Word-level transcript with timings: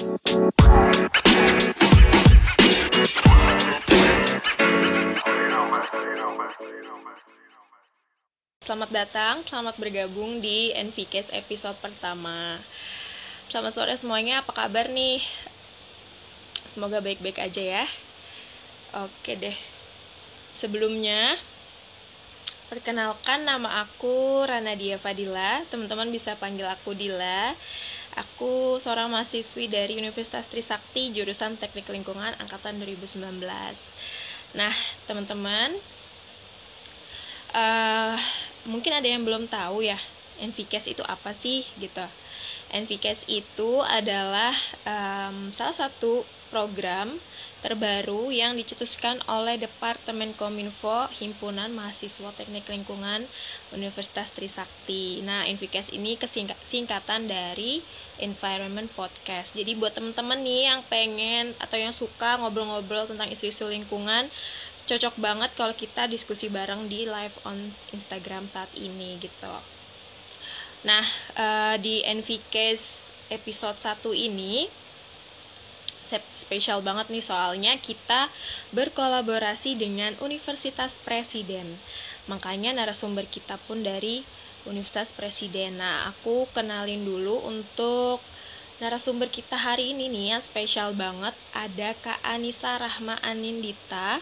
Selamat 0.00 0.16
datang, 8.88 9.44
selamat 9.44 9.76
bergabung 9.76 10.40
di 10.40 10.72
NVCase 10.72 11.36
episode 11.36 11.76
pertama. 11.84 12.64
Selamat 13.52 13.76
sore 13.76 13.92
semuanya, 14.00 14.40
apa 14.40 14.56
kabar 14.56 14.88
nih? 14.88 15.20
Semoga 16.72 17.04
baik-baik 17.04 17.36
aja 17.36 17.60
ya. 17.60 17.84
Oke 19.04 19.36
deh. 19.36 19.58
Sebelumnya, 20.56 21.36
perkenalkan 22.72 23.44
nama 23.44 23.84
aku 23.84 24.48
Rana 24.48 24.72
Dia 24.80 24.96
Fadila. 24.96 25.60
Teman-teman 25.68 26.08
bisa 26.08 26.40
panggil 26.40 26.64
aku 26.64 26.96
Dila. 26.96 27.52
Aku 28.18 28.82
seorang 28.82 29.06
mahasiswi 29.06 29.70
dari 29.70 29.94
Universitas 29.94 30.50
Trisakti, 30.50 31.14
jurusan 31.14 31.54
Teknik 31.60 31.86
Lingkungan 31.86 32.34
angkatan 32.42 32.82
2019. 32.82 33.22
Nah, 34.58 34.74
teman-teman, 35.06 35.78
uh, 37.54 38.18
mungkin 38.66 38.92
ada 38.98 39.06
yang 39.06 39.22
belum 39.22 39.46
tahu 39.46 39.86
ya, 39.86 39.98
NVCAS 40.42 40.90
itu 40.90 41.06
apa 41.06 41.30
sih 41.38 41.62
gitu. 41.78 42.02
NVCAS 42.74 43.30
itu 43.30 43.78
adalah 43.84 44.58
um, 44.82 45.54
salah 45.54 45.76
satu 45.76 46.26
program 46.50 47.22
terbaru 47.62 48.34
yang 48.34 48.58
dicetuskan 48.58 49.22
oleh 49.30 49.56
Departemen 49.56 50.34
Kominfo 50.34 51.06
Himpunan 51.14 51.70
Mahasiswa 51.70 52.34
Teknik 52.34 52.66
Lingkungan 52.66 53.30
Universitas 53.70 54.28
Trisakti. 54.34 55.22
Nah, 55.22 55.46
NVCAS 55.46 55.94
ini 55.94 56.18
kesingkatan 56.18 57.30
dari 57.30 57.80
Environment 58.18 58.90
Podcast. 58.92 59.54
Jadi 59.54 59.78
buat 59.78 59.94
temen-temen 59.94 60.42
nih 60.42 60.62
yang 60.74 60.80
pengen 60.90 61.54
atau 61.62 61.78
yang 61.78 61.94
suka 61.94 62.36
ngobrol-ngobrol 62.42 63.06
tentang 63.06 63.30
isu-isu 63.30 63.70
lingkungan, 63.70 64.28
cocok 64.90 65.14
banget 65.22 65.54
kalau 65.54 65.72
kita 65.72 66.10
diskusi 66.10 66.50
bareng 66.50 66.90
di 66.90 67.06
live 67.06 67.36
on 67.46 67.70
Instagram 67.94 68.50
saat 68.50 68.68
ini 68.74 69.22
gitu. 69.22 69.54
Nah, 70.80 71.04
uh, 71.36 71.76
di 71.76 72.00
NVCAS 72.00 73.12
episode 73.30 73.78
1 73.78 74.00
ini 74.16 74.79
spesial 76.34 76.82
banget 76.82 77.08
nih 77.08 77.22
soalnya 77.22 77.72
kita 77.78 78.28
berkolaborasi 78.74 79.78
dengan 79.78 80.18
Universitas 80.18 80.90
Presiden. 81.06 81.78
Makanya 82.26 82.74
narasumber 82.74 83.26
kita 83.30 83.58
pun 83.66 83.86
dari 83.86 84.26
Universitas 84.68 85.14
Presiden. 85.14 85.80
Nah, 85.80 86.12
aku 86.12 86.50
kenalin 86.52 87.06
dulu 87.06 87.40
untuk 87.46 88.20
narasumber 88.80 89.28
kita 89.28 89.56
hari 89.56 89.92
ini 89.92 90.08
nih 90.08 90.36
yang 90.36 90.42
spesial 90.42 90.96
banget. 90.96 91.36
Ada 91.52 91.96
Kak 92.00 92.20
Anissa 92.24 92.76
Rahma 92.80 93.20
Anindita. 93.20 94.20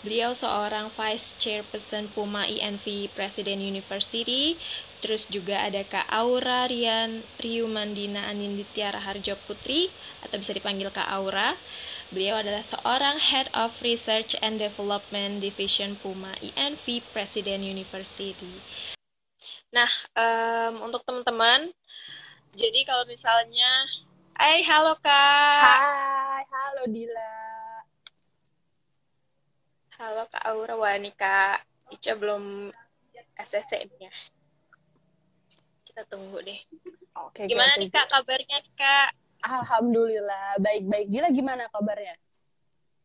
Beliau 0.00 0.32
seorang 0.32 0.88
Vice 0.96 1.36
Chairperson 1.36 2.08
Puma 2.16 2.48
INV 2.48 3.12
Presiden 3.12 3.60
University. 3.60 4.56
Terus 5.04 5.28
juga 5.28 5.60
ada 5.60 5.84
Kak 5.84 6.08
Aura 6.08 6.64
Rian 6.64 7.20
Riumandina 7.36 8.24
Aninditya 8.28 8.96
Raharjo 8.96 9.36
Putri 9.44 9.92
atau 10.24 10.40
bisa 10.40 10.56
dipanggil 10.56 10.88
Kak 10.88 11.04
Aura. 11.04 11.52
Beliau 12.08 12.40
adalah 12.40 12.64
seorang 12.64 13.20
Head 13.20 13.52
of 13.52 13.76
Research 13.84 14.32
and 14.40 14.56
Development 14.56 15.40
Division 15.44 16.00
Puma 16.00 16.32
INV 16.40 17.04
Presiden 17.12 17.60
University. 17.60 18.56
Nah, 19.68 19.92
um, 20.16 20.88
untuk 20.88 21.04
teman-teman, 21.04 21.76
jadi 22.56 22.88
kalau 22.88 23.04
misalnya, 23.04 23.84
Hai, 24.40 24.64
halo 24.64 24.96
Kak. 25.04 25.60
Hai, 25.60 26.44
halo 26.48 26.88
Dila. 26.88 27.49
Halo 30.00 30.24
Kak 30.32 30.40
Aura, 30.48 30.80
Kak 31.12 31.60
Ica 31.92 32.16
belum 32.16 32.72
SSN-nya. 33.36 34.08
Kita 35.84 36.08
tunggu 36.08 36.40
deh. 36.40 36.56
Oke. 37.20 37.44
Gimana 37.44 37.76
nih 37.76 37.92
Kak 37.92 38.08
kabarnya 38.08 38.64
Kak? 38.80 39.12
Alhamdulillah 39.44 40.56
baik-baik. 40.56 41.12
Gila 41.12 41.28
gimana 41.36 41.68
kabarnya? 41.68 42.16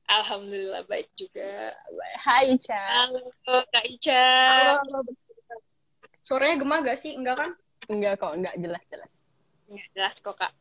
Alhamdulillah 0.07 0.88
baik 0.88 1.11
juga. 1.19 1.75
Hai 2.23 2.56
Ica. 2.56 2.79
Halo 2.79 3.27
Kak 3.44 3.85
Ica. 3.91 4.23
Halo. 4.56 5.03
Suaranya 6.23 6.63
gemah 6.63 6.79
gak 6.79 6.95
sih? 6.95 7.19
Enggak 7.19 7.44
kan? 7.44 7.51
Enggak 7.91 8.23
kok, 8.23 8.39
enggak 8.39 8.56
jelas-jelas. 8.56 9.27
Enggak 9.67 9.88
jelas 9.91 10.16
kok 10.23 10.39
Kak. 10.39 10.56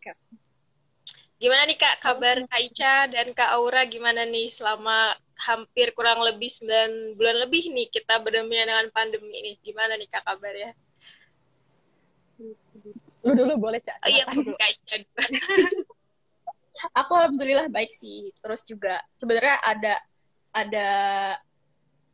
Gimana 1.43 1.67
nih 1.67 1.79
Kak 1.79 1.97
kabar 2.01 2.37
Kak 2.47 2.61
Ica 2.63 2.95
dan 3.11 3.27
Kak 3.35 3.51
Aura 3.59 3.83
gimana 3.85 4.23
nih 4.25 4.49
selama 4.49 5.19
hampir 5.35 5.91
kurang 5.93 6.23
lebih 6.23 6.47
9 6.47 7.19
bulan 7.19 7.37
lebih 7.43 7.75
nih 7.75 7.91
kita 7.91 8.23
berdampingan 8.23 8.71
dengan 8.71 8.89
pandemi 8.95 9.35
ini. 9.35 9.53
Gimana 9.61 9.99
nih 9.99 10.07
kak 10.07 10.23
kabarnya? 10.23 10.71
Lu 13.27 13.33
dulu 13.35 13.53
boleh 13.59 13.81
cak. 13.83 13.99
Oh 14.07 14.11
iya, 14.11 14.25
Aku 16.99 17.13
alhamdulillah 17.15 17.71
baik 17.71 17.91
sih. 17.91 18.31
Terus 18.39 18.63
juga 18.67 19.03
sebenarnya 19.19 19.59
ada 19.63 19.95
ada 20.55 20.89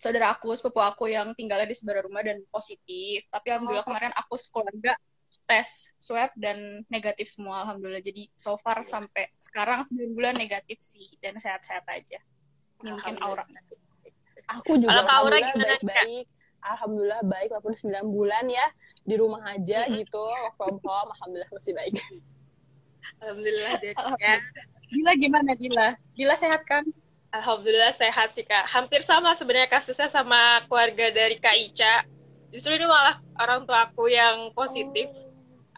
saudara 0.00 0.32
aku, 0.32 0.56
sepupu 0.56 0.80
aku 0.80 1.12
yang 1.12 1.36
tinggalnya 1.36 1.68
di 1.68 1.76
sebelah 1.76 2.04
rumah 2.04 2.24
dan 2.24 2.40
positif. 2.48 3.24
Tapi 3.28 3.46
alhamdulillah 3.52 3.84
oh. 3.84 3.88
kemarin 3.88 4.12
aku 4.16 4.34
sekeluarga 4.40 4.96
tes 5.48 5.94
swab 6.02 6.30
dan 6.36 6.82
negatif 6.88 7.30
semua 7.30 7.64
alhamdulillah. 7.64 8.02
Jadi 8.02 8.28
so 8.36 8.58
far 8.58 8.82
sampai 8.84 9.28
sekarang 9.40 9.86
9 9.86 10.16
bulan 10.16 10.34
negatif 10.36 10.80
sih 10.80 11.06
dan 11.20 11.36
sehat-sehat 11.38 11.84
aja 11.88 12.20
ini 12.80 12.90
mungkin 12.96 13.16
aura 13.20 13.44
aku 14.50 14.80
juga 14.80 15.04
Kalau 15.04 15.28
Aura 15.28 15.38
baik-baik 15.54 16.26
alhamdulillah 16.60 17.22
baik 17.24 17.48
walaupun 17.52 17.74
9 17.76 18.08
bulan 18.08 18.44
ya 18.48 18.66
di 19.04 19.14
rumah 19.16 19.42
aja 19.48 19.86
hmm. 19.86 20.04
gitu 20.04 20.20
work 20.20 20.56
from 20.56 20.76
home 20.82 21.08
alhamdulillah 21.16 21.50
masih 21.52 21.72
baik 21.76 21.94
alhamdulillah 23.20 23.72
deh 23.80 23.94
ya 24.20 24.36
Gila 24.90 25.14
gimana 25.14 25.54
Gila? 25.54 25.94
Gila 26.18 26.34
sehat 26.34 26.66
kan? 26.66 26.82
Alhamdulillah 27.30 27.94
sehat 27.94 28.34
sih 28.34 28.42
kak. 28.42 28.66
Hampir 28.66 29.06
sama 29.06 29.38
sebenarnya 29.38 29.70
kasusnya 29.70 30.10
sama 30.10 30.66
keluarga 30.66 31.14
dari 31.14 31.38
Kak 31.38 31.54
Ica. 31.54 32.02
Justru 32.50 32.74
ini 32.74 32.90
malah 32.90 33.22
orang 33.38 33.70
tua 33.70 33.86
aku 33.86 34.10
yang 34.10 34.50
positif. 34.50 35.06
Oh 35.14 35.29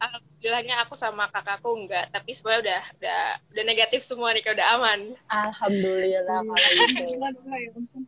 alhamdulillahnya 0.02 0.74
aku 0.82 0.94
sama 0.98 1.30
kakakku 1.30 1.70
enggak 1.78 2.10
tapi 2.10 2.34
semuanya 2.34 2.60
udah 2.66 2.82
udah 2.98 3.22
udah 3.54 3.64
negatif 3.64 4.00
semua 4.02 4.34
nih 4.34 4.42
udah 4.42 4.66
aman 4.74 5.00
alhamdulillah 5.30 6.42
kalau 6.42 7.58
gitu 7.62 8.02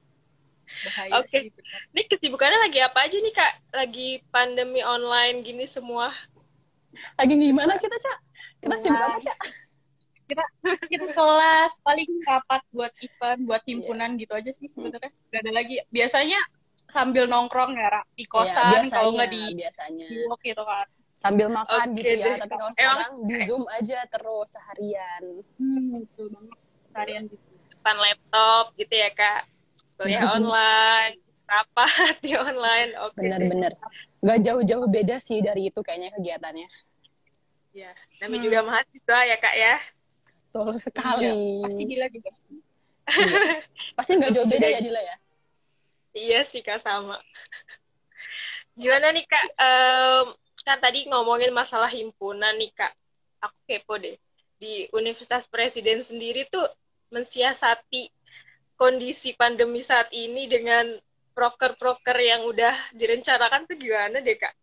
Oke, 1.15 1.23
okay. 1.23 1.43
ini 1.95 2.03
kesibukannya 2.11 2.59
lagi 2.67 2.83
apa 2.83 3.07
aja 3.07 3.15
nih 3.15 3.31
kak? 3.31 3.53
Lagi 3.71 4.19
pandemi 4.35 4.83
online 4.83 5.47
gini 5.47 5.71
semua? 5.71 6.11
Lagi 7.15 7.39
gimana 7.39 7.79
kita 7.79 7.95
cak? 7.95 8.19
Kita 8.59 8.75
sibuk 8.83 8.99
apa 8.99 9.23
cak? 9.23 9.39
Kita 10.27 10.45
kita 10.91 11.07
kelas 11.15 11.79
paling 11.79 12.11
rapat 12.27 12.63
buat 12.75 12.91
event, 13.07 13.41
buat 13.47 13.63
himpunan 13.71 14.19
yeah. 14.19 14.21
gitu 14.27 14.33
aja 14.35 14.51
sih 14.51 14.67
sebenarnya. 14.67 15.15
Gak 15.31 15.41
ada 15.47 15.53
lagi. 15.55 15.79
Biasanya 15.95 16.43
sambil 16.91 17.31
nongkrong 17.31 17.79
ya 17.79 18.03
di 18.13 18.25
iya, 18.25 18.29
kosan 18.29 18.85
yeah, 18.85 18.93
kalau 18.93 19.17
nggak 19.17 19.31
di 19.33 19.43
biasanya 19.57 20.05
di 20.05 20.21
gitu 20.45 20.63
kan 20.65 20.87
sambil 21.25 21.49
makan 21.49 21.87
okay, 21.89 21.97
gitu 21.97 22.15
ya. 22.21 22.27
Deh. 22.29 22.37
Tapi 22.45 22.55
kalau 22.61 22.73
sekarang 22.77 23.13
di 23.25 23.37
Zoom 23.49 23.65
aja 23.73 23.99
terus 24.13 24.49
seharian. 24.53 25.23
Hmm, 25.57 25.93
betul 25.97 26.27
banget. 26.29 26.57
Seharian 26.93 27.23
gitu. 27.33 27.45
Depan 27.73 27.97
laptop 27.97 28.65
gitu 28.77 28.95
ya, 28.95 29.11
Kak. 29.17 29.43
Kuliah 29.97 30.25
online, 30.37 31.15
rapat 31.49 32.15
di 32.21 32.37
online. 32.37 32.91
Oke. 33.01 33.17
Okay, 33.17 33.21
Bener-bener. 33.25 33.73
Gak 34.21 34.39
jauh-jauh 34.45 34.87
beda 34.89 35.17
sih 35.17 35.41
dari 35.41 35.73
itu 35.73 35.81
kayaknya 35.81 36.13
kegiatannya. 36.13 36.69
Ya, 37.75 37.91
namanya 38.23 38.39
hmm. 38.39 38.47
juga 38.47 38.59
mahasiswa 38.69 39.19
ya, 39.25 39.37
Kak 39.41 39.55
ya. 39.57 39.77
Betul 40.55 40.75
sekali. 40.79 41.27
Iya, 41.27 41.65
pasti 41.67 41.83
Dila 41.89 42.07
juga. 42.13 42.31
iya. 42.31 43.59
Pasti 43.99 44.13
nggak 44.15 44.33
jauh 44.33 44.47
beda 44.47 44.67
ya 44.71 44.81
Dila 44.85 45.01
ya? 45.03 45.17
Iya 46.15 46.41
sih 46.47 46.63
Kak, 46.63 46.85
sama. 46.87 47.19
Gimana 48.79 49.11
nih 49.11 49.27
Kak, 49.27 49.47
um, 49.59 50.27
kan 50.65 50.81
tadi 50.81 51.05
ngomongin 51.07 51.53
masalah 51.53 51.93
himpunan 51.93 52.57
nih 52.57 52.73
kak. 52.73 52.93
Aku 53.45 53.57
kepo 53.69 54.01
deh. 54.01 54.17
Di 54.57 54.89
Universitas 54.97 55.45
Presiden 55.47 56.01
sendiri 56.01 56.49
tuh 56.49 56.65
mensiasati 57.13 58.09
kondisi 58.75 59.37
pandemi 59.37 59.85
saat 59.85 60.09
ini 60.11 60.49
dengan 60.49 60.97
proker-proker 61.37 62.17
yang 62.17 62.49
udah 62.49 62.75
direncanakan 62.97 63.69
tuh 63.69 63.77
gimana 63.77 64.25
deh 64.25 64.37
kak? 64.41 64.55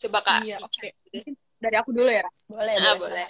Coba 0.00 0.24
kak 0.24 0.48
iya 0.48 0.56
oke. 0.62 0.72
okay. 0.72 0.96
dari 1.60 1.76
aku 1.76 1.92
dulu 1.92 2.08
ya 2.08 2.24
boleh 2.48 2.74
nah, 2.80 2.96
boleh 2.96 3.28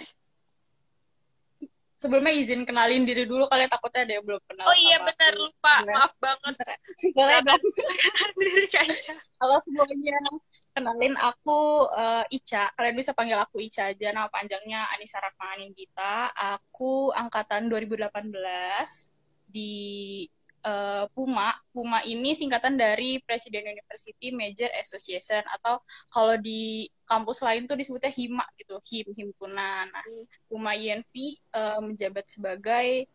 sebelumnya 2.01 2.33
izin 2.33 2.65
kenalin 2.65 3.05
diri 3.05 3.29
dulu 3.29 3.45
kalian 3.45 3.69
takutnya 3.69 4.01
ada 4.09 4.13
yang 4.17 4.25
belum 4.25 4.41
kenal 4.49 4.65
oh 4.65 4.77
iya 4.77 4.97
benar 5.05 5.33
lupa. 5.37 5.75
Maaf 5.85 6.13
banget. 6.17 6.55
Boleh 7.13 7.37
dong. 7.45 7.61
Halo 9.37 9.57
semuanya. 9.61 10.17
Kenalin 10.73 11.15
aku 11.21 11.85
uh, 11.93 12.25
Ica. 12.33 12.73
Kalian 12.73 12.95
bisa 12.97 13.13
panggil 13.13 13.37
aku 13.37 13.61
Ica 13.61 13.93
aja. 13.93 14.07
Nama 14.09 14.29
panjangnya 14.33 14.89
Anissa 14.97 15.21
Rahmanin 15.21 15.77
Gita 15.77 16.33
aku 16.33 17.13
angkatan 17.13 17.69
2018 17.69 18.33
di 19.51 20.25
uh, 20.65 21.05
PUMA. 21.13 21.53
PUMA 21.73 21.99
ini 22.05 22.33
singkatan 22.33 22.77
dari 22.77 23.21
Presiden 23.25 23.65
University 23.65 24.33
Major 24.33 24.69
Association 24.77 25.41
atau 25.59 25.81
kalau 26.13 26.37
di 26.37 26.89
kampus 27.05 27.43
lain 27.43 27.65
tuh 27.67 27.77
disebutnya 27.77 28.11
HIMA 28.13 28.45
gitu, 28.57 28.77
HIM 28.81 29.13
himpunan. 29.13 29.89
Nah, 29.89 30.03
PUMA 30.47 30.71
INV 30.77 31.13
uh, 31.53 31.79
menjabat 31.83 32.25
sebagai 32.29 33.09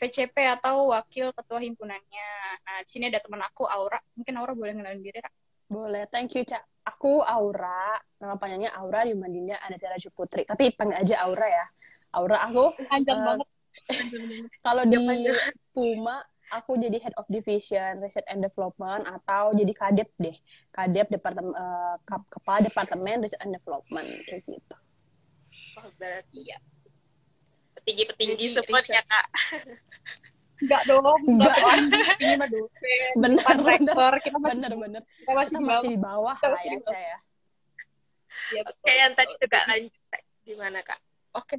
VCP 0.00 0.34
atau 0.58 0.90
wakil 0.90 1.30
ketua 1.30 1.62
himpunannya. 1.62 2.30
Nah, 2.66 2.76
di 2.82 2.90
sini 2.90 3.06
ada 3.06 3.22
teman 3.22 3.42
aku 3.44 3.68
Aura. 3.70 4.02
Mungkin 4.18 4.34
Aura 4.34 4.52
boleh 4.56 4.72
ngenalin 4.74 5.02
diri, 5.02 5.18
Ra? 5.22 5.30
Boleh, 5.70 6.04
thank 6.10 6.34
you, 6.34 6.42
Cak. 6.42 6.66
Aku 6.82 7.22
Aura, 7.22 7.94
nama 8.18 8.34
panjangnya 8.34 8.74
Aura 8.74 9.06
di 9.06 9.14
Mandinda 9.14 9.62
Tiara 9.78 9.94
Putri. 10.10 10.42
Tapi 10.42 10.74
panggil 10.74 10.98
aja 10.98 11.22
Aura 11.22 11.46
ya. 11.46 11.66
Aura 12.18 12.44
aku 12.44 12.74
panjang 12.90 13.18
uh, 13.22 13.24
banget. 13.24 13.48
kalau 14.66 14.84
di 14.84 14.98
Puma 15.72 16.20
aku 16.52 16.76
jadi 16.76 17.00
head 17.00 17.16
of 17.16 17.24
division 17.32 17.98
research 18.04 18.28
and 18.28 18.44
development 18.44 19.08
atau 19.08 19.56
jadi 19.56 19.72
kadep 19.72 20.08
deh 20.20 20.36
kadep 20.70 21.08
departemen 21.08 21.56
uh, 21.56 21.96
kepala 22.28 22.60
departemen 22.60 23.24
research 23.24 23.40
and 23.40 23.56
development 23.56 24.06
kayak 24.28 24.44
gitu 24.44 24.76
oh, 25.80 25.88
berarti 25.96 26.40
ya 26.52 26.58
petinggi 27.80 28.04
petinggi 28.12 28.46
semua 28.52 28.78
ya 28.84 29.00
kak 29.02 29.26
Enggak 30.62 30.82
dong, 30.86 31.20
enggak 31.26 31.58
dong. 31.58 31.90
Ini 32.22 32.34
mah 32.38 32.46
dosen. 32.46 33.12
Bener, 33.18 33.56
rektor. 33.66 34.12
Kita 34.22 34.38
masih 34.38 34.62
bener, 34.62 34.72
bener. 34.78 35.02
Kita 35.02 35.32
masih, 35.34 35.54
kita 35.58 35.66
masih 35.66 35.88
di 35.90 35.98
bawah 35.98 36.36
kita 36.38 36.48
masih 36.54 36.68
ya, 36.70 36.70
di 36.70 36.82
bawah. 36.86 37.02
ya. 37.02 37.18
ya 38.54 38.62
Oke, 38.70 38.92
yang 38.94 39.12
tadi 39.18 39.32
juga 39.42 39.58
lanjut. 39.66 40.02
Gimana, 40.46 40.78
Kak? 40.86 41.00
Oke. 41.34 41.58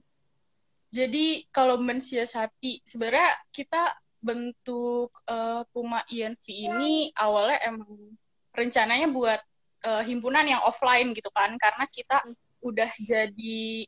Jadi, 0.87 1.25
kalau 1.51 1.75
mensiasati, 1.83 2.79
sebenarnya 2.87 3.43
kita 3.51 3.91
bentuk 4.23 5.11
uh, 5.27 5.67
Puma 5.75 6.01
INV 6.07 6.45
ini 6.47 7.11
awalnya 7.19 7.59
emang 7.67 8.15
rencananya 8.55 9.11
buat 9.11 9.41
uh, 9.83 10.03
himpunan 10.07 10.47
yang 10.47 10.63
offline 10.63 11.11
gitu 11.11 11.29
kan. 11.35 11.59
Karena 11.59 11.85
kita 11.91 12.23
udah 12.63 12.91
jadi 13.03 13.83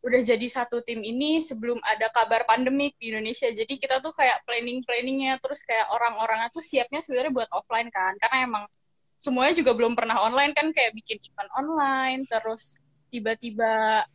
udah 0.00 0.20
jadi 0.24 0.46
satu 0.48 0.80
tim 0.80 1.04
ini 1.04 1.44
sebelum 1.44 1.76
ada 1.84 2.08
kabar 2.08 2.48
pandemik 2.48 2.96
di 2.96 3.12
Indonesia. 3.12 3.50
Jadi 3.52 3.76
kita 3.76 4.00
tuh 4.00 4.16
kayak 4.16 4.46
planning 4.48 4.80
planningnya 4.86 5.36
terus 5.42 5.60
kayak 5.66 5.92
orang-orangnya 5.92 6.48
tuh 6.54 6.64
siapnya 6.64 7.04
sebenarnya 7.04 7.34
buat 7.34 7.50
offline 7.52 7.90
kan. 7.92 8.16
Karena 8.16 8.46
emang 8.46 8.64
semuanya 9.20 9.52
juga 9.58 9.76
belum 9.76 9.92
pernah 9.98 10.22
online 10.24 10.56
kan 10.56 10.72
kayak 10.72 10.96
bikin 10.96 11.20
event 11.20 11.50
online 11.52 12.24
terus 12.24 12.80
tiba-tiba 13.12 14.06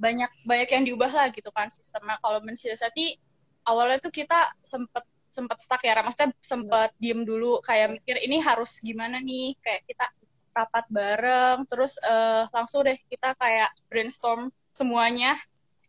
banyak 0.00 0.32
banyak 0.48 0.68
yang 0.72 0.82
diubah 0.88 1.12
lah 1.12 1.28
gitu 1.30 1.52
kan 1.54 1.70
sistemnya. 1.70 2.18
Kalau 2.18 2.42
mensiasati 2.42 3.29
awalnya 3.66 3.98
tuh 4.00 4.12
kita 4.12 4.52
sempet 4.60 5.04
sempet 5.30 5.62
stuck 5.62 5.80
ya 5.86 5.94
maksudnya 6.02 6.34
sempet 6.42 6.90
diem 6.98 7.22
dulu 7.22 7.62
kayak 7.62 8.02
mikir 8.02 8.18
ini 8.18 8.42
harus 8.42 8.82
gimana 8.82 9.22
nih? 9.22 9.54
Kayak 9.62 9.86
kita 9.86 10.06
rapat 10.50 10.84
bareng 10.90 11.64
terus 11.70 11.94
uh, 12.02 12.50
langsung 12.50 12.82
deh 12.82 12.98
kita 13.06 13.38
kayak 13.38 13.70
brainstorm 13.86 14.50
semuanya. 14.74 15.38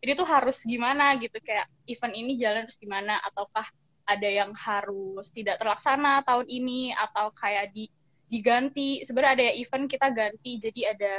Ini 0.01 0.17
tuh 0.17 0.25
harus 0.25 0.65
gimana 0.65 1.13
gitu 1.17 1.37
kayak 1.41 1.69
event 1.85 2.13
ini 2.13 2.37
jalan 2.37 2.65
harus 2.65 2.77
gimana? 2.77 3.21
Ataukah 3.25 3.65
ada 4.05 4.29
yang 4.29 4.53
harus 4.53 5.29
tidak 5.33 5.57
terlaksana 5.61 6.21
tahun 6.25 6.45
ini? 6.49 6.93
Atau 6.93 7.33
kayak 7.33 7.73
di 7.73 7.89
diganti. 8.31 9.03
Sebenarnya 9.03 9.33
ada 9.35 9.47
event 9.59 9.85
kita 9.91 10.07
ganti 10.15 10.55
jadi 10.55 10.95
ada 10.95 11.13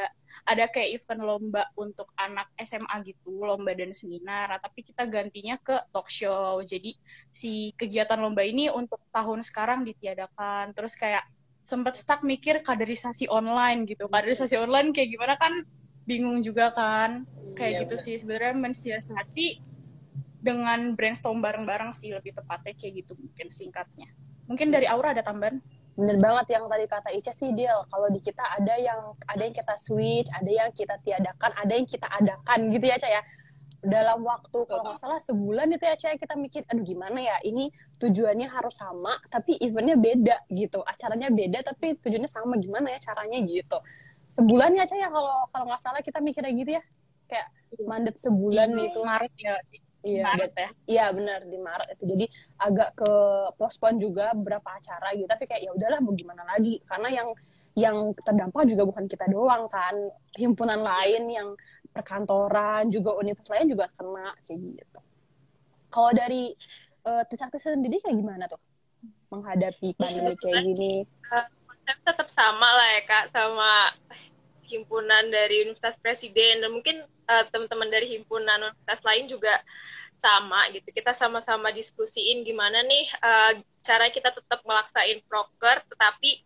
ada 0.48 0.64
kayak 0.72 1.04
event 1.04 1.22
lomba 1.28 1.68
untuk 1.76 2.08
anak 2.16 2.48
SMA 2.56 3.04
gitu 3.04 3.44
lomba 3.44 3.76
dan 3.76 3.92
seminar 3.92 4.48
tapi 4.64 4.80
kita 4.80 5.04
gantinya 5.04 5.60
ke 5.60 5.76
talk 5.92 6.08
show. 6.08 6.64
Jadi 6.64 6.96
si 7.28 7.76
kegiatan 7.76 8.16
lomba 8.16 8.40
ini 8.40 8.72
untuk 8.72 9.04
tahun 9.12 9.44
sekarang 9.44 9.84
ditiadakan. 9.84 10.72
Terus 10.72 10.96
kayak 10.96 11.28
sempet 11.62 11.94
stuck 12.00 12.24
mikir 12.24 12.64
kaderisasi 12.64 13.28
online 13.28 13.84
gitu. 13.84 14.08
Kaderisasi 14.08 14.56
online 14.56 14.96
kayak 14.96 15.12
gimana 15.12 15.36
kan 15.36 15.52
bingung 16.08 16.40
juga 16.40 16.72
kan. 16.72 17.28
Kayak 17.52 17.72
iya, 17.76 17.80
gitu 17.84 17.94
bener. 18.00 18.04
sih 18.08 18.14
sebenarnya 18.16 18.54
mensiasati 18.56 19.48
dengan 20.42 20.98
brainstorm 20.98 21.38
bareng-bareng 21.44 21.94
sih 21.94 22.10
lebih 22.10 22.34
tepatnya 22.34 22.72
kayak 22.74 23.04
gitu 23.04 23.12
mungkin 23.20 23.52
singkatnya. 23.52 24.08
Mungkin 24.50 24.74
dari 24.74 24.90
Aura 24.90 25.14
ada 25.14 25.22
tambahan 25.22 25.62
bener 25.92 26.16
banget 26.16 26.56
yang 26.56 26.64
tadi 26.72 26.84
kata 26.88 27.08
Ica 27.12 27.32
sih 27.36 27.52
Del 27.52 27.84
kalau 27.92 28.08
di 28.08 28.20
kita 28.24 28.40
ada 28.40 28.80
yang 28.80 29.12
ada 29.28 29.42
yang 29.44 29.52
kita 29.52 29.74
switch 29.76 30.28
ada 30.32 30.48
yang 30.48 30.70
kita 30.72 30.96
tiadakan 31.04 31.52
ada 31.52 31.72
yang 31.76 31.84
kita 31.84 32.08
adakan 32.08 32.58
gitu 32.72 32.86
ya 32.88 32.96
Ca 32.96 33.08
ya. 33.08 33.22
Dalam 33.82 34.22
waktu 34.22 34.62
kalau 34.62 34.86
nggak 34.86 34.96
salah 34.96 35.18
sebulan 35.20 35.68
itu 35.74 35.84
ya 35.84 35.96
Ca 36.00 36.16
kita 36.16 36.34
mikir 36.38 36.64
aduh 36.64 36.80
gimana 36.86 37.18
ya 37.20 37.36
ini 37.44 37.68
tujuannya 38.00 38.48
harus 38.48 38.80
sama 38.80 39.20
tapi 39.28 39.60
eventnya 39.60 39.98
beda 39.98 40.36
gitu. 40.48 40.80
Acaranya 40.80 41.28
beda 41.28 41.60
tapi 41.60 42.00
tujuannya 42.00 42.30
sama. 42.30 42.56
Gimana 42.56 42.94
ya 42.96 42.98
caranya 43.12 43.42
gitu. 43.44 43.78
Sebulan 44.24 44.72
ya 44.78 44.88
Ca 44.88 44.96
ya 44.96 45.08
kalau 45.12 45.44
kalau 45.52 45.64
nggak 45.68 45.82
salah 45.82 46.00
kita 46.00 46.24
mikirnya 46.24 46.52
gitu 46.56 46.70
ya. 46.80 46.82
Kayak 47.28 47.48
iya. 47.76 47.84
mandat 47.84 48.16
sebulan 48.16 48.70
itu 48.80 49.00
Maret 49.02 49.34
ya 49.36 49.54
Iya, 50.02 50.22
Maret 50.26 50.52
ya. 50.58 50.68
Iya 50.90 51.04
benar 51.14 51.40
di 51.46 51.58
Maret 51.58 51.88
itu. 51.94 52.04
Jadi 52.10 52.26
agak 52.58 52.90
ke 52.98 53.12
postpone 53.54 53.98
juga 54.02 54.34
beberapa 54.34 54.74
acara 54.74 55.14
gitu. 55.14 55.26
Tapi 55.30 55.44
kayak 55.46 55.62
ya 55.62 55.70
udahlah 55.70 55.98
mau 56.02 56.12
gimana 56.14 56.42
lagi 56.42 56.82
karena 56.86 57.08
yang 57.10 57.28
yang 57.72 57.96
terdampak 58.20 58.68
juga 58.68 58.82
bukan 58.84 59.06
kita 59.06 59.30
doang 59.30 59.64
kan. 59.70 59.94
Himpunan 60.34 60.82
lain 60.82 61.22
yang 61.30 61.48
perkantoran 61.94 62.90
juga 62.90 63.14
universitas 63.14 63.54
lain 63.54 63.68
juga 63.70 63.86
kena 63.94 64.34
kayak 64.42 64.58
gitu. 64.58 65.00
Kalau 65.92 66.10
dari 66.10 66.50
uh, 67.06 67.22
Trisakti 67.28 67.60
sendiri 67.60 68.02
kayak 68.02 68.16
gimana 68.16 68.44
tuh 68.50 68.60
menghadapi 69.30 69.94
pandemi 69.96 70.34
kayak 70.40 70.62
gini? 70.66 70.94
Uh, 71.30 71.46
tetap 72.06 72.28
sama 72.30 72.64
lah 72.64 72.88
ya 72.98 73.02
kak 73.04 73.24
sama 73.34 73.72
himpunan 74.72 75.28
dari 75.28 75.68
Universitas 75.68 76.00
Presiden 76.00 76.64
dan 76.64 76.70
mungkin 76.72 77.04
uh, 77.28 77.44
teman-teman 77.52 77.92
dari 77.92 78.08
himpunan 78.16 78.72
universitas 78.72 79.02
lain 79.04 79.24
juga 79.28 79.60
sama 80.22 80.70
gitu. 80.72 80.88
Kita 80.88 81.12
sama-sama 81.12 81.68
diskusiin 81.74 82.46
gimana 82.46 82.80
nih 82.86 83.04
uh, 83.20 83.52
cara 83.84 84.08
kita 84.08 84.32
tetap 84.32 84.64
melaksain 84.64 85.20
proker 85.28 85.84
tetapi 85.92 86.40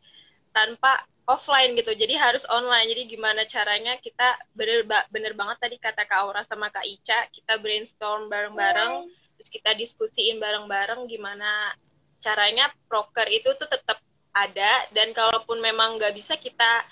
tanpa 0.51 1.05
offline 1.29 1.77
gitu. 1.77 1.93
Jadi 1.93 2.15
harus 2.17 2.47
online. 2.49 2.89
Jadi 2.91 3.03
gimana 3.13 3.45
caranya 3.45 3.99
kita 4.01 4.39
bener 4.57 4.87
bener 5.13 5.33
banget 5.37 5.57
tadi 5.61 5.77
kata 5.77 6.09
Kak 6.09 6.19
Aura 6.25 6.43
sama 6.49 6.73
Kak 6.73 6.87
Ica, 6.87 7.29
kita 7.35 7.61
brainstorm 7.61 8.33
bareng-bareng, 8.33 9.11
terus 9.37 9.51
kita 9.53 9.77
diskusiin 9.77 10.41
bareng-bareng 10.41 11.05
gimana 11.11 11.77
caranya 12.25 12.73
proker 12.89 13.29
itu 13.29 13.53
tuh 13.61 13.69
tetap 13.69 14.01
ada 14.33 14.89
dan 14.93 15.13
kalaupun 15.17 15.61
memang 15.61 15.97
nggak 15.97 16.17
bisa 16.17 16.37
kita 16.37 16.85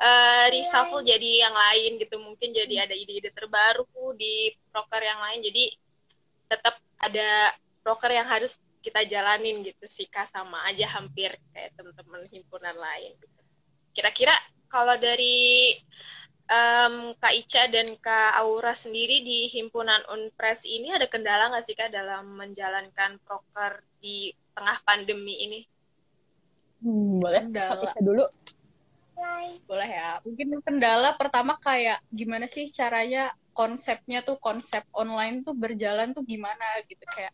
uh, 0.00 0.46
reshuffle 0.52 1.04
jadi 1.04 1.48
yang 1.48 1.54
lain 1.56 2.00
gitu. 2.00 2.16
Mungkin 2.16 2.54
jadi 2.54 2.88
ada 2.88 2.94
ide-ide 2.94 3.32
terbaru 3.34 3.88
di 4.16 4.54
broker 4.70 5.02
yang 5.02 5.20
lain. 5.20 5.40
Jadi 5.44 5.64
tetap 6.48 6.78
ada 7.00 7.52
broker 7.82 8.12
yang 8.12 8.28
harus 8.28 8.56
kita 8.84 9.04
jalanin 9.08 9.66
gitu 9.66 9.84
sih 9.90 10.06
kak. 10.06 10.30
Sama 10.30 10.64
aja 10.68 10.86
hampir 10.96 11.34
kayak 11.52 11.74
teman-teman 11.76 12.24
himpunan 12.30 12.76
lain 12.78 13.12
kira-kira 13.92 14.32
kalau 14.72 14.96
dari 14.96 15.76
um, 16.48 17.12
Kak 17.20 17.34
Ica 17.36 17.68
dan 17.68 17.96
Kak 18.00 18.40
Aura 18.40 18.72
sendiri 18.72 19.20
di 19.20 19.52
himpunan 19.52 20.00
Unpres 20.08 20.64
ini 20.64 20.92
ada 20.92 21.06
kendala 21.06 21.52
nggak 21.52 21.64
sih 21.68 21.76
kak 21.76 21.92
dalam 21.92 22.32
menjalankan 22.40 23.20
proker 23.28 23.84
di 24.00 24.32
tengah 24.56 24.80
pandemi 24.84 25.44
ini? 25.44 25.60
Hmm, 26.82 27.20
boleh, 27.20 27.46
Kak 27.52 27.84
Ica 27.84 28.00
dulu. 28.00 28.24
Boleh 29.66 29.88
ya. 29.88 30.10
Mungkin 30.24 30.48
kendala 30.64 31.14
pertama 31.16 31.56
kayak 31.60 32.00
gimana 32.12 32.48
sih 32.48 32.68
caranya 32.68 33.32
konsepnya 33.52 34.24
tuh 34.24 34.40
konsep 34.40 34.84
online 34.96 35.44
tuh 35.44 35.52
berjalan 35.56 36.12
tuh 36.16 36.24
gimana 36.24 36.80
gitu. 36.88 37.04
Kayak 37.08 37.32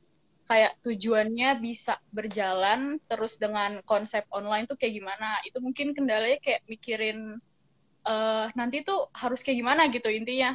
kayak 0.49 0.73
tujuannya 0.81 1.61
bisa 1.61 2.01
berjalan 2.09 2.97
terus 3.05 3.37
dengan 3.37 3.85
konsep 3.85 4.25
online 4.33 4.67
tuh 4.67 4.79
kayak 4.79 4.99
gimana. 5.03 5.39
Itu 5.47 5.59
mungkin 5.63 5.93
kendalanya 5.95 6.39
kayak 6.41 6.65
mikirin 6.67 7.39
uh, 8.07 8.47
nanti 8.55 8.83
tuh 8.83 9.11
harus 9.15 9.43
kayak 9.43 9.59
gimana 9.63 9.91
gitu 9.91 10.09
intinya. 10.11 10.55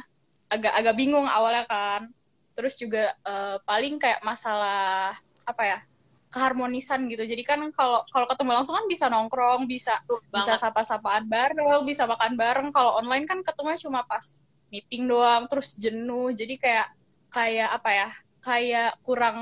Agak-agak 0.52 0.94
bingung 0.96 1.28
awalnya 1.28 1.64
kan. 1.68 2.10
Terus 2.54 2.78
juga 2.78 3.12
uh, 3.26 3.58
paling 3.66 3.98
kayak 3.98 4.22
masalah 4.22 5.16
apa 5.44 5.62
ya 5.66 5.78
keharmonisan 6.34 7.06
gitu. 7.06 7.22
Jadi 7.22 7.46
kan 7.46 7.62
kalau 7.70 8.02
kalau 8.10 8.26
ketemu 8.26 8.50
langsung 8.58 8.74
kan 8.74 8.90
bisa 8.90 9.06
nongkrong, 9.06 9.70
bisa 9.70 10.02
bisa 10.34 10.58
sapa-sapaan 10.58 11.30
bareng, 11.30 11.86
bisa 11.86 12.10
makan 12.10 12.34
bareng. 12.34 12.68
Kalau 12.74 12.98
online 12.98 13.30
kan 13.30 13.46
ketemunya 13.46 13.78
cuma 13.78 14.02
pas 14.02 14.42
meeting 14.74 15.06
doang, 15.06 15.46
terus 15.46 15.78
jenuh. 15.78 16.34
Jadi 16.34 16.58
kayak 16.58 16.90
kayak 17.30 17.70
apa 17.70 17.90
ya? 17.94 18.10
kayak 18.44 19.00
kurang 19.00 19.38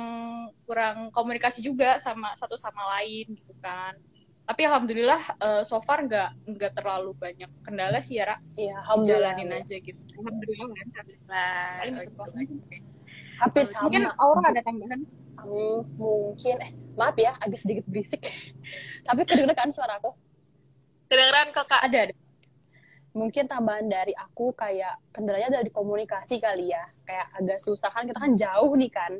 kurang 0.63 1.11
komunikasi 1.11 1.59
juga 1.59 1.99
sama 1.99 2.39
satu 2.39 2.55
sama 2.55 2.87
lain 2.95 3.35
gitu 3.35 3.51
kan 3.59 3.99
tapi 4.47 4.63
alhamdulillah 4.67 5.23
uh, 5.43 5.63
so 5.67 5.83
far 5.83 6.07
nggak 6.07 6.31
nggak 6.47 6.73
terlalu 6.75 7.15
banyak 7.19 7.51
kendala 7.63 7.99
sih 8.03 8.19
ya 8.19 8.31
Ra. 8.31 8.37
Iya, 8.59 8.79
alhamdulillah. 8.83 9.35
jalanin 9.35 9.51
aja 9.59 9.77
gitu 9.79 10.03
alhamdulillah 10.19 10.67
lancar 10.71 11.05
Paling 11.83 11.95
hampir 13.43 13.65
sama 13.67 13.91
mungkin 13.91 14.05
Aura 14.19 14.55
ada 14.55 14.63
tambahan 14.63 15.01
Hmm, 15.43 15.85
mungkin 15.99 16.57
eh 16.63 16.73
maaf 16.95 17.17
ya 17.19 17.35
agak 17.39 17.59
sedikit 17.61 17.85
berisik. 17.89 18.23
Tapi 19.07 19.21
kedengeran 19.27 19.57
kan 19.57 19.71
suara 19.75 19.99
aku? 19.99 20.15
Kedengeran 21.11 21.51
kakak 21.53 21.83
ada 21.83 21.99
ada. 22.09 22.15
Mungkin 23.13 23.45
tambahan 23.45 23.93
dari 23.93 24.17
aku 24.17 24.57
kayak 24.57 25.13
kendalanya 25.13 25.61
dari 25.61 25.69
komunikasi 25.69 26.41
kali 26.41 26.73
ya. 26.73 26.81
Kayak 27.05 27.27
agak 27.37 27.59
susah 27.61 27.93
kan 27.93 28.09
kita 28.09 28.19
kan 28.21 28.33
jauh 28.33 28.73
nih 28.73 28.89
kan. 28.89 29.13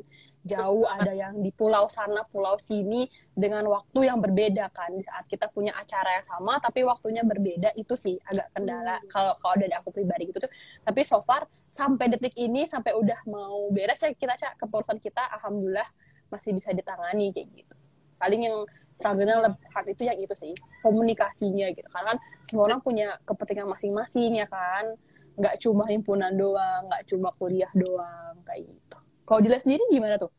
Jauh 0.43 0.83
ada 0.83 1.15
yang 1.15 1.39
di 1.39 1.55
pulau 1.55 1.87
sana 1.87 2.27
pulau 2.27 2.59
sini 2.59 3.07
dengan 3.31 3.63
waktu 3.69 4.09
yang 4.09 4.17
berbeda 4.17 4.73
kan. 4.73 4.97
Di 4.97 5.05
saat 5.05 5.29
kita 5.29 5.45
punya 5.53 5.77
acara 5.77 6.17
yang 6.17 6.25
sama 6.25 6.57
tapi 6.57 6.81
waktunya 6.81 7.21
berbeda 7.21 7.77
itu 7.77 7.93
sih 7.93 8.17
agak 8.25 8.49
kendala. 8.57 8.97
Hmm. 8.97 9.07
kalau 9.13 9.33
kalau 9.37 9.55
dari 9.61 9.73
aku 9.77 9.93
pribadi 9.93 10.33
gitu 10.33 10.41
tuh. 10.41 10.51
Tapi 10.81 11.01
so 11.05 11.21
far 11.21 11.45
sampai 11.69 12.05
detik 12.05 12.33
ini 12.37 12.69
sampai 12.69 12.97
udah 12.97 13.25
mau 13.29 13.69
beres 13.73 14.01
ya 14.01 14.13
kita 14.13 14.37
cak 14.37 14.61
keputusan 14.61 15.01
kita 15.01 15.21
alhamdulillah 15.37 15.89
masih 16.33 16.51
bisa 16.57 16.73
ditangani 16.73 17.29
kayak 17.29 17.47
gitu. 17.53 17.75
Paling 18.17 18.41
yang 18.49 18.57
struggle-nya 18.97 19.37
hard 19.73 19.87
itu 19.93 20.03
yang 20.09 20.17
itu 20.17 20.33
sih 20.33 20.53
komunikasinya 20.81 21.69
gitu. 21.77 21.85
Karena 21.93 22.15
kan 22.15 22.19
semua 22.41 22.63
orang 22.69 22.81
punya 22.81 23.13
kepentingan 23.25 23.69
masing-masing 23.69 24.41
ya 24.41 24.47
kan? 24.49 24.97
Nggak 25.37 25.61
cuma 25.61 25.85
himpunan 25.89 26.33
doang 26.33 26.89
nggak 26.89 27.03
cuma 27.09 27.29
kuliah 27.37 27.69
doang 27.77 28.41
kayak 28.45 28.65
gitu. 28.69 28.97
Kalau 29.23 29.39
Dila 29.39 29.57
sendiri 29.61 29.85
gimana 29.93 30.17
tuh? 30.17 30.33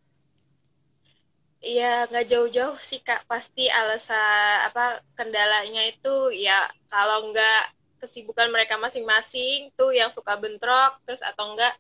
Iya, 1.64 2.04
nggak 2.12 2.26
jauh-jauh 2.28 2.76
sih 2.76 3.00
Kak. 3.00 3.24
Pasti 3.24 3.72
alasan 3.72 4.68
apa 4.68 5.00
kendalanya 5.16 5.82
itu 5.88 6.28
ya 6.36 6.68
kalau 6.92 7.32
nggak 7.32 7.72
kesibukan 8.04 8.52
mereka 8.52 8.76
masing-masing 8.76 9.72
tuh 9.72 9.96
yang 9.96 10.12
suka 10.12 10.36
bentrok 10.36 11.00
terus 11.08 11.24
atau 11.24 11.56
enggak 11.56 11.72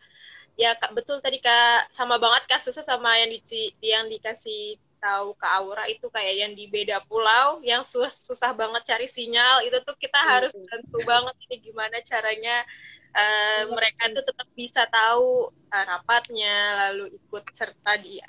ya 0.54 0.74
Kak 0.78 0.94
betul 0.94 1.18
tadi 1.18 1.38
Kak. 1.42 1.90
Sama 1.94 2.18
banget 2.18 2.46
kasusnya 2.46 2.86
sama 2.86 3.18
yang 3.18 3.30
di 3.30 3.62
yang 3.82 4.06
dikasih 4.10 4.78
tahu 5.04 5.36
ke 5.36 5.44
Aura 5.44 5.84
itu 5.84 6.08
kayak 6.08 6.34
yang 6.40 6.52
di 6.56 6.64
beda 6.64 7.04
pulau 7.04 7.60
yang 7.60 7.84
susah, 7.84 8.08
susah 8.08 8.50
banget 8.56 8.88
cari 8.88 9.06
sinyal. 9.10 9.66
Itu 9.68 9.84
tuh 9.84 9.96
kita 10.00 10.16
harus 10.16 10.54
tentu 10.56 10.98
banget 11.04 11.36
ini 11.48 11.56
gimana 11.60 12.00
caranya 12.00 12.64
uh, 13.12 13.62
mereka 13.68 14.08
tuh 14.10 14.24
tetap 14.24 14.48
bisa 14.56 14.82
tahu 14.88 15.52
uh, 15.52 15.84
rapatnya 15.84 16.88
lalu 16.88 17.20
ikut 17.20 17.44
serta 17.52 18.00
di 18.00 18.22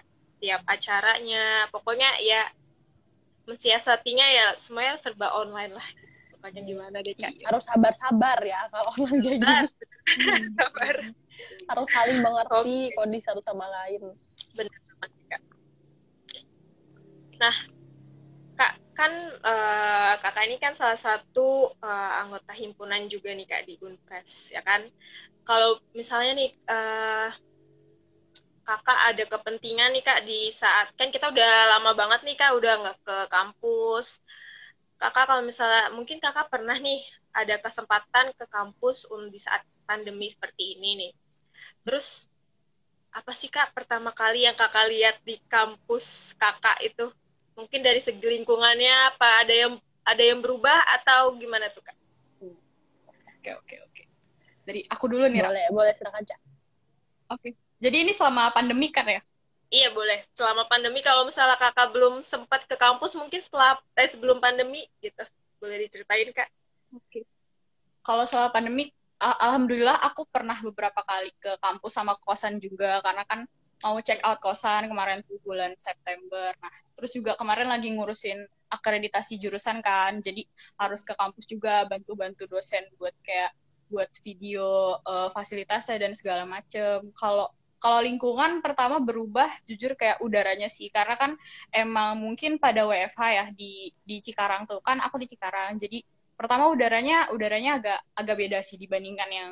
tiap 0.44 0.68
acaranya. 0.68 1.72
Pokoknya 1.72 2.20
ya 2.20 2.52
mensiasatinya 3.46 4.28
ya 4.28 4.46
semuanya 4.60 5.00
serba 5.00 5.32
online 5.32 5.78
lah. 5.78 5.88
Pokoknya 6.36 6.62
gimana 6.62 6.98
deh 7.00 7.16
kak? 7.16 7.40
Harus 7.46 7.66
sabar-sabar 7.72 8.38
ya 8.44 8.68
kalau 8.68 8.92
online 9.00 9.22
kayak 9.24 9.40
gini. 9.42 9.68
Sabar 10.62 10.96
harus 11.66 11.90
saling 11.90 12.20
mengerti 12.22 12.92
okay. 12.92 12.96
kondisi 12.96 13.26
satu 13.26 13.42
sama 13.42 13.66
lain. 13.68 14.14
Benar 14.54 14.80
kak. 15.30 15.42
Nah 17.42 17.56
kak 18.56 18.74
kan 18.96 19.12
uh, 19.44 20.14
kakak 20.24 20.46
ini 20.48 20.58
kan 20.62 20.74
salah 20.78 20.96
satu 20.96 21.76
uh, 21.84 22.12
anggota 22.24 22.56
himpunan 22.56 23.12
juga 23.12 23.36
nih 23.36 23.48
kak 23.48 23.68
di 23.68 23.76
Unpres 23.82 24.54
ya 24.54 24.62
kan? 24.64 24.88
Kalau 25.46 25.78
misalnya 25.94 26.34
nih 26.38 26.52
uh, 26.70 27.30
kakak 28.66 29.00
ada 29.14 29.24
kepentingan 29.30 29.94
nih 29.94 30.04
kak 30.06 30.26
di 30.26 30.50
saat 30.50 30.90
kan 30.98 31.14
kita 31.14 31.30
udah 31.30 31.78
lama 31.78 31.94
banget 31.94 32.26
nih 32.26 32.38
kak 32.40 32.56
udah 32.56 32.74
nggak 32.82 32.98
ke 33.04 33.18
kampus. 33.30 34.22
Kakak 34.96 35.28
kalau 35.28 35.44
misalnya 35.44 35.92
mungkin 35.92 36.24
kakak 36.24 36.48
pernah 36.48 36.80
nih 36.80 37.04
ada 37.36 37.60
kesempatan 37.60 38.32
ke 38.40 38.48
kampus 38.48 39.04
di 39.28 39.36
saat 39.44 39.60
pandemi 39.84 40.32
seperti 40.32 40.80
ini 40.80 40.92
nih 40.98 41.12
terus 41.86 42.28
apa 43.16 43.32
sih 43.32 43.48
kak 43.48 43.72
pertama 43.72 44.12
kali 44.12 44.44
yang 44.44 44.58
kakak 44.58 44.92
lihat 44.92 45.16
di 45.24 45.40
kampus 45.48 46.36
kakak 46.36 46.76
itu 46.84 47.08
mungkin 47.56 47.80
dari 47.80 48.04
segi 48.04 48.20
lingkungannya 48.20 49.16
apa 49.16 49.48
ada 49.48 49.54
yang 49.56 49.74
ada 50.04 50.24
yang 50.26 50.44
berubah 50.44 50.84
atau 51.00 51.38
gimana 51.40 51.72
tuh 51.72 51.86
kak 51.86 51.96
oke 53.40 53.52
oke 53.64 53.76
oke 53.88 54.04
dari 54.68 54.84
aku 54.90 55.06
dulu 55.08 55.30
nih 55.32 55.46
boleh 55.46 55.66
boleh 55.72 55.94
silakan 55.96 56.28
cak 56.28 56.40
oke 57.32 57.50
jadi 57.80 58.08
ini 58.08 58.12
selama 58.16 58.52
pandemi 58.56 58.88
kan 58.92 59.06
ya? 59.08 59.22
Iya 59.70 59.92
boleh. 59.92 60.24
Selama 60.38 60.64
pandemi 60.70 61.04
kalau 61.04 61.28
misalnya 61.28 61.60
kakak 61.60 61.92
belum 61.92 62.24
sempat 62.24 62.64
ke 62.70 62.74
kampus 62.80 63.18
mungkin 63.18 63.42
setelah 63.44 63.76
eh, 64.00 64.08
sebelum 64.08 64.40
pandemi 64.40 64.88
gitu. 65.04 65.22
Boleh 65.60 65.84
diceritain 65.84 66.32
kak? 66.32 66.48
Oke. 66.96 67.28
Kalau 68.06 68.24
selama 68.30 68.54
pandemi, 68.54 68.94
alhamdulillah 69.26 69.98
aku 70.06 70.30
pernah 70.30 70.58
beberapa 70.62 71.02
kali 71.02 71.34
ke 71.42 71.58
kampus 71.58 71.98
sama 71.98 72.14
kosan 72.22 72.62
juga 72.62 73.02
karena 73.02 73.26
kan 73.26 73.50
mau 73.84 74.00
check 74.00 74.24
out 74.24 74.40
kosan 74.40 74.88
kemarin 74.88 75.26
tuh 75.28 75.42
bulan 75.44 75.76
September. 75.76 76.54
Nah, 76.62 76.72
terus 76.96 77.12
juga 77.12 77.36
kemarin 77.36 77.68
lagi 77.68 77.92
ngurusin 77.92 78.48
akreditasi 78.72 79.38
jurusan 79.38 79.84
kan, 79.84 80.24
jadi 80.24 80.48
harus 80.80 81.04
ke 81.04 81.14
kampus 81.14 81.46
juga 81.46 81.84
bantu-bantu 81.86 82.48
dosen 82.48 82.88
buat 82.98 83.14
kayak 83.22 83.52
buat 83.92 84.10
video 84.26 84.98
uh, 85.06 85.30
fasilitasnya 85.30 86.02
dan 86.02 86.16
segala 86.16 86.48
macem. 86.48 87.14
Kalau 87.14 87.52
kalau 87.78 88.02
lingkungan 88.02 88.66
pertama 88.66 88.98
berubah 88.98 89.52
jujur 89.70 89.94
kayak 89.94 90.18
udaranya 90.24 90.66
sih 90.66 90.90
karena 90.90 91.14
kan 91.14 91.38
emang 91.70 92.18
mungkin 92.18 92.58
pada 92.58 92.88
WFH 92.90 93.22
ya 93.30 93.46
di 93.54 93.94
di 94.02 94.18
Cikarang 94.26 94.66
tuh 94.66 94.82
kan 94.82 94.98
aku 95.04 95.22
di 95.22 95.30
Cikarang 95.30 95.78
jadi 95.78 96.02
pertama 96.36 96.68
udaranya 96.68 97.32
udaranya 97.32 97.80
agak 97.80 98.00
agak 98.16 98.36
beda 98.36 98.60
sih 98.60 98.76
dibandingkan 98.76 99.30
yang 99.32 99.52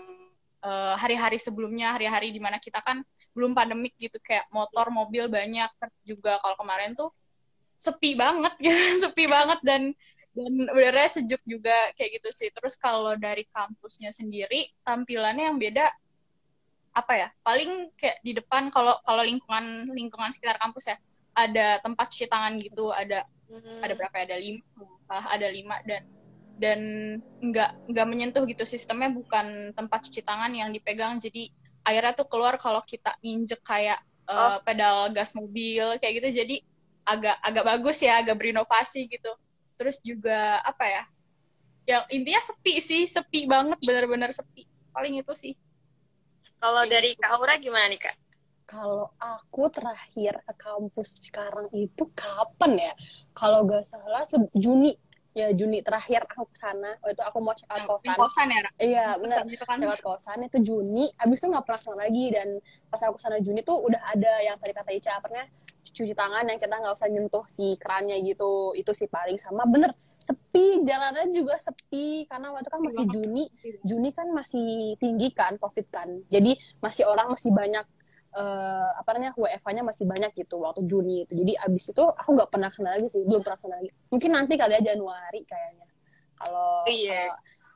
hari-hari 0.95 1.35
uh, 1.39 1.43
sebelumnya 1.43 1.91
hari-hari 1.91 2.31
di 2.31 2.39
mana 2.39 2.55
kita 2.55 2.79
kan 2.79 3.03
belum 3.35 3.51
pandemik 3.51 3.95
gitu 3.99 4.15
kayak 4.23 4.47
motor 4.47 4.87
mobil 4.91 5.27
banyak 5.27 5.67
juga 6.07 6.39
kalau 6.39 6.55
kemarin 6.55 6.95
tuh 6.95 7.11
sepi 7.75 8.15
banget 8.15 8.55
ya 8.63 8.71
sepi 9.03 9.27
banget 9.27 9.59
dan 9.63 9.91
dan 10.33 10.53
udaranya 10.71 11.11
sejuk 11.19 11.41
juga 11.45 11.75
kayak 11.99 12.21
gitu 12.21 12.29
sih 12.31 12.49
terus 12.55 12.79
kalau 12.79 13.13
dari 13.19 13.45
kampusnya 13.53 14.09
sendiri 14.09 14.71
tampilannya 14.81 15.51
yang 15.51 15.59
beda 15.59 15.91
apa 16.93 17.13
ya 17.17 17.27
paling 17.41 17.89
kayak 17.97 18.21
di 18.21 18.37
depan 18.37 18.69
kalau 18.69 18.97
kalau 19.05 19.25
lingkungan 19.25 19.89
lingkungan 19.93 20.29
sekitar 20.29 20.57
kampus 20.61 20.93
ya 20.93 20.97
ada 21.33 21.81
tempat 21.81 22.13
cuci 22.13 22.29
tangan 22.29 22.57
gitu 22.61 22.93
ada 22.93 23.25
hmm. 23.49 23.81
ada 23.81 23.93
berapa 23.97 24.15
ya 24.21 24.23
ada 24.29 24.37
lima 24.37 24.63
ada 25.09 25.47
lima 25.49 25.75
dan 25.85 26.05
dan 26.57 26.79
nggak 27.41 27.89
nggak 27.89 28.07
menyentuh 28.07 28.43
gitu. 28.45 28.63
Sistemnya 28.63 29.09
bukan 29.09 29.73
tempat 29.73 30.05
cuci 30.09 30.21
tangan 30.21 30.53
yang 30.53 30.69
dipegang. 30.69 31.17
Jadi 31.17 31.49
airnya 31.83 32.13
tuh 32.15 32.27
keluar 32.29 32.55
kalau 32.61 32.81
kita 32.85 33.17
injek 33.25 33.61
kayak 33.65 33.99
uh, 34.29 34.61
pedal 34.63 35.09
gas 35.11 35.33
mobil 35.33 35.97
kayak 35.99 36.23
gitu. 36.23 36.29
Jadi 36.43 36.55
agak 37.03 37.35
agak 37.43 37.63
bagus 37.67 37.97
ya 37.99 38.21
agak 38.21 38.39
berinovasi 38.39 39.09
gitu. 39.09 39.33
Terus 39.75 39.99
juga 40.05 40.61
apa 40.63 40.85
ya? 40.85 41.03
Yang 41.83 42.03
intinya 42.15 42.41
sepi 42.41 42.73
sih. 42.79 43.03
Sepi 43.09 43.49
banget 43.49 43.79
benar-benar 43.83 44.31
sepi. 44.31 44.63
Paling 44.93 45.19
itu 45.19 45.33
sih. 45.33 45.53
Kalau 46.63 46.87
dari 46.87 47.11
Kak 47.19 47.27
Aura 47.35 47.59
gimana 47.59 47.91
nih 47.91 47.99
Kak? 47.99 48.15
Kalau 48.63 49.11
aku 49.19 49.67
terakhir 49.67 50.39
ke 50.47 50.53
kampus 50.55 51.19
sekarang 51.19 51.67
itu 51.75 52.07
kapan 52.15 52.79
ya? 52.79 52.93
Kalau 53.35 53.67
gak 53.67 53.83
salah 53.83 54.23
Juni 54.55 54.95
ya 55.33 55.49
Juni 55.53 55.81
terakhir 55.81 56.29
aku 56.29 56.49
ke 56.49 56.57
sana. 56.57 56.97
Waktu 57.01 57.17
itu 57.17 57.23
aku 57.25 57.37
mau 57.41 57.53
check 57.57 57.69
out 57.73 57.85
kosan. 57.89 58.15
kosan 58.15 58.47
ya? 58.49 58.61
Iya 58.77 59.05
benar. 59.17 59.43
Check 59.49 59.89
out 59.89 60.01
kosan 60.01 60.39
itu 60.45 60.57
Juni. 60.61 61.09
Abis 61.17 61.41
itu 61.41 61.47
nggak 61.49 61.65
pernah 61.65 61.81
sana 61.81 61.97
lagi 62.05 62.25
dan 62.29 62.47
pas 62.87 63.01
aku 63.01 63.17
sana 63.17 63.37
Juni 63.41 63.65
tuh 63.65 63.81
udah 63.81 64.01
ada 64.13 64.33
yang 64.45 64.55
tadi 64.61 64.73
kata 64.73 64.91
Ica 64.93 65.11
apa 65.17 65.27
cuci 65.93 66.17
tangan 66.17 66.49
yang 66.49 66.57
kita 66.57 66.73
nggak 66.79 66.93
usah 66.95 67.09
nyentuh 67.09 67.45
si 67.49 67.75
kerannya 67.81 68.17
gitu. 68.23 68.77
Itu 68.77 68.93
sih 68.93 69.09
paling 69.09 69.35
sama 69.41 69.65
bener 69.65 69.93
sepi 70.23 70.87
jalanan 70.87 71.35
juga 71.35 71.59
sepi 71.59 72.23
karena 72.31 72.55
waktu 72.55 72.71
kan 72.71 72.79
masih 72.79 73.05
Juni 73.11 73.51
Juni 73.83 74.15
kan 74.15 74.31
masih 74.31 74.95
tinggi 74.95 75.35
kan 75.35 75.59
covid 75.59 75.83
kan 75.91 76.07
jadi 76.31 76.55
masih 76.79 77.03
orang 77.03 77.35
masih 77.35 77.51
banyak 77.51 77.83
uh, 78.35 78.89
apa 78.97 79.09
namanya 79.15 79.33
WFH-nya 79.37 79.83
masih 79.85 80.05
banyak 80.09 80.31
gitu 80.35 80.61
waktu 80.61 80.81
Juni 80.89 81.23
itu. 81.25 81.33
Jadi 81.37 81.53
abis 81.57 81.93
itu 81.93 82.03
aku 82.03 82.29
nggak 82.35 82.49
pernah 82.49 82.69
ke 82.69 82.75
sana 82.77 82.89
lagi 82.97 83.07
sih 83.09 83.21
belum 83.23 83.41
pernah 83.45 83.57
ke 83.57 83.63
sana 83.63 83.75
lagi. 83.79 83.89
Mungkin 84.09 84.29
nanti 84.33 84.53
kali 84.57 84.73
ya 84.77 84.81
Januari 84.93 85.41
kayaknya. 85.45 85.87
Kalau 86.43 86.83
iya. 86.91 87.31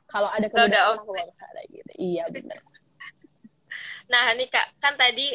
kalau 0.08 0.28
ada 0.28 0.46
kemudahan 0.48 1.00
aku 1.00 1.12
bakal 1.12 1.28
ke 1.32 1.36
sana 1.40 1.60
gitu 1.72 1.92
iya 2.00 2.24
benar 2.28 2.60
nah 4.12 4.32
nih 4.36 4.48
kak 4.48 4.76
kan 4.80 4.96
tadi 4.96 5.32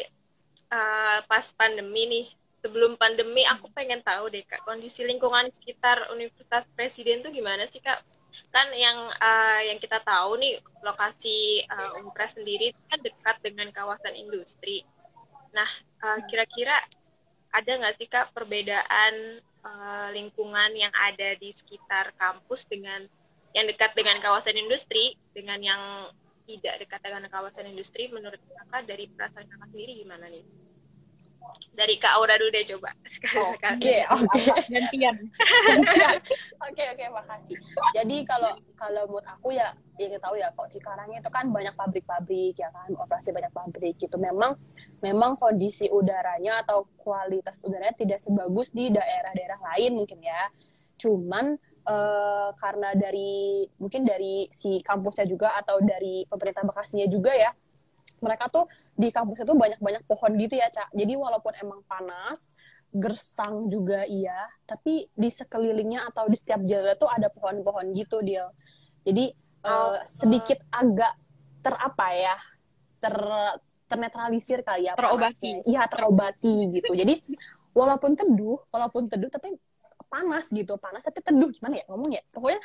uh, 0.70 1.18
pas 1.26 1.46
pandemi 1.54 2.02
nih 2.06 2.26
sebelum 2.64 2.96
pandemi 2.96 3.44
aku 3.44 3.68
pengen 3.76 4.00
tahu 4.00 4.32
deh 4.32 4.42
kak 4.46 4.64
kondisi 4.64 5.04
lingkungan 5.04 5.52
sekitar 5.52 6.08
Universitas 6.14 6.64
Presiden 6.72 7.20
tuh 7.20 7.28
gimana 7.28 7.68
sih 7.68 7.84
kak? 7.84 8.00
Kan 8.50 8.72
yang 8.74 9.14
uh, 9.14 9.60
yang 9.62 9.78
kita 9.78 10.02
tahu 10.02 10.40
nih 10.40 10.58
lokasi 10.82 11.62
uh, 11.70 12.00
Unpres 12.02 12.34
sendiri 12.34 12.74
kan 12.90 12.98
dekat 12.98 13.36
dengan 13.46 13.70
kawasan 13.70 14.16
industri 14.18 14.82
Nah, 15.54 15.70
uh, 16.02 16.18
kira-kira 16.26 16.82
ada 17.54 17.70
nggak 17.70 17.94
sih 17.96 18.10
kak 18.10 18.34
perbedaan 18.34 19.38
uh, 19.62 20.08
lingkungan 20.10 20.74
yang 20.74 20.90
ada 20.90 21.38
di 21.38 21.54
sekitar 21.54 22.10
kampus 22.18 22.66
dengan 22.66 23.06
yang 23.54 23.70
dekat 23.70 23.94
dengan 23.94 24.18
kawasan 24.18 24.58
industri 24.58 25.14
dengan 25.30 25.62
yang 25.62 25.82
tidak 26.44 26.82
dekat 26.82 27.00
dengan 27.00 27.24
kawasan 27.30 27.70
industri 27.70 28.10
menurut 28.10 28.42
kakak 28.42 28.82
dari 28.84 29.06
perasaan 29.08 29.46
kakak 29.46 29.68
sendiri 29.70 30.02
gimana 30.02 30.26
nih? 30.28 30.44
Dari 31.74 32.00
Kak 32.00 32.16
Aura 32.16 32.40
dulu 32.40 32.50
deh 32.56 32.64
coba. 32.64 32.90
Oke, 33.52 34.00
oke. 34.08 34.40
Gantian. 34.72 35.16
Oke, 36.66 36.84
oke, 36.88 37.04
makasih. 37.12 37.60
Jadi 37.92 38.24
kalau 38.24 38.56
kalau 38.80 39.04
menurut 39.04 39.28
aku 39.28 39.52
ya 39.52 39.76
ingin 40.00 40.16
tahu 40.16 40.40
ya 40.40 40.48
kok 40.56 40.72
Cikarang 40.72 41.12
itu 41.12 41.28
kan 41.28 41.52
banyak 41.52 41.76
pabrik-pabrik 41.76 42.56
ya 42.56 42.72
kan, 42.72 42.88
operasi 42.96 43.36
banyak 43.36 43.52
pabrik 43.52 44.00
gitu. 44.00 44.16
Memang 44.16 44.56
memang 45.04 45.36
kondisi 45.36 45.92
udaranya 45.92 46.64
atau 46.64 46.88
kualitas 46.96 47.60
udaranya 47.60 47.92
tidak 47.92 48.18
sebagus 48.24 48.72
di 48.72 48.88
daerah-daerah 48.88 49.60
lain 49.60 50.00
mungkin 50.00 50.24
ya. 50.24 50.48
Cuman 50.96 51.60
uh, 51.84 52.56
karena 52.56 52.96
dari 52.96 53.68
mungkin 53.76 54.08
dari 54.08 54.48
si 54.48 54.80
kampusnya 54.80 55.28
juga 55.28 55.52
atau 55.60 55.84
dari 55.84 56.24
pemerintah 56.24 56.64
Bekasinya 56.64 57.04
juga 57.12 57.36
ya 57.36 57.52
mereka 58.24 58.48
tuh 58.48 58.64
di 58.96 59.12
kampus 59.12 59.44
itu 59.44 59.52
banyak-banyak 59.52 60.08
pohon 60.08 60.32
gitu 60.40 60.56
ya 60.56 60.72
cak. 60.72 60.96
Jadi 60.96 61.12
walaupun 61.12 61.52
emang 61.60 61.84
panas 61.84 62.56
gersang 62.94 63.66
juga 63.66 64.06
iya 64.06 64.46
tapi 64.62 65.10
di 65.10 65.26
sekelilingnya 65.26 66.06
atau 66.14 66.30
di 66.30 66.38
setiap 66.38 66.62
jalan 66.62 66.94
tuh 66.94 67.10
ada 67.10 67.26
pohon-pohon 67.26 67.90
gitu 67.90 68.22
dia 68.22 68.46
jadi 69.02 69.34
uh, 69.66 69.98
sedikit 70.06 70.62
agak 70.70 71.10
terapa 71.58 72.06
ya 72.14 72.38
ter 73.02 73.18
ternetralisir 73.94 74.58
kali 74.66 74.90
ya 74.90 74.98
terobati. 74.98 75.62
iya 75.70 75.86
terobati 75.86 76.54
gitu. 76.74 76.92
Jadi 76.92 77.14
walaupun 77.70 78.18
teduh 78.18 78.58
walaupun 78.74 79.06
teduh 79.06 79.30
tapi 79.30 79.54
panas 80.10 80.50
gitu 80.50 80.74
panas 80.82 81.06
tapi 81.06 81.22
teduh. 81.22 81.50
Gimana 81.54 81.78
ya 81.78 81.84
ngomong 81.86 82.10
ya 82.10 82.22
pokoknya 82.34 82.60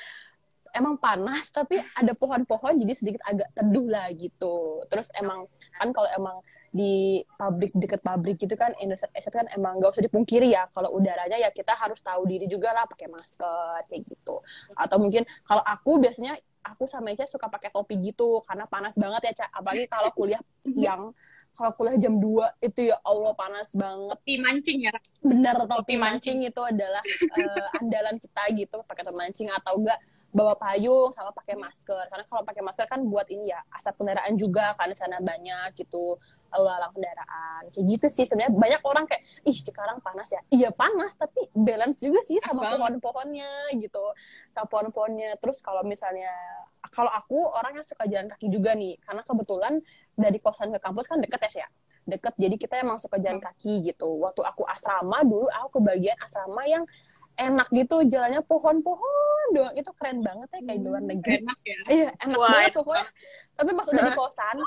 emang 0.74 0.98
panas 1.02 1.50
tapi 1.50 1.82
ada 1.98 2.14
pohon-pohon 2.14 2.78
jadi 2.82 2.94
sedikit 2.98 3.22
agak 3.26 3.50
teduh 3.54 3.88
lah 3.90 4.10
gitu. 4.18 4.82
Terus 4.90 5.14
emang 5.14 5.46
kan 5.78 5.94
kalau 5.94 6.10
emang 6.18 6.42
di 6.70 7.26
pabrik 7.34 7.74
deket 7.74 7.98
pabrik 8.06 8.38
gitu 8.38 8.54
kan 8.54 8.78
Indonesia 8.78 9.10
kan 9.34 9.50
emang 9.58 9.82
gak 9.82 9.98
usah 9.98 10.06
dipungkiri 10.06 10.54
ya. 10.54 10.70
Kalau 10.70 10.94
udaranya 10.94 11.38
ya 11.42 11.50
kita 11.50 11.74
harus 11.74 11.98
tahu 12.02 12.30
diri 12.30 12.46
juga 12.46 12.74
lah 12.74 12.86
pakai 12.86 13.10
masker 13.10 13.90
kayak 13.90 14.02
gitu. 14.06 14.42
Atau 14.78 15.02
mungkin 15.02 15.26
kalau 15.50 15.66
aku 15.66 15.98
biasanya 15.98 16.38
aku 16.64 16.84
sama 16.86 17.16
Isya 17.16 17.28
suka 17.28 17.48
pakai 17.48 17.72
topi 17.72 17.98
gitu 18.00 18.44
karena 18.46 18.68
panas 18.68 18.96
banget 19.00 19.32
ya 19.32 19.34
cak 19.44 19.50
apalagi 19.56 19.86
kalau 19.88 20.12
kuliah 20.12 20.42
siang 20.64 21.12
kalau 21.58 21.76
kuliah 21.76 22.00
jam 22.00 22.16
2 22.16 22.64
itu 22.72 22.88
ya 22.88 22.98
Allah 23.04 23.36
panas 23.36 23.76
banget. 23.76 24.16
Topi 24.16 24.36
mancing 24.40 24.80
ya? 24.88 24.96
Bener, 25.20 25.60
topi, 25.68 25.72
topi 25.76 25.96
mancing. 26.00 26.40
mancing 26.40 26.56
itu 26.56 26.62
adalah 26.64 27.04
uh, 27.36 27.68
andalan 27.84 28.16
kita 28.16 28.44
gitu, 28.56 28.78
pakai 28.88 29.04
topi 29.04 29.18
mancing 29.20 29.52
atau 29.52 29.76
enggak 29.76 30.00
bawa 30.30 30.54
payung 30.54 31.10
sama 31.10 31.34
pakai 31.34 31.58
masker 31.58 32.06
karena 32.06 32.26
kalau 32.30 32.46
pakai 32.46 32.62
masker 32.62 32.86
kan 32.86 33.02
buat 33.02 33.26
ini 33.34 33.50
ya 33.50 33.66
asap 33.74 33.98
kendaraan 33.98 34.38
juga 34.38 34.78
di 34.78 34.94
sana 34.94 35.18
banyak 35.18 35.74
gitu 35.74 36.22
lalu 36.50 36.64
lalang 36.66 36.92
kendaraan. 36.94 37.64
Kayak 37.70 37.86
gitu 37.96 38.08
sih 38.10 38.26
sebenarnya. 38.26 38.54
Banyak 38.54 38.82
orang 38.86 39.06
kayak 39.06 39.24
ih 39.46 39.58
sekarang 39.58 39.98
panas 40.02 40.30
ya. 40.34 40.42
Iya 40.50 40.70
panas 40.74 41.14
tapi 41.16 41.46
balance 41.54 42.02
juga 42.02 42.20
sih 42.26 42.42
sama 42.42 42.78
pohon-pohonnya 42.78 43.74
gitu. 43.78 44.06
Sama 44.54 44.68
pohon-pohonnya. 44.68 45.38
Terus 45.38 45.62
kalau 45.62 45.86
misalnya 45.86 46.32
kalau 46.90 47.12
aku 47.12 47.38
orang 47.54 47.82
yang 47.82 47.86
suka 47.86 48.10
jalan 48.10 48.28
kaki 48.28 48.50
juga 48.50 48.74
nih. 48.74 48.98
Karena 49.02 49.22
kebetulan 49.22 49.74
dari 50.18 50.38
kosan 50.42 50.74
ke 50.74 50.80
kampus 50.82 51.06
kan 51.06 51.22
deket 51.22 51.40
ya 51.46 51.50
sih 51.50 51.62
ya 51.64 51.70
deket. 52.10 52.34
Jadi 52.42 52.56
kita 52.58 52.82
emang 52.82 52.98
suka 52.98 53.22
jalan 53.22 53.38
hmm. 53.38 53.48
kaki 53.54 53.74
gitu. 53.86 54.10
Waktu 54.20 54.42
aku 54.42 54.66
asrama 54.66 55.22
dulu 55.22 55.46
aku 55.54 55.80
kebagian 55.80 56.18
asrama 56.18 56.66
yang 56.66 56.84
enak 57.38 57.70
gitu. 57.70 58.02
Jalannya 58.10 58.42
pohon-pohon 58.44 59.46
doang. 59.54 59.74
Itu 59.78 59.94
keren 59.94 60.26
banget 60.26 60.50
ya 60.58 60.60
kayak 60.66 60.80
di 60.82 60.88
luar 60.90 61.04
negeri. 61.06 61.46
enak 61.46 61.60
ya? 61.62 61.80
Iya 61.88 62.10
enak 62.26 62.38
Wah, 62.42 62.50
banget 62.50 62.74
pokoknya. 62.74 63.08
Tapi 63.54 63.70
pas 63.78 63.88
udah 63.88 64.04
di 64.04 64.14
kosan 64.20 64.58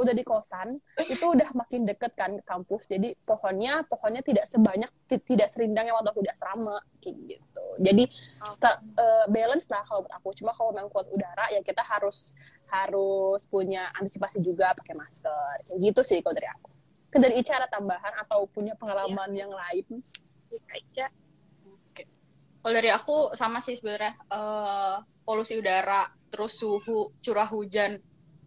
udah 0.00 0.14
di 0.16 0.24
kosan 0.24 0.80
itu 0.96 1.24
udah 1.24 1.52
makin 1.52 1.84
deket 1.84 2.16
kan 2.16 2.40
ke 2.40 2.44
kampus. 2.48 2.88
Jadi 2.88 3.12
pohonnya 3.20 3.84
pohonnya 3.84 4.24
tidak 4.24 4.48
sebanyak 4.48 4.88
tidak 5.28 5.48
serindang 5.52 5.88
yang 5.88 5.96
waktu 6.00 6.10
aku 6.12 6.24
udah 6.24 6.34
asrama 6.34 6.76
kayak 7.04 7.36
gitu. 7.36 7.66
Jadi 7.84 8.04
okay. 8.40 8.74
uh, 8.96 9.26
balance 9.28 9.68
lah 9.68 9.84
kalau 9.84 10.04
buat 10.08 10.14
aku. 10.16 10.28
Cuma 10.40 10.56
kalau 10.56 10.72
memang 10.72 10.88
kuat 10.88 11.08
udara 11.12 11.52
ya 11.52 11.60
kita 11.60 11.84
harus 11.84 12.32
harus 12.72 13.44
punya 13.44 13.92
antisipasi 14.00 14.40
juga 14.40 14.72
pakai 14.72 14.96
masker. 14.96 15.68
Kayak 15.68 15.78
gitu 15.92 16.00
sih 16.00 16.18
kalau 16.24 16.34
dari 16.36 16.48
aku. 16.48 16.70
Dari 17.14 17.46
cara 17.46 17.70
tambahan 17.70 18.10
atau 18.26 18.42
punya 18.50 18.74
pengalaman 18.74 19.30
yeah. 19.36 19.46
yang 19.46 19.52
lain? 19.54 20.02
Ica 20.54 21.10
kalau 22.64 22.80
dari 22.80 22.88
aku 22.88 23.36
sama 23.36 23.60
sih 23.60 23.76
sebenarnya 23.76 24.16
uh, 24.32 25.04
polusi 25.28 25.60
udara, 25.60 26.08
terus 26.32 26.56
suhu, 26.56 27.12
curah 27.20 27.44
hujan. 27.44 28.00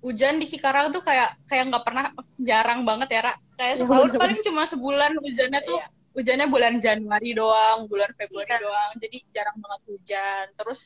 Hujan 0.04 0.38
di 0.38 0.46
Cikarang 0.46 0.94
tuh 0.94 1.02
kayak 1.02 1.36
kayak 1.50 1.74
nggak 1.74 1.84
pernah 1.84 2.06
jarang 2.38 2.86
banget 2.86 3.10
ya, 3.12 3.22
Ra. 3.28 3.34
Kayak 3.58 3.74
iya, 3.74 3.82
setahun 3.82 4.10
paling 4.14 4.40
cuma 4.46 4.64
sebulan 4.70 5.12
hujannya 5.18 5.62
tuh 5.66 5.80
iya. 5.82 5.88
hujannya 6.14 6.48
bulan 6.48 6.74
Januari 6.78 7.32
doang, 7.34 7.90
bulan 7.90 8.12
Februari 8.14 8.52
iya. 8.52 8.62
doang. 8.62 8.92
Jadi 9.02 9.18
jarang 9.34 9.58
banget 9.58 9.82
hujan. 9.90 10.46
Terus 10.54 10.82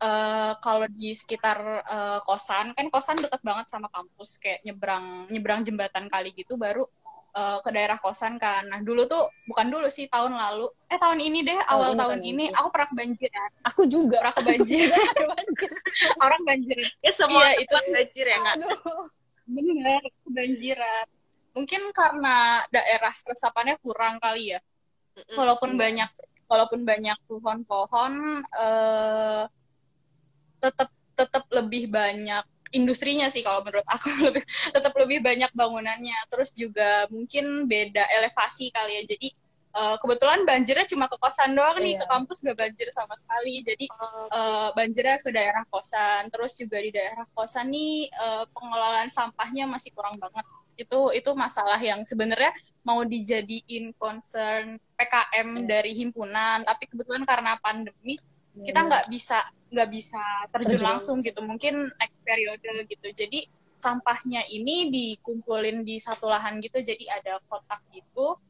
uh, 0.00 0.52
kalau 0.60 0.86
di 0.88 1.12
sekitar 1.12 1.58
uh, 1.84 2.18
kosan 2.24 2.72
kan 2.72 2.86
kosan 2.88 3.20
dekat 3.20 3.40
banget 3.44 3.66
sama 3.68 3.88
kampus 3.92 4.40
kayak 4.40 4.64
nyebrang 4.64 5.28
nyebrang 5.28 5.60
jembatan 5.64 6.08
kali 6.08 6.32
gitu 6.36 6.56
baru 6.56 6.84
uh, 7.36 7.58
ke 7.60 7.70
daerah 7.70 8.00
kosan 8.00 8.40
kan. 8.40 8.64
Nah 8.66 8.80
dulu 8.80 9.04
tuh 9.04 9.28
bukan 9.44 9.68
dulu 9.68 9.86
sih 9.92 10.08
tahun 10.08 10.32
lalu, 10.34 10.72
eh 10.88 10.96
tahun 10.96 11.20
ini 11.20 11.38
deh 11.44 11.60
tahun 11.60 11.70
awal 11.70 11.90
ini, 11.92 12.00
tahun 12.00 12.18
ini 12.24 12.30
ini 12.32 12.44
aku 12.56 12.68
pernah 12.72 12.88
kebanjiran. 12.90 13.50
Aku 13.68 13.82
juga 13.84 14.16
pernah 14.24 14.36
kebanjiran. 14.40 15.06
Orang 16.24 16.42
banjir. 16.48 16.78
Ya 17.04 17.12
semua 17.12 17.52
iya, 17.52 17.62
itu 17.62 17.74
banjir 17.92 18.26
ya 18.26 18.38
kan. 18.40 18.56
Bener 19.46 20.02
kebanjiran. 20.24 21.06
Mungkin 21.56 21.82
karena 21.92 22.64
daerah 22.72 23.14
resapannya 23.28 23.76
kurang 23.84 24.16
kali 24.18 24.56
ya. 24.56 24.60
Walaupun 25.36 25.72
mm 25.72 25.76
-hmm. 25.76 25.84
banyak 25.84 26.10
walaupun 26.46 26.80
banyak 26.86 27.18
pohon-pohon 27.26 28.44
uh, 28.54 29.44
tetap 30.62 30.90
tetap 31.16 31.44
lebih 31.50 31.90
banyak 31.90 32.44
industrinya 32.76 33.32
sih 33.32 33.40
kalau 33.40 33.64
menurut 33.64 33.86
aku. 33.88 34.12
Lebih 34.28 34.44
tetap 34.70 34.92
lebih 34.94 35.24
banyak 35.24 35.50
bangunannya. 35.56 36.18
Terus 36.28 36.52
juga 36.52 37.08
mungkin 37.08 37.64
beda 37.64 38.04
elevasi 38.20 38.68
kali 38.70 39.00
ya. 39.00 39.02
Jadi 39.16 39.28
uh, 39.72 39.96
kebetulan 39.96 40.44
banjirnya 40.44 40.86
cuma 40.86 41.08
ke 41.08 41.16
kosan 41.16 41.56
doang 41.56 41.80
nih. 41.80 41.96
Iya. 41.96 42.04
ke 42.04 42.06
kampus 42.12 42.38
gak 42.44 42.58
banjir 42.60 42.88
sama 42.92 43.14
sekali. 43.16 43.64
Jadi 43.64 43.86
uh, 44.32 44.70
banjirnya 44.76 45.16
ke 45.24 45.30
daerah 45.32 45.64
kosan. 45.72 46.28
Terus 46.28 46.52
juga 46.60 46.78
di 46.78 46.90
daerah 46.92 47.24
kosan 47.32 47.72
nih 47.72 48.12
uh, 48.12 48.44
pengelolaan 48.52 49.08
sampahnya 49.08 49.64
masih 49.64 49.90
kurang 49.96 50.20
banget. 50.20 50.44
Itu 50.76 51.08
itu 51.16 51.32
masalah 51.32 51.80
yang 51.80 52.04
sebenarnya 52.04 52.52
mau 52.84 53.00
dijadiin 53.00 53.96
concern 53.96 54.76
PKM 55.00 55.48
iya. 55.56 55.64
dari 55.64 55.92
himpunan. 55.96 56.68
Tapi 56.68 56.84
kebetulan 56.92 57.24
karena 57.24 57.56
pandemi 57.64 58.20
kita 58.64 58.80
iya. 58.80 58.88
nggak 58.88 59.04
bisa 59.12 59.38
nggak 59.66 59.88
bisa 59.90 60.22
terjun, 60.54 60.78
terjun 60.78 60.82
langsung 60.84 61.16
gitu. 61.20 61.40
Mungkin 61.44 61.92
next 62.00 62.20
periode 62.24 62.64
gitu. 62.88 63.08
Jadi 63.12 63.50
sampahnya 63.76 64.48
ini 64.48 64.88
dikumpulin 64.88 65.84
di 65.84 66.00
satu 66.00 66.32
lahan 66.32 66.62
gitu. 66.64 66.80
Jadi 66.80 67.04
ada 67.10 67.42
kotak 67.50 67.84
gitu. 67.92 68.40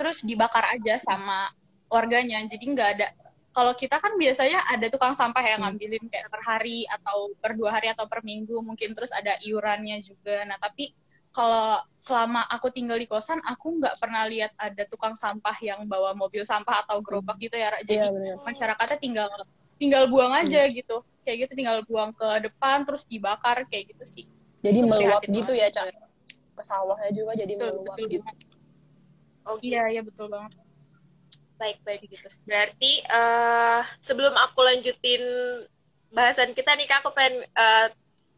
Terus 0.00 0.24
dibakar 0.24 0.64
aja 0.72 0.96
sama 0.96 1.52
warganya. 1.92 2.40
Jadi 2.48 2.64
nggak 2.72 2.90
ada. 2.96 3.08
Kalau 3.52 3.74
kita 3.74 3.98
kan 3.98 4.14
biasanya 4.14 4.64
ada 4.70 4.86
tukang 4.86 5.12
sampah 5.12 5.42
yang 5.42 5.60
hmm. 5.60 5.74
ngambilin 5.74 6.04
kayak 6.08 6.28
per 6.30 6.42
hari 6.46 6.86
atau 6.86 7.34
per 7.42 7.58
dua 7.58 7.74
hari 7.74 7.92
atau 7.92 8.08
per 8.08 8.24
minggu. 8.24 8.64
Mungkin 8.64 8.96
terus 8.96 9.12
ada 9.12 9.36
iurannya 9.44 10.00
juga. 10.00 10.46
Nah 10.48 10.56
tapi 10.56 10.94
kalau 11.38 11.78
selama 11.94 12.42
aku 12.50 12.74
tinggal 12.74 12.98
di 12.98 13.06
kosan 13.06 13.38
aku 13.46 13.78
nggak 13.78 13.94
pernah 14.02 14.26
lihat 14.26 14.50
ada 14.58 14.82
tukang 14.90 15.14
sampah 15.14 15.54
yang 15.62 15.86
bawa 15.86 16.10
mobil 16.18 16.42
sampah 16.42 16.82
atau 16.82 16.98
gerobak 16.98 17.38
hmm. 17.38 17.46
gitu 17.46 17.56
ya 17.62 17.70
jadi 17.86 18.10
yeah, 18.10 18.10
iya, 18.10 18.34
masyarakatnya 18.42 18.98
tinggal 18.98 19.30
tinggal 19.78 20.10
buang 20.10 20.34
aja 20.34 20.66
hmm. 20.66 20.74
gitu. 20.74 20.96
Kayak 21.22 21.48
gitu 21.48 21.52
tinggal 21.62 21.78
buang 21.86 22.10
ke 22.12 22.28
depan 22.50 22.82
terus 22.84 23.06
dibakar 23.06 23.64
kayak 23.70 23.94
gitu 23.94 24.04
sih. 24.04 24.26
Jadi 24.60 24.82
itu 24.82 24.90
meluap 24.90 25.22
gitu 25.22 25.52
ya 25.54 25.70
cak? 25.70 25.94
Ke 26.58 26.62
sawahnya 26.66 27.14
juga 27.14 27.38
jadi 27.38 27.54
betul, 27.54 27.70
meluap 27.78 27.96
betul 27.96 28.08
gitu. 28.10 28.24
banget. 28.26 28.48
oh 29.48 29.56
iya 29.64 29.82
iya 29.88 30.02
betul 30.04 30.26
banget. 30.28 30.52
Baik 31.56 31.78
baik. 31.86 32.00
Gitu 32.10 32.26
berarti 32.44 32.92
uh, 33.06 33.80
sebelum 34.02 34.34
aku 34.34 34.60
lanjutin 34.66 35.22
bahasan 36.10 36.52
kita 36.52 36.74
nih 36.74 36.90
kak 36.90 37.06
aku 37.06 37.14
pengen 37.14 37.46
uh, 37.54 37.88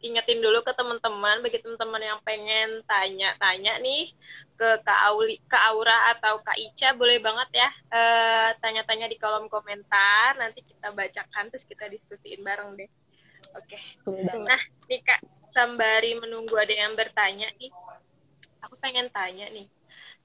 ingetin 0.00 0.40
dulu 0.40 0.64
ke 0.64 0.72
teman-teman 0.72 1.44
bagi 1.44 1.60
teman-teman 1.60 2.00
yang 2.00 2.20
pengen 2.24 2.80
tanya-tanya 2.88 3.76
nih 3.84 4.08
ke 4.56 4.68
Kak 4.80 5.00
Auli, 5.12 5.36
Kak 5.44 5.60
Aura 5.72 6.16
atau 6.16 6.40
Kak 6.40 6.56
Ica 6.56 6.96
boleh 6.96 7.20
banget 7.20 7.64
ya 7.64 7.68
uh, 7.92 8.48
tanya-tanya 8.64 9.12
di 9.12 9.20
kolom 9.20 9.52
komentar 9.52 10.40
nanti 10.40 10.64
kita 10.64 10.92
bacakan 10.92 11.52
terus 11.52 11.68
kita 11.68 11.88
diskusiin 11.92 12.40
bareng 12.40 12.80
deh. 12.80 12.88
Oke. 13.56 13.76
Okay. 14.04 14.40
Nah, 14.40 14.60
nih 14.88 15.00
Kak 15.04 15.20
sembari 15.52 16.16
menunggu 16.16 16.56
ada 16.56 16.72
yang 16.72 16.96
bertanya 16.96 17.52
nih. 17.60 17.72
Aku 18.64 18.76
pengen 18.80 19.12
tanya 19.12 19.48
nih. 19.52 19.68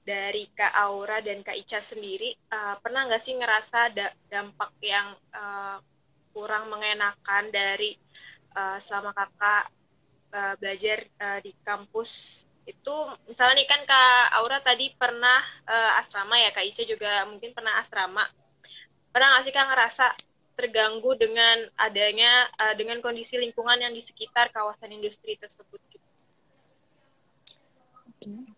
dari 0.06 0.46
Kak 0.54 0.70
Aura 0.70 1.18
dan 1.18 1.42
Kak 1.42 1.58
Ica 1.58 1.82
sendiri, 1.82 2.30
uh, 2.54 2.78
pernah 2.78 3.10
nggak 3.10 3.18
sih 3.18 3.34
ngerasa 3.34 3.90
da 3.90 4.14
dampak 4.30 4.70
yang 4.78 5.18
uh, 5.34 5.82
kurang 6.30 6.70
mengenakan 6.70 7.50
dari 7.50 7.98
uh, 8.56 8.78
selama 8.80 9.12
kakak 9.12 9.68
uh, 10.32 10.54
belajar 10.56 11.04
uh, 11.20 11.38
di 11.44 11.52
kampus 11.60 12.42
itu 12.66 12.94
misalnya 13.30 13.62
nih 13.62 13.68
kan 13.70 13.80
Kak 13.86 14.42
Aura 14.42 14.58
tadi 14.58 14.90
pernah 14.90 15.38
uh, 15.68 16.00
asrama 16.02 16.34
ya 16.34 16.50
Kak 16.50 16.66
Ica 16.66 16.82
juga 16.82 17.22
mungkin 17.30 17.54
pernah 17.54 17.78
asrama 17.78 18.26
pernah 19.14 19.38
nggak 19.38 19.44
sih 19.46 19.54
Kak 19.54 19.66
ngerasa 19.70 20.06
terganggu 20.56 21.14
dengan 21.14 21.62
adanya 21.78 22.48
uh, 22.64 22.74
dengan 22.74 22.98
kondisi 22.98 23.38
lingkungan 23.38 23.78
yang 23.78 23.92
di 23.92 24.02
sekitar 24.02 24.50
kawasan 24.50 24.88
industri 24.90 25.36
tersebut 25.36 25.78
gitu. 25.92 26.02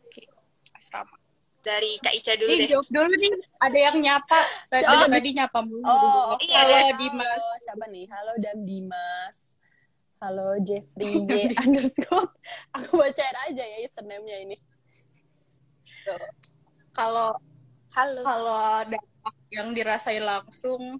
Oke, 0.07 0.25
asrama. 0.73 1.19
Dari 1.59 1.99
Kak 2.01 2.15
Ica 2.15 2.33
dulu 2.39 2.49
Nih, 2.49 2.59
deh. 2.65 2.69
jawab 2.71 2.87
dulu 2.89 3.13
nih. 3.19 3.33
Ada 3.61 3.79
yang 3.91 3.97
nyapa. 3.99 4.41
Tadi, 4.73 4.85
Oh, 4.89 5.11
tadi 5.11 5.29
nyapa 5.35 5.59
mulu. 5.61 5.85
Oh, 5.85 6.39
Iya, 6.41 6.55
Halo 6.65 6.75
ada. 6.79 6.97
Dimas. 6.97 7.29
Halo, 7.29 7.51
siapa 7.61 7.85
nih? 7.91 8.05
Halo 8.09 8.33
Dam 8.41 8.59
Dimas. 8.65 9.58
Halo 10.19 10.59
Jeffrey 10.59 11.23
J 11.31 11.55
underscore. 11.63 12.35
Aku 12.77 12.99
bacain 12.99 13.37
aja 13.47 13.63
ya 13.63 13.79
username-nya 13.87 14.37
ini. 14.43 14.57
Kalau 16.91 17.39
Halo. 17.95 18.21
kalau 18.27 18.83
dampak 18.87 19.35
yang 19.55 19.71
dirasain 19.71 20.23
langsung 20.23 20.99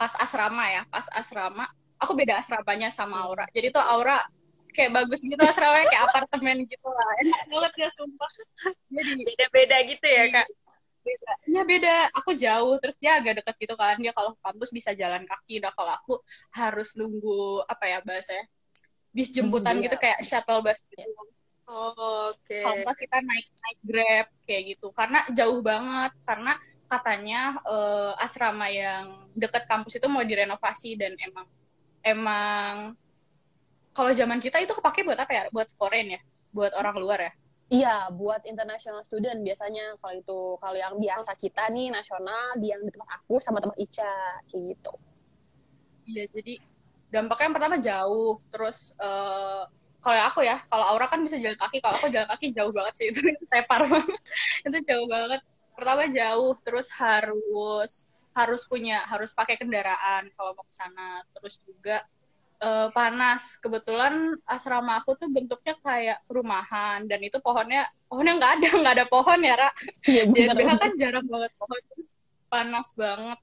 pas 0.00 0.12
asrama 0.16 0.64
ya, 0.72 0.82
pas 0.88 1.04
asrama, 1.12 1.68
aku 2.00 2.16
beda 2.16 2.40
asramanya 2.40 2.88
sama 2.88 3.28
Aura. 3.28 3.44
Jadi 3.52 3.68
tuh 3.76 3.84
Aura 3.84 4.24
kayak 4.72 4.90
bagus 4.96 5.20
gitu 5.20 5.38
asramanya 5.44 5.86
kayak 5.92 6.04
apartemen 6.08 6.64
gitu 6.64 6.88
lah. 6.88 7.10
Enak 7.20 7.42
banget 7.52 7.72
ya 7.76 7.88
sumpah. 7.92 8.30
Jadi 8.88 9.10
Beda-beda 9.20 9.76
gitu 9.84 10.06
ya 10.08 10.24
Kak. 10.32 10.48
Beda. 11.04 11.32
Iya 11.44 11.62
beda. 11.68 11.96
Aku 12.16 12.30
jauh 12.34 12.74
terus 12.80 12.96
dia 12.96 13.20
agak 13.20 13.44
dekat 13.44 13.54
gitu 13.60 13.74
kan. 13.76 14.00
Dia 14.00 14.12
kalau 14.16 14.32
kampus 14.40 14.72
bisa 14.72 14.90
jalan 14.96 15.28
kaki. 15.28 15.60
Nah 15.60 15.72
kalau 15.76 15.92
aku 15.94 16.14
harus 16.56 16.96
nunggu 16.96 17.62
apa 17.68 17.84
ya 17.86 17.98
bahasanya 18.00 18.44
bis 19.14 19.30
jemputan 19.30 19.78
gitu 19.78 19.94
kayak 19.94 20.24
shuttle 20.26 20.64
bus 20.64 20.82
gitu. 20.90 21.06
Oh, 21.64 22.34
Oke. 22.34 22.60
Kalau 22.60 22.76
nggak 22.82 22.96
kita 22.98 23.18
naik 23.24 23.46
naik 23.48 23.78
grab 23.84 24.26
kayak 24.48 24.62
gitu. 24.74 24.86
Karena 24.96 25.18
jauh 25.30 25.60
banget. 25.60 26.12
Karena 26.24 26.52
katanya 26.88 27.40
eh, 27.64 28.12
asrama 28.24 28.66
yang 28.72 29.30
dekat 29.36 29.68
kampus 29.68 30.00
itu 30.00 30.06
mau 30.10 30.24
direnovasi 30.24 30.96
dan 30.98 31.12
emang 31.20 31.46
emang 32.04 32.74
kalau 33.94 34.10
zaman 34.10 34.42
kita 34.42 34.58
itu 34.58 34.74
kepake 34.74 35.06
buat 35.06 35.20
apa 35.20 35.32
ya? 35.32 35.42
Buat 35.54 35.70
foreign 35.78 36.18
ya, 36.18 36.20
buat 36.50 36.74
orang 36.74 36.96
luar 36.98 37.20
ya. 37.30 37.32
Iya, 37.74 37.88
buat 38.20 38.40
international 38.52 39.02
student 39.08 39.38
biasanya. 39.46 39.84
Kalau 40.00 40.14
itu 40.20 40.38
kalau 40.62 40.76
yang 40.84 40.94
biasa 41.04 41.30
kita 41.42 41.62
nih 41.74 41.86
nasional, 41.96 42.44
di 42.60 42.66
yang 42.72 42.82
di 42.86 42.90
tempat 42.94 43.10
aku 43.18 43.34
sama 43.44 43.58
tempat 43.62 43.78
Ica 43.84 44.12
kayak 44.48 44.62
gitu. 44.70 44.92
Iya, 46.08 46.22
jadi 46.36 46.52
dampaknya 47.14 47.44
yang 47.48 47.56
pertama 47.56 47.76
jauh, 47.88 48.32
terus 48.52 48.78
eh, 49.00 49.62
kalau 50.04 50.20
aku 50.28 50.40
ya, 50.44 50.56
kalau 50.70 50.84
Aura 50.92 51.06
kan 51.12 51.20
bisa 51.24 51.36
jalan 51.40 51.56
kaki, 51.62 51.76
kalau 51.80 51.96
aku 51.96 52.08
jalan 52.12 52.28
kaki 52.32 52.46
jauh 52.56 52.72
banget 52.76 52.94
sih. 52.98 53.06
Itu 53.12 53.20
tepar 53.52 53.82
banget, 53.88 54.20
itu 54.68 54.78
jauh 54.88 55.06
banget. 55.08 55.40
Pertama 55.76 56.02
jauh, 56.18 56.52
terus 56.64 56.86
harus 57.00 57.90
harus 58.36 58.62
punya 58.70 58.94
harus 59.10 59.30
pakai 59.38 59.56
kendaraan 59.60 60.22
kalau 60.36 60.52
mau 60.58 60.66
ke 60.68 60.74
sana, 60.74 61.22
terus 61.34 61.54
juga 61.64 62.02
eh, 62.60 62.88
panas. 62.92 63.56
Kebetulan 63.58 64.36
asrama 64.46 65.00
aku 65.02 65.16
tuh 65.18 65.30
bentuknya 65.30 65.74
kayak 65.80 66.18
perumahan 66.28 67.06
dan 67.08 67.20
itu 67.22 67.38
pohonnya 67.40 67.88
pohonnya 68.06 68.38
nggak 68.38 68.52
ada 68.60 68.68
nggak 68.84 68.94
ada 69.00 69.06
pohon 69.08 69.40
ya 69.42 69.54
Ra. 69.58 69.70
Iya. 70.06 70.22
NBH 70.28 70.70
kan 70.78 70.92
jarang 71.00 71.26
banget 71.26 71.52
pohon 71.58 71.80
terus 71.90 72.14
panas 72.50 72.94
banget 72.94 73.38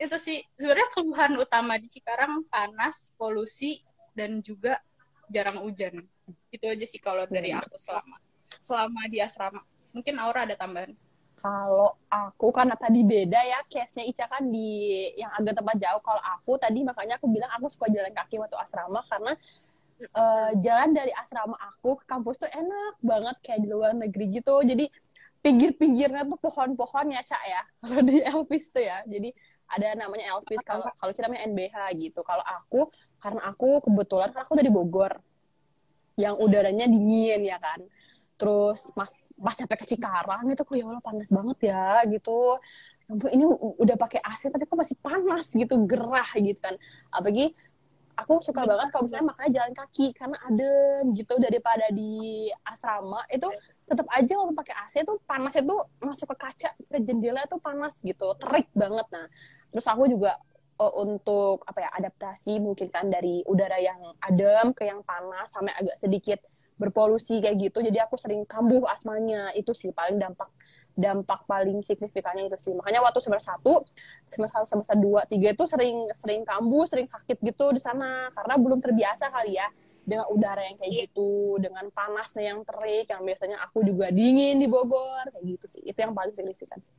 itu 0.00 0.16
sih 0.16 0.40
sebenarnya 0.56 0.88
keluhan 0.96 1.32
utama 1.36 1.76
di 1.76 1.84
Cikarang 1.84 2.48
panas 2.48 3.12
polusi 3.20 3.84
dan 4.16 4.40
juga 4.40 4.80
jarang 5.28 5.60
hujan 5.60 5.92
itu 6.48 6.64
aja 6.64 6.86
sih 6.88 6.98
kalau 6.98 7.28
dari 7.28 7.52
Hmm. 7.52 7.60
aku 7.60 7.76
selama 7.76 8.16
selama 8.64 9.00
di 9.12 9.20
asrama 9.20 9.60
mungkin 9.92 10.16
Aura 10.18 10.48
ada 10.48 10.56
tambahan 10.56 10.96
Kalau 11.40 11.96
aku 12.12 12.52
karena 12.52 12.76
tadi 12.76 13.00
beda 13.00 13.40
ya 13.40 13.64
case-nya 13.64 14.04
Ica 14.04 14.28
kan 14.28 14.44
di 14.44 15.08
yang 15.16 15.32
agak 15.32 15.56
tempat 15.56 15.76
jauh. 15.80 16.02
Kalau 16.04 16.20
aku 16.20 16.60
tadi 16.60 16.84
makanya 16.84 17.16
aku 17.16 17.32
bilang 17.32 17.48
aku 17.56 17.72
suka 17.72 17.88
jalan 17.88 18.12
kaki 18.12 18.36
waktu 18.36 18.60
asrama 18.60 19.00
karena 19.08 19.32
eh, 20.04 20.50
jalan 20.60 20.92
dari 20.92 21.12
asrama 21.16 21.56
aku 21.56 21.96
ke 21.96 22.04
kampus 22.04 22.44
tuh 22.44 22.50
enak 22.52 23.00
banget 23.00 23.36
kayak 23.40 23.60
di 23.64 23.68
luar 23.72 23.96
negeri 23.96 24.36
gitu. 24.36 24.60
Jadi 24.60 24.92
pinggir-pinggirnya 25.40 26.28
tuh 26.28 26.36
pohon-pohon 26.44 27.16
ya 27.16 27.24
Cak 27.24 27.42
ya. 27.48 27.62
Kalau 27.88 28.02
di 28.04 28.20
Elvis 28.20 28.68
tuh 28.68 28.84
ya. 28.84 29.00
Jadi 29.08 29.32
ada 29.70 29.94
namanya 29.96 30.34
Elvis 30.34 30.60
kalau 30.66 30.82
kalau 30.98 31.14
Ica 31.14 31.22
namanya 31.24 31.46
NBH 31.46 31.76
gitu. 32.02 32.20
Kalau 32.26 32.42
aku 32.42 32.90
karena 33.22 33.48
aku 33.48 33.80
kebetulan 33.86 34.34
kan 34.34 34.42
aku 34.42 34.58
dari 34.58 34.66
Bogor 34.66 35.14
yang 36.20 36.36
udaranya 36.36 36.84
dingin 36.84 37.48
ya 37.48 37.56
kan 37.56 37.80
terus 38.40 38.88
mas 38.96 39.28
pas 39.36 39.52
sampai 39.52 39.76
ke 39.76 39.84
Cikarang 39.84 40.48
itu 40.48 40.64
kok 40.64 40.72
ya 40.72 40.88
Allah 40.88 41.04
panas 41.04 41.28
banget 41.28 41.58
ya 41.68 42.00
gitu. 42.08 42.56
Ya 43.10 43.28
ini 43.36 43.44
udah 43.76 43.96
pakai 44.00 44.24
AC 44.24 44.48
tapi 44.48 44.64
kok 44.64 44.78
masih 44.80 44.96
panas 45.04 45.52
gitu 45.52 45.76
gerah 45.84 46.30
gitu 46.40 46.56
kan. 46.56 46.80
Apalagi 47.12 47.52
aku 48.16 48.40
suka 48.40 48.64
banget 48.64 48.88
kalau 48.88 49.04
misalnya 49.04 49.26
makanya 49.28 49.50
jalan 49.60 49.72
kaki 49.76 50.06
karena 50.16 50.36
adem 50.48 51.04
gitu. 51.12 51.36
Daripada 51.36 51.86
di 51.92 52.48
asrama 52.64 53.20
itu 53.28 53.44
tetap 53.84 54.08
aja 54.08 54.32
kalau 54.32 54.54
pakai 54.56 54.74
AC 54.88 54.94
tuh 55.04 55.20
panas 55.28 55.52
itu 55.52 55.76
masuk 56.00 56.32
ke 56.32 56.36
kaca 56.40 56.70
ke 56.72 56.98
jendela 57.04 57.44
tuh 57.44 57.60
panas 57.60 58.00
gitu 58.00 58.32
terik 58.40 58.72
banget. 58.72 59.04
Nah 59.12 59.28
terus 59.68 59.84
aku 59.84 60.08
juga 60.08 60.40
eh, 60.80 60.92
untuk 60.96 61.60
apa 61.68 61.78
ya 61.84 61.90
adaptasi 61.92 62.56
mungkin 62.56 62.88
kan 62.88 63.12
dari 63.12 63.44
udara 63.44 63.76
yang 63.76 64.00
adem 64.24 64.72
ke 64.72 64.88
yang 64.88 65.04
panas 65.04 65.52
sampai 65.52 65.76
agak 65.76 66.00
sedikit 66.00 66.40
berpolusi 66.80 67.44
kayak 67.44 67.60
gitu 67.60 67.84
jadi 67.84 68.08
aku 68.08 68.16
sering 68.16 68.48
kambuh 68.48 68.88
asmanya. 68.88 69.52
Itu 69.52 69.76
sih 69.76 69.92
paling 69.92 70.16
dampak 70.16 70.48
dampak 70.96 71.44
paling 71.44 71.84
signifikannya 71.84 72.48
itu 72.48 72.56
sih. 72.56 72.72
Makanya 72.72 73.04
waktu 73.04 73.20
semester 73.20 73.52
satu 73.52 73.84
semester 74.24 74.64
satu 74.64 74.68
semester 74.68 74.96
dua 74.96 75.28
tiga 75.28 75.52
itu 75.52 75.64
sering 75.68 76.08
sering 76.16 76.42
kambuh 76.48 76.88
sering 76.88 77.04
sakit 77.04 77.36
gitu 77.44 77.76
di 77.76 77.80
sana. 77.80 78.32
Karena 78.32 78.56
belum 78.56 78.80
terbiasa 78.80 79.28
kali 79.28 79.60
ya 79.60 79.68
dengan 80.00 80.26
udara 80.32 80.64
yang 80.64 80.80
kayak 80.80 80.92
gitu 81.06 81.60
dengan 81.60 81.86
panasnya 81.92 82.56
yang 82.56 82.64
terik 82.64 83.06
yang 83.06 83.22
biasanya 83.22 83.60
aku 83.68 83.84
juga 83.84 84.08
dingin 84.08 84.56
di 84.56 84.66
Bogor 84.66 85.28
kayak 85.28 85.44
gitu 85.44 85.66
sih. 85.68 85.82
Itu 85.84 86.00
yang 86.00 86.16
paling 86.16 86.32
signifikan 86.32 86.80
sih. 86.80 86.94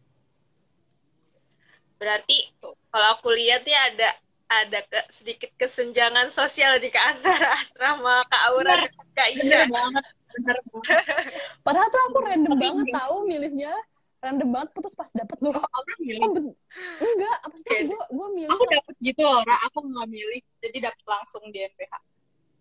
Berarti 1.97 2.49
kalau 2.89 3.07
aku 3.17 3.29
lihat 3.29 3.61
ya 3.65 3.93
ada 3.93 4.09
ada 4.51 4.79
ke- 4.83 5.09
sedikit 5.15 5.47
kesenjangan 5.55 6.27
sosial 6.27 6.75
di 6.83 6.91
antara 6.91 7.55
asrama 7.63 8.19
Kak 8.27 8.41
Aura 8.51 8.83
dan 8.83 8.93
Kak 9.15 9.29
Ica. 9.31 9.43
bener 9.47 9.67
banget 9.71 10.05
bener 10.31 10.57
banget. 10.67 10.95
Padahal 11.65 11.87
tuh 11.87 12.01
aku 12.11 12.17
random 12.27 12.51
Tapi 12.55 12.63
banget 12.67 12.85
tahu 12.91 13.15
milihnya. 13.23 13.73
Random 14.21 14.49
banget 14.53 14.69
putus 14.77 14.93
pas 14.93 15.09
dapet 15.09 15.37
loh. 15.41 15.55
Oh, 15.55 15.65
Aura 15.65 15.95
milih? 15.97 16.21
Oh, 16.21 17.09
enggak 17.09 17.35
apa 17.41 17.55
sih? 17.57 17.67
Oke. 17.71 17.77
gue 17.89 18.01
gue 18.11 18.27
milih 18.35 18.51
aku 18.51 18.63
dapet 18.69 18.95
gitu 19.01 19.21
Aura 19.23 19.55
aku 19.65 19.77
nggak 19.87 20.07
milih 20.11 20.41
jadi 20.59 20.77
dapet 20.91 21.05
langsung 21.07 21.43
di 21.49 21.59
NPH 21.65 21.93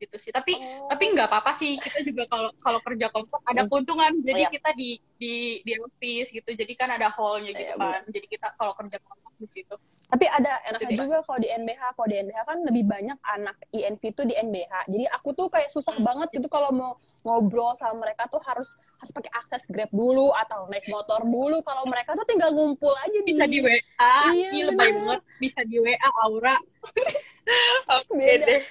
gitu 0.00 0.16
sih 0.16 0.32
tapi 0.32 0.56
Oh. 0.56 0.88
tapi 0.88 1.12
nggak 1.12 1.28
apa-apa 1.28 1.52
sih 1.52 1.76
kita 1.76 2.00
juga 2.02 2.24
kalau 2.26 2.48
kalau 2.56 2.80
kerja 2.80 3.06
kelompok 3.08 3.40
ada 3.44 3.62
Hmm. 3.62 3.68
keuntungan 3.68 4.12
jadi 4.18 4.42
Oh, 4.42 4.48
iya. 4.48 4.50
kita 4.50 4.70
di 4.72 4.90
di 5.14 5.34
di 5.60 5.72
office 5.76 6.32
gitu 6.32 6.50
jadi 6.50 6.72
kan 6.74 6.88
ada 6.90 7.06
hallnya 7.08 7.52
gitu 7.52 7.70
Iya, 7.70 7.76
kan 7.76 8.02
jadi 8.08 8.26
kita 8.26 8.46
kalau 8.56 8.72
kerja 8.72 8.96
kelompok 8.98 9.32
di 9.36 9.46
situ 9.46 9.76
Tapi 10.10 10.26
ada 10.26 10.58
enaknya 10.66 10.90
deh. 10.90 10.98
juga 10.98 11.16
kalau 11.22 11.38
di 11.38 11.46
NBH. 11.46 11.82
Kalau 11.94 12.08
di 12.10 12.18
NBH 12.18 12.40
kan 12.42 12.58
lebih 12.66 12.82
banyak 12.82 13.14
anak 13.22 13.54
INV 13.70 14.02
tuh 14.10 14.26
di 14.26 14.34
NBH. 14.34 14.90
Jadi 14.90 15.06
aku 15.06 15.30
tuh 15.30 15.46
kayak 15.46 15.70
susah 15.70 15.94
Hmm. 15.94 16.02
banget 16.02 16.34
gitu 16.34 16.50
kalau 16.50 16.74
mau 16.74 16.92
ngobrol 17.22 17.70
sama 17.78 18.02
mereka 18.02 18.26
tuh 18.26 18.42
harus 18.42 18.74
harus 18.98 19.12
pakai 19.14 19.30
akses 19.30 19.70
Grab 19.70 19.86
dulu 19.94 20.34
atau 20.34 20.66
naik 20.66 20.90
motor 20.90 21.22
dulu. 21.22 21.62
Kalau 21.62 21.86
mereka 21.86 22.18
tuh 22.18 22.26
tinggal 22.26 22.50
ngumpul 22.50 22.90
aja 22.96 23.22
bisa 23.22 23.46
di 23.46 23.62
WA 23.62 23.78
Iya, 24.34 24.50
iya 24.50 24.64
lebay 24.66 24.90
banget 24.90 25.20
bisa 25.38 25.62
di 25.62 25.78
WA 25.78 25.94
Aura 26.20 26.58
Oke 28.02 28.28
deh. 28.36 28.62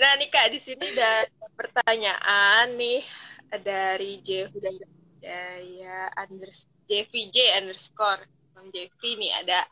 Nah 0.00 0.16
nih 0.16 0.32
Kak, 0.32 0.48
di 0.48 0.56
sini 0.56 0.96
ada 0.96 1.28
pertanyaan 1.52 2.72
nih 2.72 3.04
dari 3.60 4.24
Jeff 4.24 4.48
Jaya 5.20 6.08
unders 6.16 6.64
JVJ 6.88 7.60
underscore. 7.60 8.24
Bang 8.56 8.72
Jeffrey 8.72 9.20
nih 9.20 9.28
ada. 9.44 9.68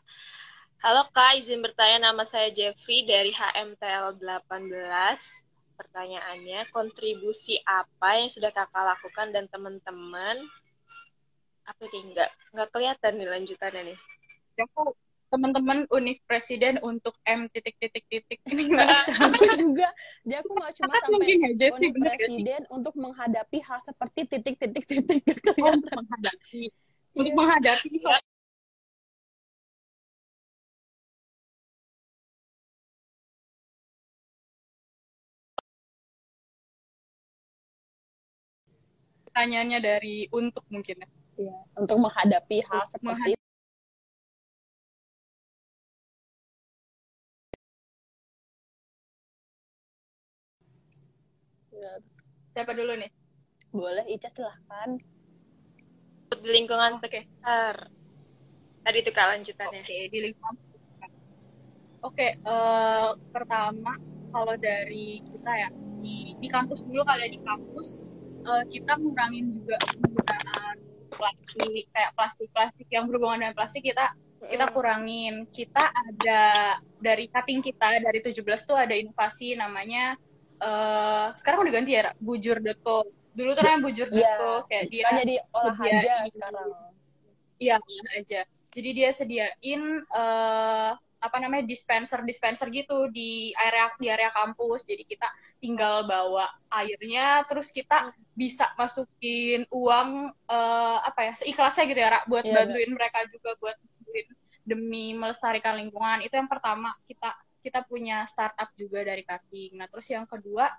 Halo 0.85 1.09
Kak, 1.09 1.41
izin 1.41 1.65
bertanya 1.65 2.13
nama 2.13 2.29
saya 2.29 2.53
Jeffrey 2.53 3.09
dari 3.09 3.33
HMTL 3.33 4.21
18 4.21 4.53
Pertanyaannya, 5.81 6.69
kontribusi 6.69 7.57
apa 7.65 8.21
yang 8.21 8.29
sudah 8.29 8.53
kakak 8.53 8.85
lakukan 8.85 9.33
dan 9.33 9.49
teman-teman? 9.49 10.45
Apa 11.65 11.83
nih, 11.89 12.03
nggak, 12.13 12.29
nggak 12.53 12.69
kelihatan 12.69 13.11
nih 13.17 13.27
lanjutannya 13.33 13.81
nih 13.91 13.99
teman-teman 15.29 15.85
univ 15.93 16.17
presiden 16.25 16.81
untuk 16.81 17.13
M 17.25 17.45
titik 17.53 17.77
titik. 17.77 18.03
Titik 18.09 18.39
ini 18.49 18.63
nggak 18.73 19.05
sama 19.05 19.37
juga. 19.57 19.87
Dia 20.25 20.37
aku 20.41 20.51
nggak 20.57 20.73
cuma 20.81 20.93
sampai 20.97 21.25
sih 21.25 21.37
univ 21.69 21.93
sih? 21.93 22.01
presiden 22.01 22.61
untuk 22.73 22.93
menghadapi 22.97 23.57
hal 23.61 23.79
seperti 23.85 24.21
titik 24.25 24.55
titik 24.57 24.83
titik 24.85 25.23
Oh, 25.37 25.43
kelihatan 25.53 25.77
untuk 25.79 25.91
menghadapi. 26.01 26.63
Untuk 27.13 27.31
Iya. 27.33 27.37
menghadapi 27.37 27.89
soal 28.01 28.21
pertanyaannya 39.29 39.79
dari 39.79 40.15
untuk 40.33 40.65
mungkin 40.73 41.05
ya. 41.05 41.07
Iya, 41.39 41.57
untuk 41.79 41.97
menghadapi 42.03 42.57
hal 42.67 42.83
seperti 42.91 43.39
siapa 52.59 52.75
dulu 52.75 52.91
nih? 52.99 53.07
Boleh 53.71 54.03
Ica 54.11 54.27
silahkan 54.27 54.99
di 56.43 56.49
lingkungan 56.51 56.99
sekitar. 56.99 57.87
Tadi 58.83 58.97
itu 58.99 59.11
kak 59.15 59.27
lanjutannya. 59.31 59.79
Oke, 59.79 59.97
di 60.11 60.19
lingkungan. 60.27 60.55
Oke, 62.03 62.35
eh, 62.35 63.09
pertama 63.31 63.95
kalau 64.35 64.59
dari 64.59 65.23
kita 65.23 65.51
ya 65.55 65.69
di 66.03 66.35
di 66.35 66.47
kampus 66.51 66.83
dulu 66.83 67.03
kali 67.07 67.27
ya 67.27 67.29
di 67.31 67.39
kampus 67.39 68.03
eh, 68.43 68.63
kita 68.75 68.99
ngurangin 68.99 69.55
juga 69.55 69.75
penggunaan 69.87 70.75
plastik 71.15 71.87
kayak 71.95 72.11
plastik-plastik 72.15 72.87
yang 72.91 73.07
berhubungan 73.07 73.39
dengan 73.43 73.55
plastik 73.55 73.87
kita 73.87 74.15
kita 74.51 74.67
kurangin. 74.75 75.47
Kita 75.47 75.91
ada 75.91 76.43
dari 76.99 77.31
cutting 77.31 77.63
kita 77.63 78.03
dari 78.03 78.19
17 78.19 78.43
tuh 78.67 78.75
ada 78.75 78.95
inovasi 78.95 79.55
namanya 79.55 80.19
eh 80.59 81.27
sekarang 81.39 81.59
udah 81.63 81.73
ganti 81.73 81.91
ya 81.95 82.11
bujur.co. 82.19 82.97
Dulu 83.33 83.49
tuh 83.55 83.63
namanya 83.63 83.83
bujur.co 83.87 84.17
Iya, 84.19 84.67
kayak 84.67 84.85
dia 84.91 85.07
jadi 85.15 85.35
olahraga 85.55 86.15
sekarang 86.27 86.69
Iya, 87.59 87.75
aja. 88.15 88.41
Jadi 88.71 88.89
dia 88.95 89.09
sediain 89.11 89.83
eh 90.15 90.91
apa 91.19 91.35
namanya 91.43 91.67
dispenser 91.67 92.23
dispenser 92.23 92.71
gitu 92.71 93.11
di 93.11 93.51
area 93.59 93.91
di 93.99 94.07
area 94.07 94.31
kampus. 94.31 94.87
Jadi 94.87 95.03
kita 95.03 95.27
tinggal 95.59 96.07
bawa 96.07 96.47
airnya, 96.71 97.43
terus 97.51 97.67
kita 97.75 98.15
bisa 98.31 98.71
masukin 98.79 99.67
uang 99.75 100.31
eh 100.47 100.97
apa 101.03 101.19
ya 101.27 101.33
seikhlasnya 101.35 101.83
gitu 101.91 101.99
ya, 101.99 102.09
Ra, 102.15 102.19
buat 102.31 102.47
Iya, 102.47 102.55
bantuin 102.63 102.91
mereka 102.95 103.19
juga 103.27 103.51
buat 103.59 103.75
bantuin 103.75 104.27
demi 104.63 105.11
melestarikan 105.19 105.75
lingkungan. 105.75 106.23
Itu 106.23 106.39
yang 106.39 106.47
pertama 106.47 106.95
kita 107.03 107.35
kita 107.59 107.83
punya 107.85 108.23
startup 108.25 108.71
juga 108.75 109.03
dari 109.03 109.23
cutting. 109.23 109.77
Nah, 109.79 109.87
terus 109.91 110.07
yang 110.09 110.25
kedua 110.25 110.71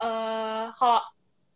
eh 0.00 0.66
kalau 0.80 1.02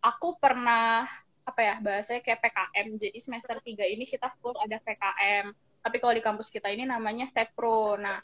aku 0.04 0.36
pernah 0.36 1.08
apa 1.44 1.60
ya 1.60 1.74
bahasanya 1.80 2.20
kayak 2.20 2.40
PKM 2.44 2.86
jadi 3.00 3.18
semester 3.20 3.56
3 3.60 3.88
ini 3.88 4.04
kita 4.04 4.32
full 4.40 4.56
ada 4.60 4.76
PKM 4.80 5.48
tapi 5.84 5.96
kalau 6.00 6.12
di 6.16 6.24
kampus 6.24 6.48
kita 6.48 6.72
ini 6.72 6.88
namanya 6.88 7.28
Step 7.28 7.52
Pro. 7.56 7.96
Nah 7.96 8.20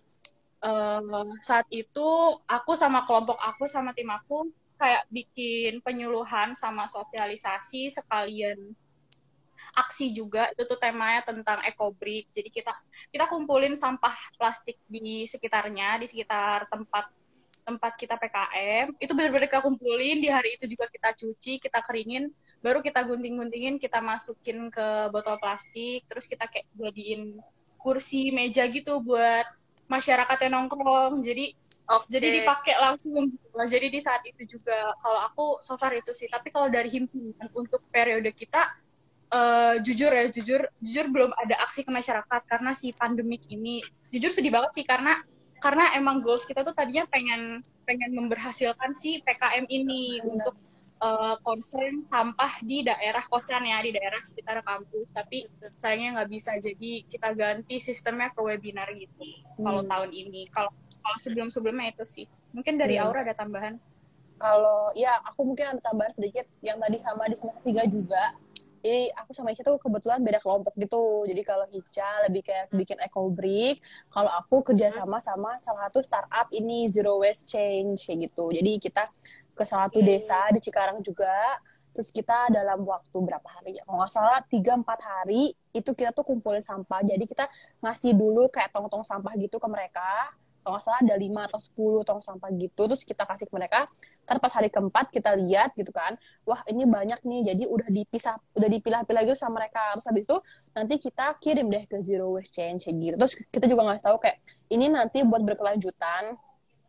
eh, 0.64 1.24
saat 1.40 1.68
itu 1.72 2.08
aku 2.44 2.72
sama 2.76 3.04
kelompok 3.08 3.36
aku 3.40 3.64
sama 3.68 3.92
tim 3.96 4.08
aku 4.12 4.48
kayak 4.80 5.04
bikin 5.12 5.84
penyuluhan 5.84 6.56
sama 6.56 6.88
sosialisasi 6.88 7.92
sekalian 7.92 8.72
aksi 9.76 10.12
juga 10.14 10.50
itu 10.52 10.62
tuh 10.66 10.78
temanya 10.80 11.22
tentang 11.24 11.62
ekobrik 11.66 12.28
jadi 12.34 12.48
kita 12.50 12.72
kita 13.12 13.24
kumpulin 13.30 13.76
sampah 13.78 14.14
plastik 14.36 14.80
di 14.90 15.24
sekitarnya 15.24 16.00
di 16.00 16.06
sekitar 16.10 16.66
tempat 16.68 17.12
tempat 17.64 17.92
kita 17.94 18.16
PKM 18.16 18.96
itu 18.98 19.12
benar-benar 19.12 19.46
kita 19.46 19.62
kumpulin 19.62 20.18
di 20.18 20.28
hari 20.32 20.56
itu 20.58 20.74
juga 20.74 20.88
kita 20.88 21.14
cuci 21.14 21.60
kita 21.60 21.84
keringin 21.84 22.32
baru 22.60 22.84
kita 22.84 23.04
gunting-guntingin 23.04 23.80
kita 23.80 24.02
masukin 24.02 24.68
ke 24.68 25.08
botol 25.14 25.36
plastik 25.40 26.04
terus 26.08 26.26
kita 26.26 26.48
kayak 26.48 26.66
jadiin 26.76 27.40
kursi 27.80 28.28
meja 28.34 28.68
gitu 28.68 29.00
buat 29.00 29.48
masyarakat 29.88 30.38
yang 30.46 30.52
nongkrong 30.56 31.24
jadi 31.24 31.56
Oke. 31.90 32.06
jadi 32.06 32.26
dipakai 32.42 32.78
langsung 32.78 33.34
gitu. 33.34 33.50
jadi 33.66 33.86
di 33.90 33.98
saat 33.98 34.22
itu 34.22 34.58
juga 34.58 34.94
kalau 35.02 35.20
aku 35.26 35.46
so 35.58 35.74
far 35.74 35.90
itu 35.90 36.14
sih 36.14 36.30
tapi 36.30 36.54
kalau 36.54 36.70
dari 36.70 36.86
himpunan 36.86 37.50
untuk 37.50 37.82
periode 37.90 38.30
kita 38.30 38.70
eh, 39.30 39.74
jujur 39.82 40.10
ya 40.10 40.26
jujur 40.28 40.60
jujur 40.82 41.06
belum 41.08 41.30
ada 41.38 41.54
aksi 41.62 41.86
ke 41.86 41.90
masyarakat 41.90 42.40
karena 42.46 42.74
si 42.74 42.90
pandemik 42.92 43.46
ini 43.48 43.80
jujur 44.10 44.30
sedih 44.30 44.50
banget 44.50 44.70
sih 44.74 44.86
karena 44.86 45.22
karena 45.60 45.92
emang 45.94 46.24
goals 46.24 46.48
kita 46.48 46.64
tuh 46.64 46.72
tadinya 46.72 47.04
pengen 47.12 47.60
pengen 47.84 48.10
memberhasilkan 48.16 48.96
si 48.96 49.20
PKM 49.22 49.68
ini 49.68 50.18
Benar. 50.18 50.26
untuk 50.34 50.54
eh, 51.00 51.36
concern 51.44 52.02
sampah 52.02 52.60
di 52.64 52.82
daerah 52.82 53.22
kosan 53.28 53.64
ya 53.64 53.80
di 53.80 53.92
daerah 53.92 54.20
sekitar 54.20 54.60
kampus 54.66 55.12
tapi 55.12 55.46
sayangnya 55.76 56.20
nggak 56.20 56.30
bisa 56.32 56.56
jadi 56.58 56.92
kita 57.06 57.32
ganti 57.36 57.76
sistemnya 57.80 58.32
ke 58.34 58.40
webinar 58.40 58.88
gitu 58.96 59.20
kalau 59.60 59.80
Hmm. 59.84 59.90
tahun 59.90 60.10
ini 60.12 60.48
kalau 60.50 60.72
kalau 61.00 61.18
sebelum 61.20 61.48
sebelumnya 61.48 61.92
itu 61.92 62.04
sih 62.04 62.26
mungkin 62.52 62.76
dari 62.76 62.96
Hmm. 62.98 63.08
Aura 63.08 63.24
ada 63.24 63.32
tambahan 63.36 63.76
kalau 64.40 64.88
ya 64.96 65.20
aku 65.28 65.44
mungkin 65.44 65.76
ada 65.76 65.80
tambahan 65.84 66.12
sedikit 66.16 66.48
yang 66.64 66.80
tadi 66.80 66.96
sama 66.96 67.28
di 67.28 67.36
semester 67.36 67.60
3 67.60 67.84
juga 67.84 68.32
jadi 68.80 69.12
aku 69.12 69.30
sama 69.36 69.52
Ica 69.52 69.60
tuh 69.60 69.76
kebetulan 69.76 70.24
beda 70.24 70.40
kelompok 70.40 70.72
gitu. 70.80 71.28
Jadi 71.28 71.42
kalau 71.44 71.68
Ica 71.68 72.24
lebih 72.28 72.42
kayak 72.48 72.72
bikin 72.72 72.96
eco 73.00 73.28
brick 73.28 73.80
kalau 74.08 74.32
aku 74.32 74.64
kerjasama 74.72 75.20
sama 75.20 75.60
salah 75.60 75.88
satu 75.88 76.00
startup 76.00 76.48
ini 76.50 76.88
zero 76.88 77.20
waste 77.20 77.44
change 77.48 78.08
kayak 78.08 78.32
gitu. 78.32 78.48
Jadi 78.56 78.80
kita 78.80 79.04
ke 79.52 79.64
salah 79.68 79.92
satu 79.92 80.00
Hmm. 80.00 80.08
desa 80.08 80.40
di 80.54 80.60
Cikarang 80.64 81.04
juga. 81.04 81.60
Terus 81.92 82.08
kita 82.14 82.48
dalam 82.54 82.86
waktu 82.86 83.18
berapa 83.18 83.48
hari 83.50 83.76
ya? 83.76 83.82
Kalau 83.84 83.98
nggak 84.00 84.12
salah 84.14 84.38
tiga 84.46 84.78
empat 84.78 85.00
hari 85.02 85.52
itu 85.74 85.90
kita 85.92 86.14
tuh 86.16 86.24
kumpulin 86.24 86.62
sampah. 86.64 87.02
Jadi 87.04 87.24
kita 87.28 87.50
ngasih 87.84 88.14
dulu 88.16 88.48
kayak 88.48 88.70
tong-tong 88.72 89.02
sampah 89.04 89.34
gitu 89.36 89.58
ke 89.60 89.68
mereka 89.68 90.30
kalau 90.60 90.76
nggak 90.76 90.84
salah 90.84 91.00
ada 91.00 91.16
5 91.16 91.48
atau 91.48 91.60
10 92.02 92.08
tong 92.08 92.20
sampah 92.20 92.50
gitu 92.52 92.82
terus 92.84 93.02
kita 93.02 93.24
kasih 93.24 93.48
ke 93.48 93.54
mereka. 93.56 93.88
Ntar 94.28 94.36
pas 94.38 94.52
hari 94.52 94.68
keempat 94.68 95.10
kita 95.10 95.34
lihat 95.34 95.74
gitu 95.74 95.90
kan 95.90 96.14
wah 96.44 96.60
ini 96.68 96.84
banyak 96.86 97.20
nih 97.24 97.40
jadi 97.52 97.64
udah 97.66 97.88
dipisah 97.88 98.36
udah 98.54 98.68
dipilah-pilah 98.68 99.22
gitu 99.24 99.36
sama 99.40 99.64
mereka. 99.64 99.96
Terus 99.96 100.06
habis 100.06 100.24
itu 100.28 100.36
nanti 100.76 100.94
kita 101.00 101.26
kirim 101.40 101.66
deh 101.72 101.84
ke 101.88 101.96
zero 102.04 102.28
waste 102.36 102.52
change 102.52 102.86
gitu. 102.92 103.16
Terus 103.16 103.34
kita 103.48 103.66
juga 103.66 103.82
ngasih 103.88 104.04
tahu 104.04 104.16
kayak 104.20 104.38
ini 104.70 104.86
nanti 104.92 105.24
buat 105.24 105.42
berkelanjutan 105.42 106.36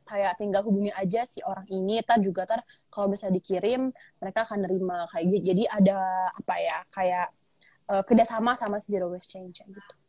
kayak 0.03 0.35
tinggal 0.35 0.61
hubungi 0.67 0.91
aja 0.91 1.23
si 1.23 1.39
orang 1.47 1.63
ini 1.71 2.03
tar 2.03 2.19
juga 2.19 2.43
tar 2.43 2.67
kalau 2.91 3.07
bisa 3.07 3.31
dikirim 3.31 3.95
mereka 4.19 4.43
akan 4.43 4.67
nerima 4.67 5.07
kayak 5.15 5.25
gitu. 5.31 5.43
Jadi 5.55 5.63
ada 5.71 6.27
apa 6.35 6.55
ya 6.59 6.77
kayak 6.91 7.27
eh, 7.87 8.03
kerjasama 8.03 8.59
sama 8.59 8.83
si 8.83 8.91
zero 8.91 9.07
waste 9.07 9.39
change 9.39 9.63
gitu 9.63 10.00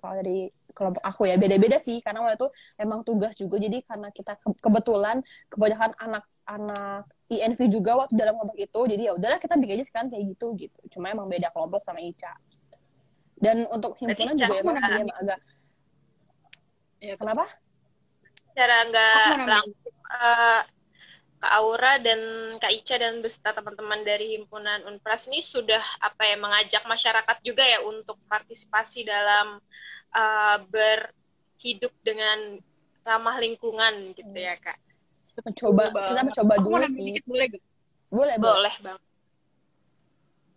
kalau 0.00 0.14
dari 0.18 0.48
kelompok 0.72 1.02
aku 1.04 1.22
ya 1.28 1.36
beda-beda 1.36 1.76
sih. 1.76 2.00
Karena 2.00 2.24
waktu 2.24 2.40
itu 2.40 2.48
emang 2.80 3.00
tugas 3.04 3.36
juga. 3.36 3.56
Jadi 3.60 3.84
karena 3.84 4.08
kita 4.10 4.40
ke- 4.40 4.58
kebetulan 4.58 5.20
kebanyakan 5.52 5.92
anak-anak 6.00 7.02
INV 7.30 7.60
juga 7.70 7.94
waktu 8.00 8.16
dalam 8.18 8.34
kelompok 8.40 8.58
itu. 8.58 8.80
Jadi 8.96 9.02
ya 9.06 9.12
udahlah 9.14 9.38
kita 9.38 9.54
bikin 9.60 9.78
aja 9.78 9.86
sekarang 9.86 10.08
kayak 10.10 10.24
gitu 10.34 10.46
gitu. 10.58 10.80
Cuma 10.96 11.12
emang 11.12 11.28
beda 11.28 11.52
kelompok 11.54 11.84
sama 11.84 12.00
Ica. 12.02 12.32
Dan 13.40 13.64
untuk 13.72 13.96
himpunan 14.00 14.36
juga 14.36 14.52
emang 14.60 14.76
sih 14.76 14.96
emang 15.00 15.16
agak 15.16 15.38
ya 17.00 17.14
kenapa? 17.16 17.44
secara 18.52 19.44
nggak? 19.48 19.64
eh, 20.10 20.60
Kak 21.40 21.52
Aura 21.56 21.96
dan 21.96 22.20
Kak 22.60 22.68
Ica 22.68 23.00
dan 23.00 23.24
beserta 23.24 23.56
teman-teman 23.56 24.04
dari 24.04 24.36
himpunan 24.36 24.84
Unpras 24.84 25.24
ini 25.32 25.40
sudah 25.40 25.80
apa 26.04 26.28
ya 26.28 26.36
mengajak 26.36 26.84
masyarakat 26.84 27.36
juga 27.40 27.64
ya 27.64 27.80
untuk 27.80 28.20
partisipasi 28.28 29.08
dalam 29.08 29.56
eh, 30.12 30.56
berhidup 30.68 31.96
dengan 32.04 32.60
ramah 33.08 33.40
lingkungan 33.40 34.12
gitu 34.12 34.36
ya 34.36 34.60
Kak. 34.60 34.76
mencoba 35.40 35.88
kita 35.88 36.22
mencoba 36.28 36.52
Aku 36.60 36.68
mau 36.68 36.84
dulu 36.84 36.92
sih. 36.92 37.00
dikit, 37.08 37.24
boleh 37.24 37.48
boleh 37.48 37.60
boleh. 38.12 38.36
Boleh 38.36 38.74
Bang. 38.84 39.00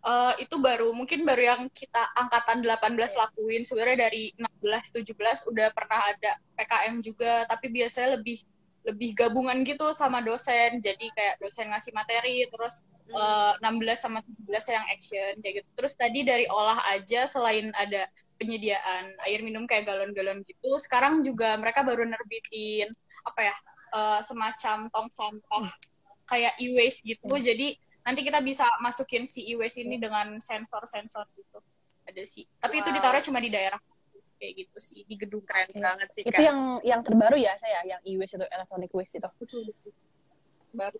Eh, 0.03 0.33
itu 0.43 0.55
baru 0.59 0.91
mungkin 0.91 1.23
baru 1.23 1.43
yang 1.55 1.61
kita 1.71 2.11
angkatan 2.11 2.59
18 2.59 3.15
lakuin. 3.15 3.63
Sebenarnya 3.63 4.11
dari 4.11 4.35
16 4.35 4.99
17 4.99 5.47
udah 5.47 5.71
pernah 5.71 6.11
ada 6.11 6.35
PKM 6.59 6.99
juga 6.99 7.47
tapi 7.47 7.71
biasanya 7.71 8.19
lebih 8.19 8.43
lebih 8.83 9.15
gabungan 9.15 9.63
gitu 9.63 9.95
sama 9.95 10.19
dosen. 10.19 10.83
Jadi 10.83 11.07
kayak 11.15 11.39
dosen 11.39 11.71
ngasih 11.71 11.95
materi 11.95 12.43
terus 12.51 12.83
eh, 13.09 13.53
16 13.63 13.95
sama 13.95 14.19
17 14.47 14.75
yang 14.75 14.85
action 14.91 15.31
kayak 15.39 15.53
gitu. 15.63 15.69
Terus 15.79 15.93
tadi 15.95 16.19
dari 16.27 16.45
olah 16.51 16.83
aja 16.91 17.23
selain 17.27 17.71
ada 17.75 18.07
penyediaan 18.39 19.15
air 19.23 19.39
minum 19.45 19.63
kayak 19.63 19.87
galon-galon 19.87 20.43
gitu 20.43 20.75
sekarang 20.81 21.21
juga 21.23 21.55
mereka 21.55 21.85
baru 21.85 22.03
nerbitin 22.03 22.91
apa 23.23 23.39
ya 23.51 23.55
eh, 23.95 24.19
semacam 24.23 24.91
tong 24.91 25.07
sampah 25.07 25.67
kayak 26.27 26.59
e-waste 26.59 27.07
gitu. 27.07 27.31
Jadi 27.39 27.79
nanti 28.03 28.19
kita 28.27 28.43
bisa 28.43 28.67
masukin 28.83 29.23
si 29.23 29.47
e-waste 29.55 29.79
ini 29.79 29.95
dengan 29.95 30.35
sensor-sensor 30.43 31.23
gitu. 31.39 31.59
Ada 32.03 32.23
sih 32.27 32.43
tapi 32.59 32.83
itu 32.83 32.91
Wow. 32.91 32.95
ditaruh 32.99 33.23
cuma 33.23 33.39
di 33.39 33.47
daerah 33.47 33.79
kayak 34.43 34.67
gitu 34.67 34.77
sih 34.83 35.07
di 35.07 35.15
gedung 35.15 35.39
keren 35.47 35.71
Oke. 35.71 35.79
banget 35.79 36.07
sih 36.11 36.23
Itu 36.27 36.35
Kak. 36.35 36.43
yang 36.43 36.59
yang 36.83 36.99
terbaru 36.99 37.39
ya 37.39 37.55
saya, 37.55 37.79
yang 37.87 38.03
e-waste 38.03 38.35
itu, 38.35 38.43
electronic 38.51 38.91
waste 38.91 39.23
itu. 39.23 39.29
betul 39.39 39.61
betul 39.71 39.91
baru 40.75 40.99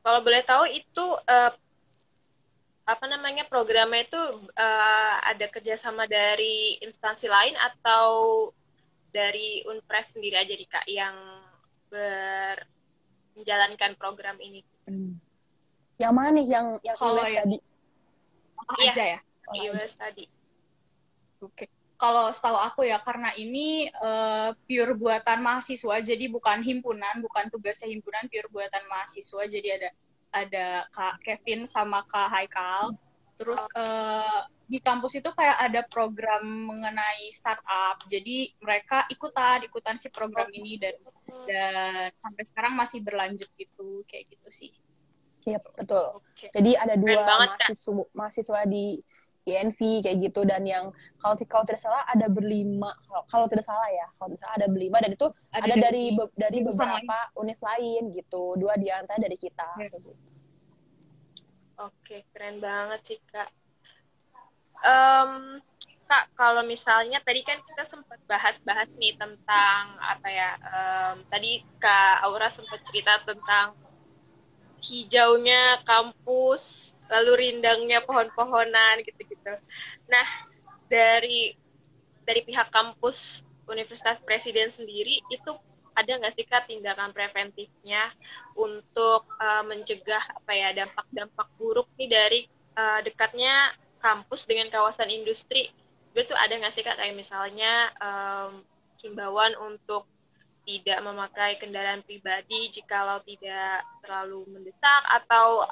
Kalau 0.00 0.20
boleh 0.24 0.40
tahu 0.48 0.64
itu 0.72 1.04
eh, 1.28 1.52
apa 2.88 3.04
namanya 3.04 3.44
programnya 3.44 4.08
itu 4.08 4.20
eh, 4.56 5.14
ada 5.28 5.46
kerjasama 5.52 6.08
dari 6.08 6.80
instansi 6.80 7.28
lain 7.28 7.52
atau 7.60 8.48
dari 9.12 9.60
Unpres 9.68 10.16
sendiri 10.16 10.40
aja 10.40 10.56
nih 10.56 10.68
Kak 10.72 10.86
yang 10.88 11.16
ber 11.92 12.64
menjalankan 13.36 13.92
program 14.00 14.40
ini. 14.40 14.64
Yang 16.00 16.12
mana 16.16 16.28
nih 16.32 16.46
yang 16.48 16.66
yang 16.80 16.96
yang- 16.96 17.44
tadi? 17.44 17.58
Iya. 18.80 18.92
aja 18.92 19.04
ya 19.16 19.20
Oh, 19.48 19.54
Iya 19.56 19.72
tadi. 19.96 20.24
Oke. 21.40 21.64
Kalau 21.98 22.30
setahu 22.30 22.54
aku 22.54 22.86
ya 22.86 23.02
karena 23.02 23.34
ini 23.34 23.90
eh, 23.90 24.50
pure 24.54 24.94
buatan 24.94 25.42
mahasiswa 25.42 25.98
jadi 25.98 26.30
bukan 26.30 26.62
himpunan, 26.62 27.18
bukan 27.18 27.50
tugasnya 27.50 27.90
himpunan, 27.90 28.30
pure 28.30 28.46
buatan 28.54 28.86
mahasiswa. 28.86 29.42
Jadi 29.50 29.68
ada 29.74 29.90
ada 30.30 30.66
Kak 30.94 31.26
Kevin 31.26 31.66
sama 31.66 32.06
Kak 32.06 32.30
Haikal. 32.30 32.94
Terus 33.34 33.66
eh, 33.74 34.40
di 34.68 34.78
kampus 34.78 35.18
itu 35.18 35.30
kayak 35.34 35.58
ada 35.58 35.80
program 35.90 36.46
mengenai 36.70 37.34
startup. 37.34 37.98
Jadi 38.06 38.54
mereka 38.62 39.02
ikutan 39.10 39.66
ikutan 39.66 39.98
si 39.98 40.06
program 40.14 40.46
ini 40.54 40.78
dan 40.78 40.94
dan 41.50 42.14
sampai 42.14 42.44
sekarang 42.46 42.78
masih 42.78 43.02
berlanjut 43.02 43.50
gitu 43.58 44.06
kayak 44.06 44.30
gitu 44.30 44.48
sih. 44.54 44.70
Iya, 45.48 45.58
betul. 45.64 46.20
Oke. 46.20 46.52
Jadi 46.52 46.76
ada 46.76 46.94
dua 46.94 47.24
mahasiswa 47.24 48.04
mahasiswa 48.12 48.60
di 48.68 49.00
INV 49.48 50.04
kayak 50.04 50.18
gitu 50.20 50.44
dan 50.44 50.62
yang 50.68 50.92
kalau 51.18 51.34
kalau 51.48 51.64
tidak 51.64 51.80
salah 51.80 52.04
ada 52.04 52.28
berlima 52.28 52.92
kalau, 53.08 53.24
kalau 53.26 53.46
tidak 53.48 53.64
salah 53.64 53.88
ya 53.88 54.06
kalau 54.20 54.28
tidak 54.36 54.42
salah 54.44 54.56
ada 54.60 54.68
berlima 54.68 54.96
dan 55.00 55.10
itu 55.16 55.26
ada, 55.50 55.74
dari 55.74 56.04
be- 56.12 56.34
dari 56.36 56.58
beberapa 56.60 57.18
univ 57.40 57.58
lain 57.58 58.02
gitu 58.12 58.54
dua 58.60 58.76
di 58.76 58.92
antara 58.92 59.16
dari 59.16 59.36
kita 59.40 59.68
Yes. 59.80 59.96
gitu. 59.96 60.12
Oke, 61.78 62.26
keren 62.34 62.58
banget 62.58 63.00
sih 63.06 63.18
Kak. 63.30 63.46
Em, 64.82 65.62
Kak, 66.10 66.34
kalau 66.34 66.66
misalnya 66.66 67.22
tadi 67.22 67.46
kan 67.46 67.62
kita 67.62 67.86
sempat 67.86 68.18
bahas-bahas 68.26 68.90
nih 68.98 69.14
tentang 69.14 69.94
apa 70.02 70.26
ya? 70.26 70.50
em, 70.58 71.16
tadi 71.30 71.62
Kak 71.78 72.26
Aura 72.26 72.50
sempat 72.50 72.82
cerita 72.82 73.22
tentang 73.22 73.78
hijaunya 74.82 75.82
kampus, 75.86 76.94
lalu 77.08 77.32
rindangnya 77.48 78.04
pohon-pohonan 78.04 79.00
gitu-gitu. 79.04 79.54
Nah, 80.08 80.26
dari 80.88 81.56
dari 82.24 82.40
pihak 82.44 82.68
kampus 82.68 83.40
Universitas 83.68 84.20
Presiden 84.24 84.72
sendiri 84.72 85.20
itu 85.28 85.52
ada 85.96 86.14
nggak 86.14 86.34
sih 86.38 86.46
kak 86.46 86.70
tindakan 86.70 87.10
preventifnya 87.10 88.12
untuk 88.54 89.26
eh, 89.40 89.64
mencegah 89.66 90.22
apa 90.22 90.52
ya 90.54 90.68
dampak-dampak 90.76 91.48
buruk 91.58 91.88
nih 91.98 92.08
dari 92.08 92.40
eh, 92.78 93.00
dekatnya 93.02 93.74
kampus 93.98 94.46
dengan 94.46 94.70
kawasan 94.70 95.10
industri? 95.10 95.74
Itu 96.14 96.34
ada 96.34 96.54
nggak 96.54 96.72
sih 96.74 96.84
kak 96.86 96.98
kayak 96.98 97.14
misalnya 97.14 97.92
em, 97.98 98.62
himbauan 99.02 99.54
untuk 99.58 100.06
tidak 100.68 101.00
memakai 101.00 101.56
kendaraan 101.56 102.04
pribadi 102.04 102.68
jikalau 102.74 103.22
tidak 103.24 103.86
terlalu 104.04 104.44
mendesak 104.52 105.02
atau 105.08 105.64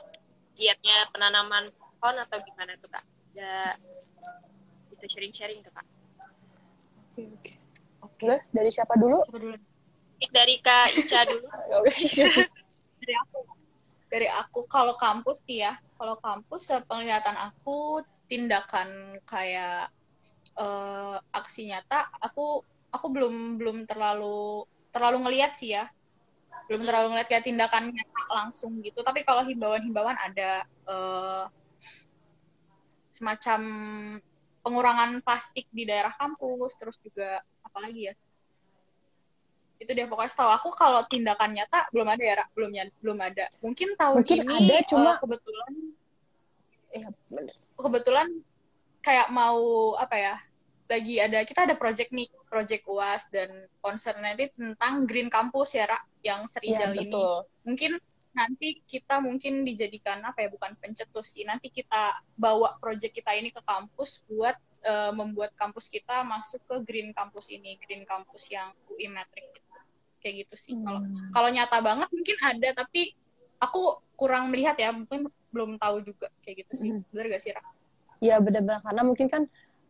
giatnya 0.57 1.07
penanaman 1.12 1.71
pohon 1.77 2.16
atau 2.16 2.40
gimana 2.42 2.75
tuh 2.81 2.88
kak? 2.88 3.05
Ada 3.37 3.77
bisa 4.90 5.05
sharing-sharing 5.12 5.61
tuh 5.62 5.73
kak? 5.77 5.87
Oke. 8.03 8.27
Boleh 8.27 8.40
dari 8.51 8.71
siapa 8.73 8.97
dulu? 8.97 9.21
Coba 9.29 9.40
dulu. 9.40 9.57
Dari 10.33 10.55
kak 10.64 10.97
Ica 10.97 11.21
dulu. 11.29 11.47
dari 13.01 13.14
aku 13.14 13.38
dari 14.07 14.29
aku 14.31 14.64
kalau 14.71 14.95
kampus 14.97 15.42
nih 15.45 15.69
ya 15.69 15.73
kalau 15.99 16.16
kampus 16.19 16.73
penglihatan 16.87 17.37
aku 17.37 18.01
tindakan 18.31 19.21
kayak 19.27 19.90
eh, 20.57 21.16
aksi 21.35 21.71
nyata 21.71 22.11
aku 22.23 22.62
aku 22.90 23.07
belum 23.11 23.61
belum 23.61 23.85
terlalu 23.85 24.64
terlalu 24.95 25.29
ngelihat 25.29 25.53
sih 25.59 25.77
ya 25.77 25.90
belum 26.66 26.83
terlalu 26.88 27.07
ngelihat 27.14 27.29
kayak 27.31 27.45
tindakan 27.47 27.92
nyata 27.92 28.23
langsung 28.33 28.81
gitu 28.83 29.01
tapi 29.05 29.23
kalau 29.23 29.47
himbauan-himbauan 29.47 30.16
ada 30.19 30.64
eh, 30.66 31.45
semacam 33.12 33.61
pengurangan 34.61 35.23
plastik 35.23 35.64
di 35.71 35.87
daerah 35.87 36.12
kampus 36.19 36.75
terus 36.77 36.97
juga 37.01 37.38
apa 37.62 37.79
lagi 37.81 38.11
ya 38.11 38.14
itu 39.77 39.92
dia 39.92 40.09
pokoknya 40.09 40.33
setahu 40.33 40.51
aku 40.51 40.69
kalau 40.73 41.05
tindakan 41.05 41.53
nyata 41.53 41.85
belum 41.92 42.09
ada 42.09 42.23
ya 42.25 42.35
Ra? 42.40 42.45
belum 42.57 42.71
belum 43.01 43.19
ada 43.21 43.45
mungkin 43.61 43.92
tahun 43.95 44.25
Mungkin 44.25 44.40
ini 44.49 44.57
ada, 44.73 44.77
cuma- 44.88 45.14
eh, 45.14 45.19
kebetulan 45.21 45.73
bener. 47.29 47.55
kebetulan 47.77 48.29
kayak 49.05 49.29
mau 49.31 49.92
apa 50.01 50.16
ya 50.16 50.35
lagi 50.88 51.14
ada 51.21 51.45
kita 51.45 51.69
ada 51.69 51.75
project 51.77 52.11
nih 52.11 52.27
project 52.46 52.87
uas 52.87 53.26
dan 53.28 53.50
concernnya 53.82 54.38
ini 54.38 54.46
tentang 54.54 55.04
green 55.04 55.28
campus 55.28 55.74
ya 55.74 55.87
Ra, 55.87 55.98
yang 56.22 56.46
Iya, 56.46 56.50
serinjal 56.50 56.92
ini 56.94 57.11
betul. 57.11 57.37
mungkin 57.66 57.92
nanti 58.37 58.85
kita 58.85 59.16
mungkin 59.24 59.64
dijadikan 59.64 60.20
apa 60.20 60.44
ya 60.44 60.52
bukan 60.52 60.76
pencetus 60.76 61.32
sih 61.32 61.48
nanti 61.48 61.72
kita 61.72 62.12
bawa 62.37 62.76
project 62.76 63.16
kita 63.16 63.32
ini 63.32 63.48
ke 63.48 63.64
kampus 63.64 64.28
buat 64.28 64.52
eh, 64.85 65.12
membuat 65.16 65.56
kampus 65.56 65.88
kita 65.88 66.20
masuk 66.20 66.61
ke 66.68 66.76
green 66.85 67.16
campus 67.16 67.48
ini 67.48 67.80
green 67.80 68.04
campus 68.04 68.52
yang 68.52 68.76
UI 68.92 69.09
gitu. 69.09 69.61
kayak 70.20 70.35
gitu 70.44 70.54
sih 70.59 70.74
kalau 70.85 71.00
Hmm. 71.00 71.32
kalau 71.32 71.48
nyata 71.48 71.78
banget 71.80 72.09
mungkin 72.12 72.37
ada 72.44 72.68
tapi 72.85 73.16
aku 73.56 74.04
kurang 74.20 74.52
melihat 74.52 74.76
ya 74.76 74.92
mungkin 74.92 75.32
belum 75.48 75.80
tahu 75.80 76.04
juga 76.04 76.28
kayak 76.44 76.66
gitu 76.68 76.72
sih 76.76 76.90
Hmm. 76.92 77.02
bener 77.16 77.26
gak 77.32 77.40
sih 77.40 77.52
Ra? 77.56 77.62
Iya 78.20 78.37
benar-benar 78.44 78.85
karena 78.85 79.02
mungkin 79.04 79.26
kan 79.32 79.42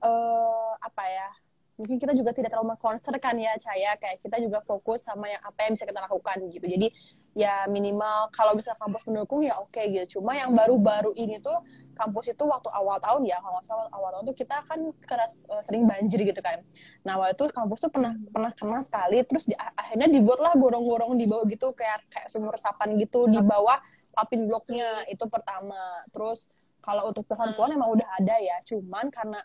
eh 0.07 0.71
apa 0.79 1.03
ya 1.09 1.29
mungkin 1.77 1.97
kita 2.01 2.12
juga 2.17 2.33
tidak 2.33 2.51
terlalu 2.53 2.77
concern 2.81 3.21
kan 3.21 3.37
ya. 3.37 3.55
Caya 3.61 3.97
kayak 4.01 4.25
kita 4.25 4.37
juga 4.41 4.65
fokus 4.65 5.05
sama 5.05 5.29
yang 5.29 5.41
apa 5.45 5.69
yang 5.69 5.73
bisa 5.77 5.85
kita 5.85 6.01
lakukan 6.03 6.37
gitu. 6.49 6.67
Jadi 6.67 6.89
ya 7.37 7.69
minimal 7.69 8.33
kalau 8.33 8.57
bisa 8.57 8.73
kampus 8.81 9.05
mendukung 9.05 9.45
ya 9.45 9.61
oke 9.61 9.77
gitu. 9.77 10.19
Cuma 10.19 10.33
yang 10.33 10.57
baru-baru 10.57 11.12
ini 11.12 11.37
tuh 11.39 11.61
kampus 11.93 12.33
itu 12.33 12.45
waktu 12.49 12.69
awal 12.73 12.97
tahun 12.97 13.29
ya 13.29 13.37
kalau 13.45 13.61
nggak 13.61 13.67
salah 13.69 13.85
awal 13.93 14.09
tahun 14.17 14.25
tuh 14.33 14.37
kita 14.37 14.57
kan 14.65 14.81
keras 15.05 15.45
eh, 15.53 15.62
sering 15.62 15.85
banjir 15.85 16.25
gitu 16.25 16.41
kan. 16.41 16.65
Nah 17.05 17.21
waktu 17.21 17.37
itu 17.37 17.45
kampus 17.53 17.79
tuh 17.85 17.93
pernah 17.93 18.17
pernah 18.33 18.53
kena 18.57 18.81
sekali 18.81 19.21
terus 19.29 19.45
di, 19.45 19.55
akhirnya 19.57 20.09
dibuatlah 20.09 20.57
gorong-gorong 20.57 21.12
di 21.21 21.29
bawah 21.29 21.45
gitu 21.45 21.77
kayak 21.77 22.09
kayak 22.09 22.29
sumur 22.33 22.57
resapan 22.57 22.97
gitu 22.97 23.29
di 23.29 23.41
bawah 23.45 23.77
papin 24.17 24.49
bloknya 24.49 25.05
itu 25.12 25.29
pertama. 25.29 25.77
Terus 26.09 26.49
kalau 26.81 27.12
untuk 27.12 27.29
pohon-pohon 27.29 27.77
emang 27.77 28.01
udah 28.01 28.09
ada 28.17 28.37
ya. 28.41 28.57
Cuman 28.65 29.12
karena 29.12 29.45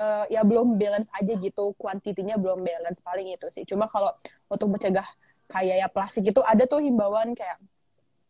eh, 0.00 0.24
ya 0.34 0.40
belum 0.48 0.80
balance 0.80 1.12
aja 1.12 1.32
gitu 1.36 1.76
kuantitinya 1.76 2.40
belum 2.40 2.64
balance 2.64 3.00
paling 3.04 3.28
itu 3.36 3.46
sih. 3.52 3.64
Cuma 3.68 3.84
kalau 3.92 4.10
untuk 4.48 4.68
mencegah 4.72 5.06
kayak 5.50 5.76
ya 5.82 5.88
plastik 5.90 6.24
itu 6.30 6.40
ada 6.40 6.64
tuh 6.64 6.80
himbauan 6.80 7.36
kayak 7.36 7.58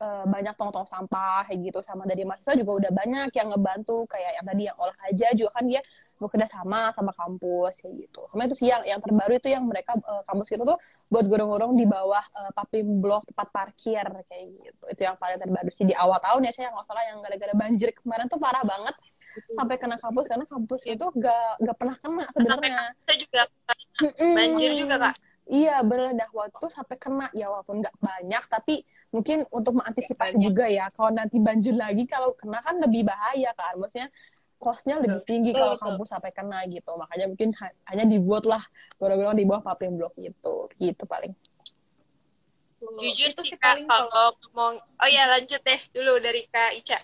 eh, 0.02 0.24
banyak 0.26 0.54
tong-tong 0.58 0.88
sampah 0.88 1.46
kayak 1.46 1.58
gitu 1.70 1.78
sama 1.86 2.02
dari 2.10 2.24
mahasiswa 2.26 2.56
juga 2.58 2.72
udah 2.86 2.92
banyak 2.92 3.30
yang 3.36 3.48
ngebantu 3.54 4.08
kayak 4.10 4.30
yang 4.40 4.46
tadi 4.48 4.62
yang 4.68 4.76
olah 4.80 4.98
aja 5.06 5.26
juga 5.36 5.50
kan 5.56 5.64
dia 5.70 5.82
bekerja 6.20 6.46
sama 6.52 6.92
sama 6.92 7.16
kampus 7.16 7.80
kayak 7.80 7.94
gitu. 8.08 8.20
Sama 8.28 8.44
itu 8.44 8.56
sih 8.60 8.68
yang 8.68 9.00
terbaru 9.00 9.40
itu 9.40 9.48
yang 9.48 9.64
mereka 9.64 9.96
eh, 9.96 10.22
kampus 10.28 10.48
kita 10.52 10.62
tuh 10.68 10.76
buat 11.08 11.24
gorong-gorong 11.26 11.74
di 11.80 11.88
bawah 11.88 12.20
eh, 12.20 12.52
papim 12.52 13.00
blok 13.00 13.24
tempat 13.32 13.48
parkir 13.52 14.04
kayak 14.28 14.46
gitu. 14.60 14.84
Itu 14.92 15.00
yang 15.08 15.16
paling 15.16 15.40
terbaru 15.40 15.70
sih 15.72 15.88
di 15.88 15.96
awal 15.96 16.20
tahun 16.20 16.44
ya 16.48 16.52
saya 16.52 16.68
nggak 16.76 16.86
salah 16.86 17.04
yang 17.08 17.18
gara-gara 17.24 17.54
banjir 17.56 17.88
kemarin 17.96 18.28
tuh 18.28 18.36
parah 18.36 18.62
banget 18.64 18.94
sampai 19.54 19.76
kena 19.78 19.96
kampus 19.96 20.24
karena 20.26 20.46
kampus 20.46 20.82
itu 20.86 21.06
gak 21.18 21.62
gak 21.62 21.76
pernah 21.78 21.96
kena 22.02 22.24
sebenarnya. 22.34 22.94
Kita 23.04 23.14
juga 23.18 23.40
banjir 24.18 24.70
juga 24.74 24.96
kak. 24.98 25.14
Iya 25.50 25.82
bener 25.82 26.14
dah 26.14 26.30
waktu 26.30 26.54
itu 26.54 26.68
sampai 26.70 26.96
kena. 26.96 27.26
Ya 27.34 27.50
walaupun 27.50 27.82
nggak 27.82 27.96
banyak 27.98 28.44
tapi 28.46 28.86
mungkin 29.10 29.42
untuk 29.50 29.82
mengantisipasi 29.82 30.38
Banyak. 30.38 30.46
juga 30.46 30.64
ya. 30.70 30.86
Kalau 30.94 31.10
nanti 31.10 31.36
banjir 31.42 31.74
lagi 31.74 32.06
kalau 32.06 32.38
kena 32.38 32.62
kan 32.62 32.78
lebih 32.78 33.02
bahaya 33.02 33.50
kan 33.58 33.74
maksudnya 33.74 34.08
kosnya 34.62 35.02
lebih 35.02 35.26
tinggi 35.26 35.50
kalau 35.50 35.74
kampus 35.74 36.14
sampai 36.14 36.30
kena 36.30 36.62
gitu. 36.70 36.94
Makanya 36.94 37.26
mungkin 37.26 37.50
ha- 37.58 37.74
hanya 37.90 38.06
dibuat 38.06 38.46
lah 38.46 38.62
gorong-gorong 39.02 39.34
di 39.34 39.46
bawah 39.48 39.62
paping 39.74 39.98
blok 39.98 40.14
gitu. 40.22 40.70
Gitu 40.78 41.02
paling. 41.10 41.34
Jujur 42.80 43.28
itu 43.34 43.42
sih 43.44 43.58
paling 43.60 43.84
kalau 43.84 44.08
kalau 44.08 44.30
ngomong, 44.40 44.74
oh 44.80 45.08
ya 45.10 45.28
lanjut 45.28 45.60
deh 45.60 45.80
dulu 45.92 46.16
dari 46.22 46.46
kak 46.48 46.80
Ica. 46.80 46.96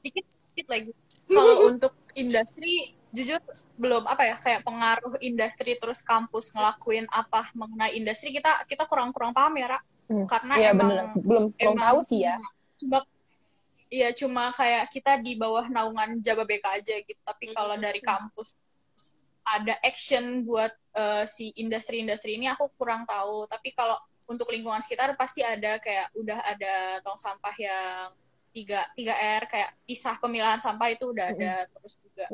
dikit 0.00 0.24
dikit 0.54 0.66
lagi 0.70 0.90
kalau 1.28 1.54
untuk 1.68 1.92
industri 2.16 2.96
jujur 3.12 3.40
belum 3.80 4.04
apa 4.04 4.22
ya 4.24 4.36
kayak 4.36 4.60
pengaruh 4.68 5.16
industri 5.24 5.80
terus 5.80 6.04
kampus 6.04 6.52
ngelakuin 6.52 7.08
apa 7.08 7.48
mengenai 7.56 7.96
industri 7.96 8.36
kita 8.36 8.68
kita 8.68 8.84
kurang 8.84 9.16
kurang 9.16 9.32
paham 9.32 9.56
ya 9.56 9.76
Ra. 9.76 9.80
Hmm. 10.08 10.24
karena 10.24 10.54
Iya 10.56 10.70
emang 10.72 10.88
bener 10.88 11.04
belum 11.20 11.44
belum 11.56 11.76
tahu 11.76 11.98
sih 12.04 12.24
ya 12.24 12.36
cuma 12.80 13.04
iya 13.88 14.08
cuma 14.12 14.52
kayak 14.56 14.88
kita 14.92 15.20
di 15.20 15.36
bawah 15.36 15.68
naungan 15.68 16.20
Jababeka 16.20 16.80
aja 16.80 16.96
gitu 17.00 17.20
tapi 17.24 17.52
Hmm. 17.52 17.56
kalau 17.56 17.76
dari 17.76 18.00
kampus 18.00 18.56
ada 19.48 19.74
action 19.80 20.44
buat 20.44 20.72
uh, 20.92 21.24
si 21.24 21.56
industri-industri 21.56 22.36
ini 22.36 22.52
aku 22.52 22.68
kurang 22.76 23.08
tahu. 23.08 23.48
Tapi 23.48 23.72
kalau 23.72 23.96
untuk 24.28 24.52
lingkungan 24.52 24.84
sekitar 24.84 25.16
pasti 25.16 25.40
ada 25.40 25.80
kayak 25.80 26.12
udah 26.12 26.38
ada 26.44 27.00
tong 27.00 27.16
sampah 27.16 27.56
yang 27.56 28.12
tiga 28.52 28.88
tiga 28.96 29.14
R 29.14 29.44
kayak 29.46 29.70
pisah 29.84 30.16
pemilahan 30.18 30.60
sampah 30.60 30.88
itu 30.92 31.10
udah 31.12 31.26
ada 31.32 31.52
mm 31.64 31.70
terus 31.78 31.94
juga. 32.02 32.26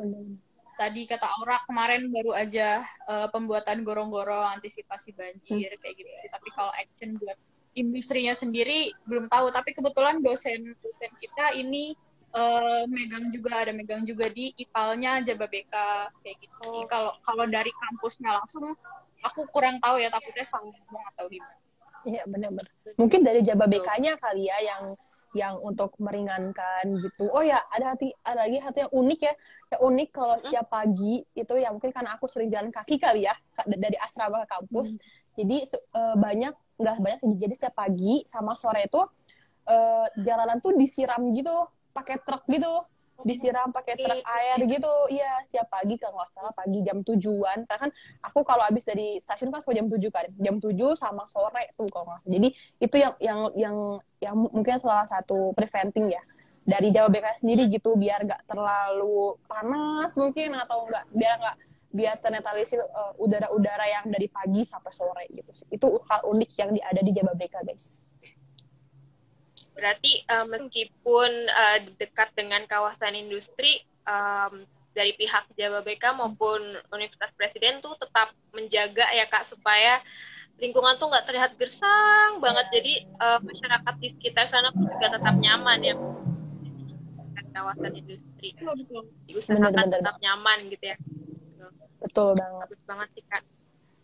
Tadi 0.75 1.07
kata 1.07 1.23
Aura 1.39 1.63
kemarin 1.63 2.11
baru 2.11 2.35
aja 2.35 2.83
uh, 3.07 3.31
pembuatan 3.31 3.87
gorong-gorong 3.87 4.59
antisipasi 4.59 5.15
banjir 5.15 5.71
hmm. 5.71 5.79
kayak 5.79 5.95
gitu 5.95 6.11
sih. 6.19 6.27
Tapi 6.27 6.51
kalau 6.51 6.71
action 6.75 7.15
buat 7.15 7.39
industrinya 7.79 8.35
sendiri 8.35 8.91
belum 9.07 9.31
tahu. 9.31 9.55
Tapi 9.55 9.71
kebetulan 9.71 10.19
dosen 10.19 10.75
dosen 10.83 11.11
kita 11.15 11.55
ini 11.55 11.95
uh, 12.35 12.83
megang 12.91 13.31
juga 13.31 13.63
ada 13.63 13.71
megang 13.71 14.03
juga 14.03 14.27
di 14.27 14.51
IPAL-nya 14.59 15.23
Jababeka 15.23 16.11
kayak 16.19 16.37
gitu 16.43 16.59
sih. 16.59 16.83
Oh. 16.83 16.87
kalau 16.91 17.15
kalau 17.23 17.47
dari 17.47 17.71
kampusnya 17.71 18.35
langsung 18.35 18.75
aku 19.23 19.47
kurang 19.55 19.79
tahu 19.79 20.03
ya 20.03 20.11
takutnya 20.11 20.43
salah 20.43 20.75
atau 21.15 21.25
gimana. 21.31 21.55
Iya 22.05 22.21
benar-benar. 22.29 22.69
Mungkin 22.99 23.25
dari 23.25 23.41
Jababeka-nya 23.41 24.19
kali 24.21 24.45
ya 24.45 24.57
yang 24.61 24.93
yang 25.35 25.59
untuk 25.59 25.91
meringankan 25.99 26.95
gitu. 27.03 27.27
Oh 27.27 27.43
ya, 27.43 27.59
ada 27.67 27.91
hati 27.91 28.15
ada 28.23 28.47
lagi 28.47 28.57
hati 28.63 28.87
yang 28.87 28.93
unik 28.95 29.19
ya. 29.19 29.33
Yang 29.75 29.81
unik 29.83 30.09
kalau 30.15 30.35
setiap 30.39 30.67
pagi 30.71 31.27
itu 31.35 31.53
ya 31.59 31.69
mungkin 31.75 31.91
karena 31.91 32.15
aku 32.15 32.31
sering 32.31 32.47
jalan 32.47 32.71
kaki 32.71 32.95
kali 32.95 33.27
ya 33.27 33.35
dari 33.67 33.99
asrama 33.99 34.47
ke 34.47 34.55
kampus. 34.55 34.95
Hmm. 34.95 35.03
Jadi 35.35 35.57
uh, 35.91 36.15
banyak 36.15 36.53
nggak 36.79 36.95
banyak 37.03 37.19
sih. 37.19 37.35
Jadi 37.35 37.53
setiap 37.59 37.75
pagi 37.75 38.23
sama 38.23 38.55
sore 38.55 38.87
itu 38.87 39.03
uh, 39.67 40.07
jalanan 40.23 40.63
tuh 40.63 40.71
disiram 40.79 41.19
gitu 41.35 41.53
pakai 41.91 42.23
truk 42.23 42.47
gitu 42.47 42.71
disiram 43.23 43.71
pakai 43.71 43.95
truk 43.95 44.21
air 44.25 44.57
gitu. 44.67 44.93
Iya 45.13 45.31
setiap 45.47 45.67
pagi 45.71 45.95
kalau 45.95 46.19
nggak 46.19 46.31
salah 46.35 46.53
pagi 46.53 46.79
jam 46.83 46.99
tujuan. 47.05 47.63
Karena 47.69 47.79
kan 47.87 47.91
aku 48.25 48.39
kalau 48.43 48.63
habis 48.67 48.83
dari 48.83 49.21
stasiun 49.21 49.53
kan 49.53 49.63
sampai 49.63 49.79
jam 49.79 49.87
tujuh 49.87 50.11
kan. 50.11 50.27
Jam 50.41 50.59
tujuh 50.59 50.97
sama 50.99 51.23
sore 51.31 51.71
tuh 51.79 51.87
kalau 51.87 52.11
nggak 52.11 52.21
jadi 52.27 52.47
itu 52.83 52.95
yang 52.99 53.13
yang 53.23 53.39
yang 53.55 53.75
yang 54.19 54.35
mungkin 54.35 54.75
salah 54.81 55.07
satu 55.07 55.55
preventing 55.55 56.11
ya. 56.11 56.23
Dari 56.65 56.89
Jawa 56.89 57.13
BK 57.13 57.45
sendiri 57.45 57.69
gitu 57.69 57.93
biar 57.93 58.25
nggak 58.25 58.49
terlalu 58.49 59.37
panas 59.45 60.17
mungkin 60.17 60.57
atau 60.57 60.89
nggak 60.89 61.05
biar 61.13 61.33
nggak 61.37 61.57
biar 61.95 62.19
ternetralisir 62.19 62.83
uh, 62.83 63.15
udara-udara 63.15 63.87
yang 63.87 64.05
dari 64.11 64.27
pagi 64.27 64.67
sampai 64.67 64.91
sore 64.91 65.23
gitu 65.31 65.55
itu 65.71 65.87
hal 66.11 66.27
unik 66.27 66.51
yang 66.59 66.69
ada 66.83 66.99
di 66.99 67.11
Jawa 67.15 67.31
BK 67.39 67.55
guys 67.63 68.03
Berarti 69.75 70.23
uh, 70.31 70.47
meskipun 70.47 71.31
uh, 71.51 71.77
dekat 71.99 72.31
dengan 72.33 72.63
kawasan 72.65 73.13
industri, 73.13 73.83
um, 74.07 74.63
dari 74.95 75.11
pihak 75.19 75.51
Jababeka 75.59 76.15
maupun 76.15 76.79
Universitas 76.95 77.35
Presiden 77.35 77.83
tuh 77.83 77.99
tetap 77.99 78.31
menjaga 78.55 79.03
ya 79.11 79.27
kak 79.27 79.43
supaya 79.43 79.99
lingkungan 80.55 80.95
tuh 80.95 81.11
nggak 81.11 81.27
terlihat 81.27 81.51
gersang 81.59 82.39
banget. 82.39 82.65
Jadi 82.71 82.93
uh, 83.19 83.43
masyarakat 83.43 83.93
di 83.99 84.07
sekitar 84.15 84.47
sana 84.47 84.71
pun 84.71 84.87
juga 84.87 85.19
tetap 85.19 85.35
nyaman 85.35 85.79
ya 85.83 85.95
kawasan 87.55 87.91
industri. 87.95 88.51
Diusahakan 89.27 89.71
bener, 89.71 89.83
bener, 89.87 89.99
tetap 89.99 90.15
nyaman 90.19 90.57
gitu 90.67 90.85
ya. 90.91 90.97
Betul 92.03 92.35
banget. 92.35 92.67
Bagus 92.67 92.81
banget 92.87 93.07
sih 93.15 93.23
kak. 93.31 93.43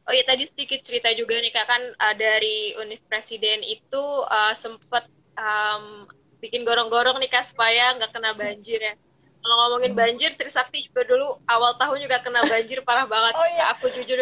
Oh 0.09 0.13
iya 0.15 0.23
tadi 0.25 0.43
sedikit 0.49 0.81
cerita 0.81 1.13
juga 1.13 1.37
nih 1.37 1.51
kak 1.53 1.67
kan 1.67 1.83
uh, 1.99 2.15
dari 2.15 2.73
Universitas 2.79 3.27
Presiden 3.27 3.61
itu 3.63 4.03
uh, 4.27 4.55
sempat 4.57 5.07
um, 5.37 6.09
bikin 6.41 6.65
gorong-gorong 6.65 7.21
nih 7.21 7.29
kak 7.29 7.45
supaya 7.45 7.95
nggak 7.95 8.11
kena 8.11 8.33
banjir 8.33 8.81
ya. 8.81 8.95
Kalau 9.41 9.55
ngomongin 9.57 9.93
banjir, 9.97 10.37
Trisakti 10.37 10.85
juga 10.85 11.01
dulu 11.09 11.41
awal 11.49 11.73
tahun 11.81 11.97
juga 11.97 12.21
kena 12.21 12.45
banjir 12.45 12.85
parah 12.85 13.09
banget. 13.09 13.33
Oh, 13.33 13.47
iya. 13.57 13.73
Aku 13.73 13.89
jujur 13.89 14.21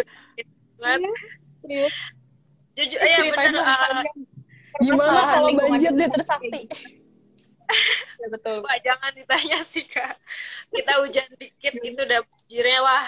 banget. 0.79 1.11
Iya. 1.67 1.87
Jujur, 2.79 2.99
ya 3.03 3.17
benar. 3.35 3.51
Uh, 3.59 4.03
Gimana 4.79 5.21
kalau 5.27 5.51
banjir 5.59 5.91
di 5.91 6.07
Trisakti? 6.07 6.61
ya, 8.23 8.27
betul. 8.31 8.63
Wah, 8.63 8.79
jangan 8.79 9.11
ditanya 9.11 9.59
sih 9.67 9.83
kak. 9.91 10.15
Kita 10.71 11.03
hujan 11.03 11.27
dikit 11.35 11.73
itu 11.83 11.99
udah 11.99 12.23
banjirnya 12.23 12.79
wah. 12.79 13.07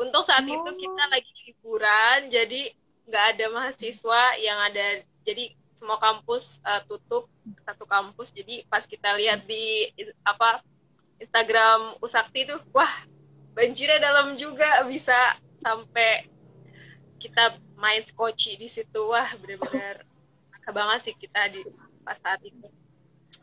Untuk 0.00 0.24
saat 0.24 0.48
oh. 0.48 0.56
itu 0.56 0.70
kita 0.80 1.04
lagi 1.12 1.32
liburan, 1.52 2.32
jadi 2.32 2.72
nggak 3.04 3.24
ada 3.36 3.46
mahasiswa 3.52 4.22
yang 4.40 4.56
ada. 4.56 5.04
Jadi 5.28 5.52
semua 5.80 5.96
kampus 5.96 6.60
uh, 6.60 6.84
tutup 6.84 7.32
satu 7.64 7.88
kampus. 7.88 8.28
Jadi 8.28 8.68
pas 8.68 8.84
kita 8.84 9.16
lihat 9.16 9.48
di 9.48 9.88
apa 10.28 10.60
Instagram 11.16 11.96
Usakti 12.04 12.44
tuh 12.44 12.60
wah 12.76 12.92
banjirnya 13.56 13.96
dalam 13.96 14.36
juga. 14.36 14.84
Bisa 14.84 15.40
sampai 15.64 16.28
kita 17.16 17.56
main 17.80 18.04
skoci 18.04 18.60
di 18.60 18.68
situ. 18.68 19.00
Wah 19.08 19.32
benar-benar 19.40 20.04
banget 20.70 21.10
sih 21.10 21.14
kita 21.18 21.50
di 21.50 21.64
pas 22.04 22.20
saat 22.20 22.38
itu. 22.44 22.68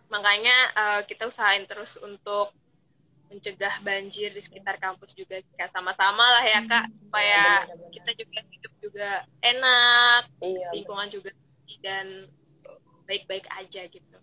Makanya 0.07 0.57
uh, 0.77 1.01
kita 1.03 1.27
usahain 1.27 1.67
terus 1.67 1.99
untuk 1.99 2.55
mencegah 3.27 3.83
banjir 3.83 4.31
di 4.31 4.39
sekitar 4.39 4.79
kampus 4.79 5.11
juga 5.11 5.43
kayak 5.59 5.71
sama-sama 5.75 6.23
lah 6.23 6.45
ya 6.47 6.63
kak 6.63 6.85
hmm. 6.88 6.95
supaya 7.03 7.43
kita 7.91 8.11
juga 8.15 8.39
hidup 8.47 8.73
juga 8.79 9.09
enak 9.43 10.21
iya, 10.39 10.71
lingkungan 10.71 11.11
juga 11.11 11.35
dan 11.84 12.32
baik-baik 13.07 13.47
aja 13.55 13.88
gitu. 13.88 14.18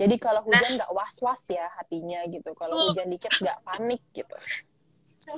Jadi 0.00 0.16
kalau 0.16 0.40
nah. 0.48 0.56
hujan 0.56 0.80
nggak 0.80 0.90
nah, 0.90 0.96
was-was 0.96 1.44
ya 1.52 1.68
hatinya 1.76 2.24
gitu. 2.32 2.56
Kalau 2.56 2.72
oh. 2.72 2.84
hujan 2.90 3.12
dikit 3.12 3.28
nggak 3.36 3.60
panik 3.60 4.00
gitu. 4.16 4.36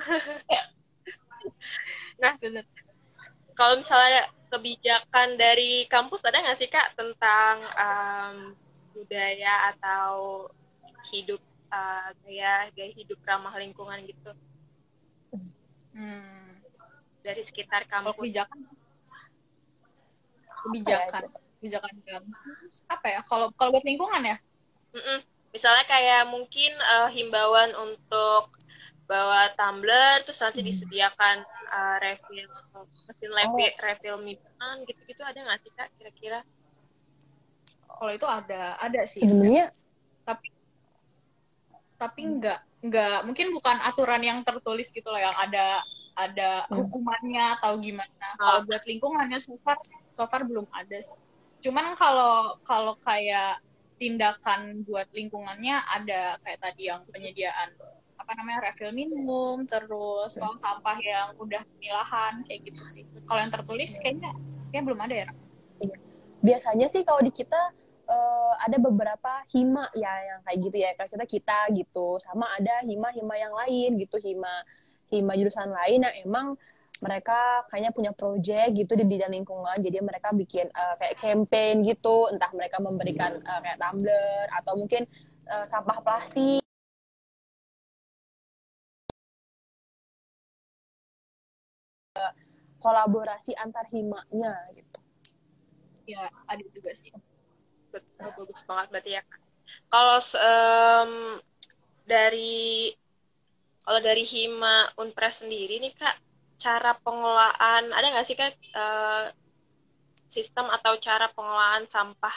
nah, 2.23 2.39
benar. 2.39 2.63
Kalau 3.59 3.75
misalnya 3.83 4.31
kebijakan 4.55 5.35
dari 5.35 5.91
kampus 5.91 6.23
ada 6.23 6.39
nggak 6.39 6.59
sih 6.63 6.71
kak 6.71 6.95
tentang 6.95 7.59
um, 7.75 8.37
budaya 8.95 9.75
atau 9.75 10.47
hidup 11.11 11.43
uh, 11.75 12.15
gaya 12.23 12.71
gaya 12.79 12.95
hidup 12.95 13.19
ramah 13.27 13.59
lingkungan 13.59 13.99
gitu? 14.07 14.31
Hmm. 15.91 16.63
Dari 17.27 17.43
sekitar 17.43 17.83
kampus. 17.91 18.15
Kebijakan 18.15 18.63
kebijakan 20.63 21.42
kebijakan 21.63 21.95
kampus 22.03 22.83
apa 22.91 23.07
ya 23.07 23.21
kalau 23.31 23.55
kalau 23.55 23.71
buat 23.71 23.87
lingkungan 23.87 24.35
ya 24.35 24.37
Mm-mm. 24.99 25.23
misalnya 25.55 25.87
kayak 25.87 26.27
mungkin 26.27 26.75
uh, 26.83 27.07
himbauan 27.07 27.71
untuk 27.79 28.51
bawa 29.07 29.55
tumbler 29.55 30.27
terus 30.27 30.43
nanti 30.43 30.59
hmm. 30.59 30.69
disediakan 30.75 31.47
uh, 31.71 31.97
refill 32.03 32.51
mesin 33.07 33.31
refill, 33.31 33.71
oh. 33.71 33.83
refill 33.87 34.17
minuman 34.19 34.77
gitu-gitu 34.91 35.23
ada 35.23 35.39
nggak 35.39 35.59
sih 35.63 35.71
kak 35.79 35.89
kira-kira 36.03 36.41
kalau 37.87 38.11
itu 38.11 38.27
ada 38.27 38.75
ada 38.83 39.01
sih 39.07 39.23
sebenarnya 39.23 39.71
tapi 40.27 40.51
tapi 41.95 42.21
enggak 42.27 42.59
enggak 42.83 43.19
mungkin 43.23 43.47
bukan 43.55 43.77
aturan 43.87 44.23
yang 44.27 44.43
tertulis 44.43 44.91
gitu 44.91 45.07
loh 45.07 45.23
yang 45.23 45.37
ada 45.39 45.79
ada 46.19 46.67
hmm. 46.67 46.75
hukumannya 46.75 47.45
atau 47.61 47.79
gimana 47.79 48.27
oh. 48.43 48.43
kalau 48.43 48.61
buat 48.67 48.83
lingkungannya 48.83 49.39
so 49.39 49.55
far 49.63 49.79
so 50.11 50.27
far 50.27 50.43
belum 50.43 50.67
ada 50.75 50.99
sih 50.99 51.15
cuman 51.63 51.95
kalau 51.95 52.59
kalau 52.67 52.99
kayak 52.99 53.63
tindakan 54.03 54.83
buat 54.83 55.07
lingkungannya 55.15 55.79
ada 55.87 56.43
kayak 56.43 56.59
tadi 56.59 56.91
yang 56.91 57.07
penyediaan 57.07 57.71
apa 58.19 58.39
namanya 58.39 58.71
refill 58.71 58.91
minum 58.91 59.63
terus 59.67 60.35
tong 60.39 60.59
sampah 60.59 60.99
yang 60.99 61.35
udah 61.39 61.63
pemilahan 61.75 62.43
kayak 62.47 62.67
gitu 62.67 62.83
sih. 62.87 63.05
Kalau 63.27 63.41
yang 63.43 63.55
tertulis 63.55 63.95
kayaknya 64.03 64.35
kayaknya 64.71 64.83
belum 64.87 65.01
ada 65.07 65.15
ya 65.15 65.29
iya. 65.83 65.97
biasanya 66.43 66.87
sih 66.91 67.03
kalau 67.03 67.23
di 67.23 67.35
kita 67.35 67.59
uh, 68.07 68.53
ada 68.63 68.79
beberapa 68.79 69.43
hima 69.51 69.87
ya 69.95 70.13
yang 70.35 70.41
kayak 70.47 70.59
gitu 70.67 70.77
ya. 70.83 70.91
Kalau 70.99 71.11
kita 71.15 71.27
kita 71.27 71.59
gitu. 71.75 72.07
Sama 72.23 72.47
ada 72.59 72.83
hima-hima 72.87 73.35
yang 73.39 73.55
lain 73.55 73.91
gitu 73.99 74.19
hima 74.23 74.51
hima 75.11 75.33
jurusan 75.39 75.71
lain 75.71 76.07
yang 76.07 76.15
emang 76.27 76.47
mereka 77.03 77.67
kayaknya 77.67 77.91
punya 77.91 78.13
project 78.15 78.79
gitu 78.79 78.95
di 78.95 79.03
bidang 79.03 79.35
lingkungan. 79.35 79.75
Jadi 79.83 79.99
mereka 79.99 80.31
bikin 80.31 80.71
uh, 80.71 80.95
kayak 81.03 81.19
campaign 81.19 81.83
gitu. 81.83 82.31
Entah 82.31 82.55
mereka 82.55 82.79
memberikan 82.79 83.43
uh, 83.43 83.61
kayak 83.61 83.83
tumbler 83.83 84.47
atau 84.63 84.73
mungkin 84.79 85.03
uh, 85.51 85.67
sampah 85.67 85.99
plastik. 86.07 86.63
Kolaborasi 92.79 93.55
antar 93.59 93.87
himanya 93.91 94.59
gitu. 94.75 94.99
Ya 96.07 96.31
ada 96.47 96.63
juga 96.71 96.95
sih. 96.95 97.11
Betul 97.91 98.31
bagus 98.47 98.63
banget 98.67 98.87
berarti 98.95 99.11
ya. 99.19 99.23
Kalau 99.91 100.19
um, 100.39 101.13
dari 102.07 102.95
kalau 103.83 103.99
dari 103.99 104.23
hima 104.23 104.91
unpres 104.99 105.43
sendiri 105.43 105.83
nih 105.83 105.95
kak 105.95 106.32
cara 106.63 106.95
pengelolaan 107.03 107.91
ada 107.91 108.07
nggak 108.15 108.27
sih 108.27 108.39
kan 108.39 108.55
uh, 108.79 109.27
sistem 110.31 110.71
atau 110.71 110.95
cara 111.03 111.27
pengelolaan 111.35 111.91
sampah 111.91 112.33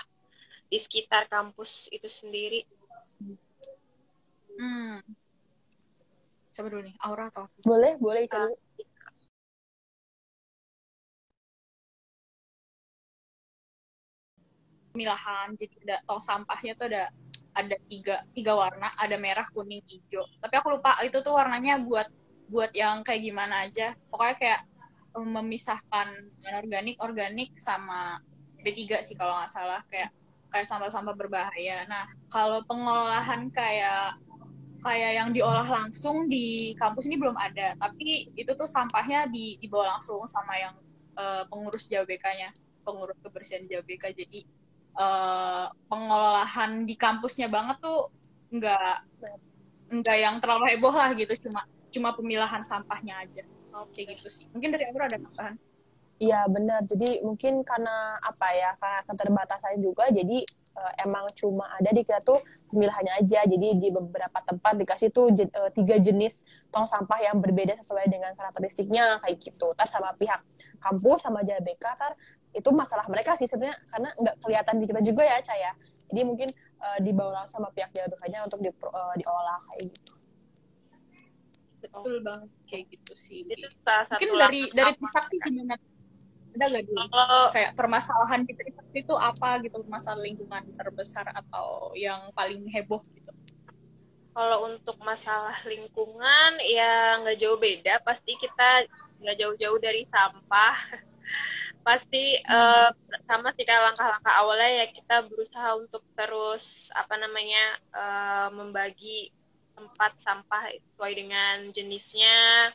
di 0.66 0.82
sekitar 0.82 1.30
kampus 1.30 1.86
itu 1.94 2.10
sendiri? 2.10 2.66
Hmm. 4.58 5.00
Coba 6.58 6.68
dulu 6.74 6.82
nih, 6.90 6.96
Aura 7.06 7.30
atau 7.30 7.46
aku? 7.46 7.62
Boleh, 7.62 7.94
boleh. 8.02 8.26
Uh, 8.26 8.34
ah. 8.34 8.50
dulu. 8.50 8.56
pemilahan 14.96 15.52
jadi 15.60 15.76
ada 15.84 15.98
tong 16.08 16.24
sampahnya 16.24 16.72
tuh 16.80 16.88
ada 16.88 17.12
ada 17.52 17.76
tiga 17.92 18.24
tiga 18.32 18.56
warna 18.56 18.96
ada 18.96 19.20
merah 19.20 19.44
kuning 19.52 19.84
hijau 19.84 20.24
tapi 20.40 20.56
aku 20.56 20.80
lupa 20.80 20.96
itu 21.04 21.20
tuh 21.20 21.36
warnanya 21.36 21.84
buat 21.84 22.08
buat 22.50 22.72
yang 22.74 23.02
kayak 23.02 23.22
gimana 23.26 23.68
aja. 23.70 23.94
Pokoknya 24.10 24.36
kayak 24.38 24.62
memisahkan 25.16 26.08
organik 26.60 27.00
organik 27.00 27.56
sama 27.56 28.20
B3 28.60 29.02
sih 29.06 29.16
kalau 29.18 29.40
nggak 29.40 29.52
salah. 29.52 29.82
Kayak 29.88 30.12
kayak 30.54 30.68
sampah-sampah 30.72 31.16
berbahaya. 31.16 31.84
Nah 31.90 32.08
kalau 32.32 32.64
pengolahan 32.68 33.52
kayak 33.52 34.20
kayak 34.86 35.12
yang 35.18 35.30
diolah 35.34 35.66
langsung 35.66 36.30
di 36.30 36.78
kampus 36.78 37.10
ini 37.10 37.18
belum 37.18 37.36
ada. 37.36 37.74
Tapi 37.82 38.32
itu 38.38 38.52
tuh 38.54 38.70
sampahnya 38.70 39.26
di 39.28 39.58
dibawa 39.58 39.98
langsung 39.98 40.22
sama 40.30 40.54
yang 40.62 40.76
uh, 41.18 41.44
pengurus 41.50 41.90
JBK-nya 41.90 42.54
pengurus 42.86 43.18
kebersihan 43.26 43.66
JBK 43.66 44.14
jadi 44.14 44.40
uh, 44.94 45.74
pengolahan 45.90 46.86
di 46.86 46.94
kampusnya 46.94 47.50
banget 47.50 47.82
tuh 47.82 48.14
nggak 48.54 48.96
nggak 49.90 50.18
yang 50.18 50.38
terlalu 50.38 50.78
heboh 50.78 50.94
lah 50.94 51.12
gitu. 51.18 51.34
Cuma 51.50 51.66
cuma 51.96 52.12
pemilahan 52.12 52.60
sampahnya 52.62 53.24
aja 53.24 53.44
oke 53.72 53.96
gitu 53.96 54.28
sih 54.28 54.46
mungkin 54.52 54.76
dari 54.76 54.84
Aura 54.92 55.08
ada 55.08 55.20
tambahan 55.20 55.56
Iya 56.16 56.48
benar. 56.48 56.88
Jadi 56.88 57.20
mungkin 57.28 57.68
karena 57.68 58.16
apa 58.24 58.48
ya, 58.56 58.72
karena 58.80 59.04
keterbatasan 59.04 59.84
juga, 59.84 60.08
jadi 60.08 60.48
uh, 60.80 60.94
emang 61.04 61.28
cuma 61.36 61.68
ada 61.76 61.92
di 61.92 62.08
kita 62.08 62.24
tuh 62.24 62.40
pemilahannya 62.72 63.20
aja. 63.20 63.44
Jadi 63.44 63.68
di 63.84 63.90
beberapa 63.92 64.40
tempat 64.48 64.80
dikasih 64.80 65.12
tuh 65.12 65.36
jen, 65.36 65.52
uh, 65.52 65.68
tiga 65.76 66.00
jenis 66.00 66.48
tong 66.72 66.88
sampah 66.88 67.20
yang 67.20 67.44
berbeda 67.44 67.76
sesuai 67.84 68.08
dengan 68.08 68.32
karakteristiknya 68.32 69.20
kayak 69.28 69.44
gitu. 69.44 69.76
Ntar 69.76 69.92
sama 69.92 70.16
pihak 70.16 70.40
kampus 70.80 71.20
sama 71.20 71.44
JBK 71.44 71.84
ntar 71.84 72.16
itu 72.56 72.70
masalah 72.72 73.04
mereka 73.12 73.36
sih 73.36 73.50
sebenarnya 73.52 73.76
karena 73.92 74.10
nggak 74.16 74.36
kelihatan 74.40 74.76
di 74.80 74.86
kita 74.88 75.02
juga 75.04 75.24
ya 75.28 75.44
Caya. 75.44 75.72
Jadi 76.16 76.22
mungkin 76.24 76.48
uh, 76.80 77.00
dibawa 77.04 77.44
langsung 77.44 77.60
sama 77.60 77.76
pihak 77.76 77.92
JBK-nya 77.92 78.48
untuk 78.48 78.64
di, 78.64 78.72
uh, 78.72 79.16
diolah 79.20 79.60
kayak 79.68 79.92
gitu. 79.92 80.16
Betul 81.92 82.16
banget 82.24 82.50
kayak 82.70 82.86
gitu 82.94 83.14
sih. 83.14 83.40
Itu 83.46 83.68
salah 83.84 84.06
satu 84.10 84.20
mungkin 84.22 84.42
dari 84.42 84.62
dari 84.72 84.92
Trisakti 84.98 85.36
gimana? 85.44 85.76
Ada 86.56 86.66
nggak 86.72 86.84
dulu 86.88 87.02
oh. 87.12 87.48
kayak 87.52 87.72
permasalahan 87.76 88.42
di 88.48 88.54
Trisakti 88.56 88.98
itu 89.04 89.16
apa 89.16 89.60
gitu 89.62 89.84
masalah 89.86 90.24
lingkungan 90.24 90.64
terbesar 90.80 91.28
atau 91.30 91.92
yang 91.98 92.32
paling 92.32 92.64
heboh 92.72 93.04
gitu? 93.12 93.32
Kalau 94.36 94.68
untuk 94.68 95.00
masalah 95.00 95.56
lingkungan 95.64 96.60
ya 96.64 97.24
nggak 97.24 97.40
jauh 97.40 97.56
beda, 97.56 98.04
pasti 98.04 98.36
kita 98.36 98.88
nggak 99.24 99.38
jauh-jauh 99.40 99.80
dari 99.80 100.04
sampah 100.12 100.76
pasti 101.86 102.42
uh, 102.50 102.90
sama 103.30 103.54
sih 103.54 103.62
kayak 103.62 103.94
langkah-langkah 103.94 104.34
awalnya 104.42 104.84
ya 104.84 104.86
kita 104.90 105.30
berusaha 105.30 105.78
untuk 105.78 106.02
terus 106.18 106.90
apa 106.98 107.14
namanya 107.14 107.78
uh, 107.94 108.50
membagi 108.50 109.30
tempat 109.76 110.18
sampah 110.18 110.72
sesuai 110.72 111.12
dengan 111.14 111.56
jenisnya. 111.76 112.72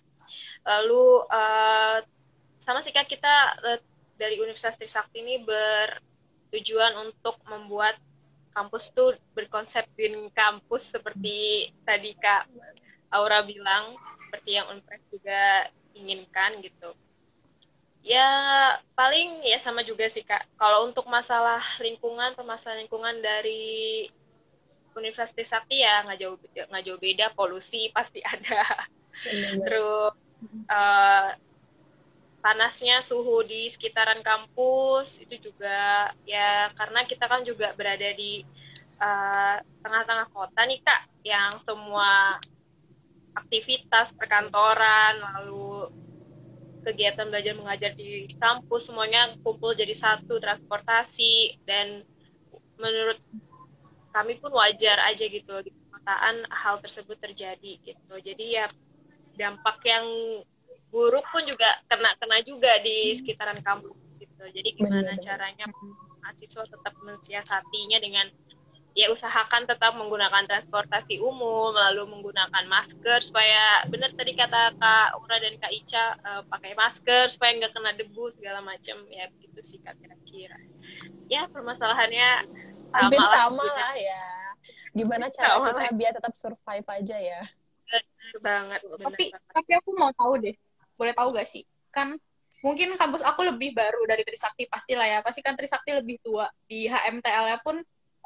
Lalu 0.69 1.25
uh, 1.27 1.99
sama 2.61 2.85
sih 2.85 2.93
kita 2.93 3.35
uh, 3.65 3.81
dari 4.21 4.37
Universitas 4.37 4.77
Trisakti 4.77 5.25
ini 5.25 5.41
bertujuan 5.41 6.95
untuk 7.01 7.41
membuat 7.49 7.97
kampus 8.53 8.93
tuh 8.93 9.17
berkonsep 9.33 9.89
green 9.97 10.29
kampus 10.35 10.93
seperti 10.93 11.71
tadi 11.87 12.13
Kak 12.19 12.51
Aura 13.11 13.43
bilang 13.43 13.97
seperti 14.29 14.61
yang 14.61 14.71
Unpres 14.71 15.03
juga 15.11 15.67
inginkan 15.99 16.63
gitu. 16.63 16.95
Ya 18.01 18.25
paling 18.97 19.45
ya 19.45 19.61
sama 19.61 19.85
juga 19.85 20.09
sih 20.09 20.25
kak. 20.25 20.49
Kalau 20.57 20.89
untuk 20.89 21.05
masalah 21.11 21.61
lingkungan 21.85 22.33
permasalahan 22.33 22.87
lingkungan 22.87 23.21
dari 23.21 24.07
Universitas 25.01 25.49
Sakti 25.49 25.81
ya 25.81 26.05
nggak 26.05 26.19
jauh 26.21 26.37
nggak 26.39 26.85
jauh 26.85 27.01
beda 27.01 27.33
polusi 27.33 27.89
pasti 27.97 28.21
ada. 28.21 28.87
Terus 29.65 30.13
uh, 30.69 31.31
panasnya 32.41 33.05
suhu 33.05 33.45
di 33.45 33.69
sekitaran 33.69 34.25
kampus 34.25 35.21
itu 35.21 35.51
juga 35.51 36.09
ya 36.25 36.73
karena 36.73 37.05
kita 37.05 37.29
kan 37.29 37.45
juga 37.45 37.77
berada 37.77 38.17
di 38.17 38.41
eh, 38.97 39.57
tengah-tengah 39.85 40.25
uh, 40.25 40.33
kota 40.33 40.65
nih 40.65 40.81
kak 40.81 41.05
yang 41.21 41.53
semua 41.61 42.41
aktivitas 43.37 44.17
perkantoran 44.17 45.21
lalu 45.21 45.93
kegiatan 46.83 47.29
belajar 47.29 47.55
mengajar 47.55 47.93
di 47.95 48.25
kampus 48.41 48.89
semuanya 48.89 49.37
kumpul 49.45 49.77
jadi 49.77 49.93
satu 49.93 50.41
transportasi. 50.41 51.61
Dan 51.69 52.03
menurut 52.81 53.21
kami 54.11 54.39
pun 54.43 54.51
wajar 54.55 54.99
aja 55.07 55.25
gitu 55.25 55.55
di 55.63 55.71
perkotaan 55.71 56.47
hal 56.51 56.83
tersebut 56.83 57.17
terjadi 57.21 57.79
gitu. 57.83 58.15
Jadi 58.19 58.59
ya 58.59 58.67
dampak 59.39 59.79
yang 59.87 60.07
buruk 60.91 61.23
pun 61.31 61.47
juga 61.47 61.79
kena 61.87 62.19
kena 62.19 62.43
juga 62.43 62.83
di 62.83 63.15
sekitaran 63.15 63.63
kampus 63.63 63.95
gitu. 64.19 64.45
Jadi 64.51 64.69
gimana 64.75 65.15
caranya 65.23 65.71
mahasiswa 66.21 66.67
tetap 66.67 66.95
mensiasatinya 67.07 67.99
dengan 68.03 68.27
ya 68.91 69.07
usahakan 69.15 69.71
tetap 69.71 69.95
menggunakan 69.95 70.51
transportasi 70.51 71.23
umum 71.23 71.71
lalu 71.71 72.11
menggunakan 72.11 72.67
masker 72.67 73.23
supaya 73.31 73.87
benar 73.87 74.11
tadi 74.19 74.35
kata 74.35 74.75
Kak 74.75 75.15
Ura 75.23 75.37
dan 75.39 75.55
Kak 75.63 75.71
Ica 75.71 76.05
uh, 76.27 76.43
pakai 76.51 76.75
masker 76.75 77.31
supaya 77.31 77.55
nggak 77.55 77.71
kena 77.71 77.95
debu 77.95 78.35
segala 78.35 78.59
macam. 78.59 78.99
Ya 79.15 79.31
begitu 79.31 79.61
sih 79.63 79.79
Kak 79.79 79.95
kira-kira. 80.03 80.59
Ya 81.31 81.47
permasalahannya 81.55 82.51
hampir 82.95 83.21
sama, 83.23 83.63
sama 83.63 83.65
lah 83.67 83.95
ya. 83.97 84.25
Gimana 84.91 85.27
cara 85.31 85.59
sama 85.59 85.71
kita 85.71 85.83
lah. 85.87 85.93
biar 85.95 86.13
tetap 86.19 86.35
survive 86.35 86.87
aja 86.87 87.17
ya? 87.19 87.41
Benar 87.87 88.37
banget 88.43 88.81
bener 88.87 89.07
tapi 89.11 89.25
banget. 89.35 89.53
tapi 89.55 89.71
aku 89.79 89.91
mau 89.95 90.11
tahu 90.15 90.33
deh. 90.43 90.57
Boleh 90.99 91.15
tahu 91.15 91.29
gak 91.35 91.49
sih? 91.49 91.63
Kan 91.95 92.19
mungkin 92.61 92.93
kampus 93.01 93.25
aku 93.25 93.47
lebih 93.49 93.73
baru 93.73 94.05
dari 94.05 94.27
Trisakti 94.27 94.67
pastilah 94.67 95.07
ya. 95.07 95.19
Pasti 95.23 95.41
kan 95.41 95.55
Trisakti 95.55 95.95
lebih 95.95 96.19
tua. 96.23 96.51
Di 96.67 96.91
HMTL-nya 96.91 97.59
pun 97.63 97.79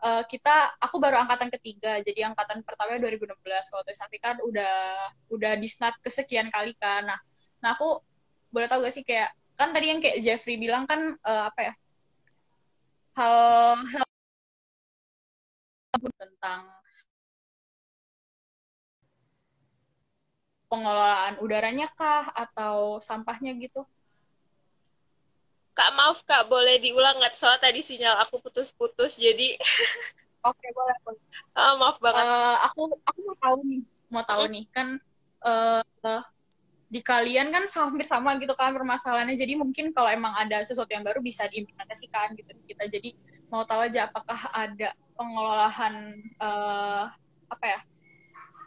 uh, 0.05 0.23
kita 0.25 0.81
aku 0.81 0.97
baru 0.97 1.21
angkatan 1.21 1.53
ketiga. 1.53 2.01
Jadi 2.01 2.25
angkatan 2.25 2.65
pertama 2.65 2.97
2016 2.97 3.41
kalau 3.45 3.83
Trisakti 3.85 4.19
kan 4.19 4.41
udah 4.41 5.09
udah 5.31 5.53
disnat 5.61 5.95
kesekian 6.01 6.49
kali 6.49 6.73
kan. 6.81 7.05
Nah 7.05 7.21
nah 7.61 7.77
aku 7.77 8.01
boleh 8.49 8.69
tahu 8.69 8.85
gak 8.85 8.95
sih 8.95 9.05
kayak 9.05 9.33
kan 9.55 9.71
tadi 9.71 9.87
yang 9.93 10.01
kayak 10.03 10.19
Jeffrey 10.25 10.59
bilang 10.59 10.89
kan 10.89 11.15
uh, 11.23 11.53
apa 11.53 11.61
ya? 11.71 11.75
Hal 13.15 13.37
hal 13.87 14.05
tentang 15.99 16.61
pengelolaan 20.67 21.39
udaranya 21.39 21.87
kah 21.95 22.35
atau 22.35 22.99
sampahnya 22.99 23.55
gitu 23.61 23.87
Kak 25.75 25.91
maaf 25.99 26.23
Kak, 26.23 26.47
boleh 26.47 26.79
diulang 26.79 27.19
nggak? 27.19 27.35
Soalnya 27.35 27.67
tadi 27.67 27.83
sinyal 27.83 28.15
aku 28.23 28.39
putus-putus, 28.39 29.19
jadi. 29.19 29.59
Oke 30.49 30.71
boleh. 30.71 30.97
boleh. 31.03 31.23
Oh, 31.59 31.75
maaf 31.83 31.99
banget. 31.99 32.23
Uh, 32.23 32.57
aku 32.63 32.81
aku 33.03 33.19
mau 33.27 33.37
tahu 33.43 33.57
nih, 33.67 33.83
mau 34.07 34.23
tahu 34.23 34.43
hmm. 34.47 34.53
nih 34.55 34.65
kan 34.71 34.89
uh, 35.43 35.83
uh, 35.83 36.23
di 36.87 37.03
kalian 37.03 37.51
kan 37.51 37.67
hampir 37.67 38.07
sama 38.07 38.39
gitu 38.39 38.55
kan 38.55 38.71
permasalahannya. 38.71 39.35
Jadi 39.35 39.59
mungkin 39.59 39.91
kalau 39.91 40.15
emang 40.15 40.31
ada 40.39 40.63
sesuatu 40.63 40.95
yang 40.95 41.03
baru 41.03 41.19
bisa 41.19 41.51
diimplementasikan 41.51 42.39
gitu 42.39 42.55
kita. 42.71 42.87
Jadi 42.87 43.19
mau 43.51 43.67
tahu 43.67 43.83
aja 43.83 44.07
apakah 44.07 44.39
ada 44.55 44.95
pengelolaan 45.15 46.21
uh, 46.39 47.11
apa 47.51 47.67
ya? 47.67 47.81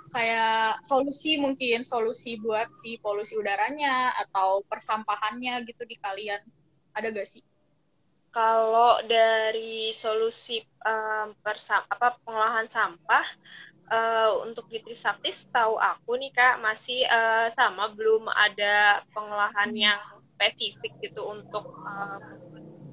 kayak 0.07 0.87
solusi 0.87 1.35
mungkin 1.35 1.83
solusi 1.83 2.39
buat 2.39 2.71
si 2.79 2.95
polusi 3.03 3.35
udaranya 3.35 4.15
atau 4.15 4.63
persampahannya 4.63 5.67
gitu 5.67 5.83
di 5.83 5.99
kalian 5.99 6.39
ada 6.95 7.11
gak 7.11 7.27
sih? 7.27 7.43
Kalau 8.31 9.01
dari 9.03 9.91
solusi 9.91 10.63
um, 10.85 11.33
persam 11.43 11.83
apa 11.91 12.15
pengolahan 12.23 12.69
sampah 12.69 13.25
uh, 13.91 14.31
untuk 14.45 14.69
di 14.69 14.79
Trisakti 14.83 15.31
tahu 15.49 15.79
aku 15.79 16.19
nih 16.19 16.31
Kak 16.35 16.61
masih 16.61 17.03
uh, 17.07 17.49
sama 17.55 17.91
belum 17.95 18.29
ada 18.29 19.01
pengolahan 19.11 19.73
yang 19.73 19.99
spesifik 20.37 20.93
gitu 21.01 21.25
untuk 21.25 21.65
uh, 21.81 22.21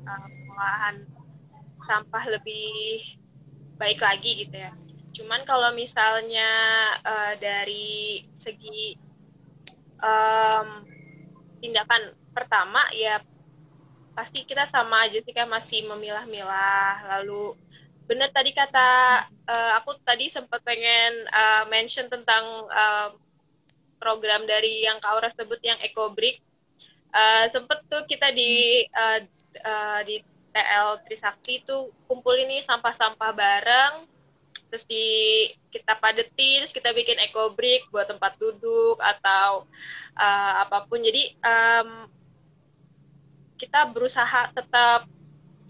uh, 0.09 0.27
pengolahan 0.49 0.97
sampah 1.85 2.25
lebih 2.33 3.21
baik 3.79 4.01
lagi 4.01 4.47
gitu 4.47 4.57
ya. 4.57 4.73
Cuman 5.15 5.47
kalau 5.47 5.71
misalnya 5.75 6.51
uh, 7.07 7.35
dari 7.39 8.27
segi 8.35 8.99
um, 10.03 10.83
tindakan 11.63 12.13
pertama 12.35 12.91
ya 12.93 13.23
pasti 14.15 14.47
kita 14.47 14.67
sama 14.71 15.07
aja 15.07 15.19
sih 15.23 15.35
kan 15.35 15.51
masih 15.51 15.87
memilah-milah 15.91 17.19
lalu 17.19 17.59
benar 18.05 18.31
tadi 18.31 18.53
kata 18.55 18.91
uh, 19.49 19.71
aku 19.81 19.97
tadi 20.05 20.29
sempat 20.29 20.61
pengen 20.63 21.25
uh, 21.33 21.65
mention 21.67 22.07
tentang 22.07 22.45
uh, 22.69 23.11
program 23.99 24.45
dari 24.45 24.85
yang 24.85 25.01
Aura 25.03 25.33
sebut 25.33 25.59
yang 25.65 25.81
EcoBrick 25.81 26.39
uh, 27.11 27.49
sempet 27.51 27.81
tuh 27.89 28.05
kita 28.05 28.31
di 28.31 28.85
uh, 28.93 29.19
uh, 29.65 30.01
di 30.05 30.21
TL 30.55 31.03
Trisakti 31.03 31.67
itu 31.67 31.91
kumpulin 32.07 32.47
nih 32.47 32.63
sampah-sampah 32.63 33.31
bareng 33.35 33.95
terus 34.71 34.87
di 34.91 35.07
kita 35.71 35.99
padetin 35.99 36.63
terus 36.63 36.75
kita 36.75 36.91
bikin 36.95 37.19
eco 37.19 37.55
brick 37.55 37.87
buat 37.91 38.07
tempat 38.07 38.39
duduk 38.39 38.99
atau 39.03 39.67
uh, 40.19 40.53
apa 40.67 40.87
pun. 40.87 41.03
Jadi 41.03 41.35
um, 41.43 42.07
kita 43.59 43.87
berusaha 43.91 44.51
tetap 44.55 45.07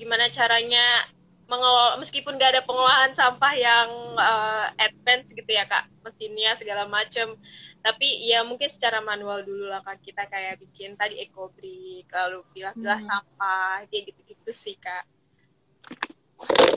gimana 0.01 0.33
caranya 0.33 1.09
mengelola 1.45 2.01
meskipun 2.01 2.41
gak 2.41 2.57
ada 2.57 2.63
pengolahan 2.65 3.13
sampah 3.13 3.53
yang 3.53 3.89
uh, 4.17 4.73
advance 4.81 5.29
gitu 5.29 5.47
ya 5.49 5.69
kak 5.69 5.85
mesinnya 6.01 6.57
segala 6.57 6.89
macam 6.89 7.37
tapi 7.85 8.25
ya 8.25 8.41
mungkin 8.49 8.73
secara 8.73 9.05
manual 9.05 9.45
dulu 9.45 9.69
lah 9.69 9.85
kak 9.85 10.01
kita 10.01 10.25
kayak 10.33 10.57
bikin 10.57 10.97
tadi 10.97 11.21
eco 11.21 11.53
brick 11.53 12.09
lalu 12.09 12.41
pilah-pilah 12.57 12.97
hmm. 12.97 13.09
sampah 13.09 13.85
kayak 13.93 14.09
gitu-gitu 14.45 14.53
sih 14.53 14.77
kak. 14.77 15.09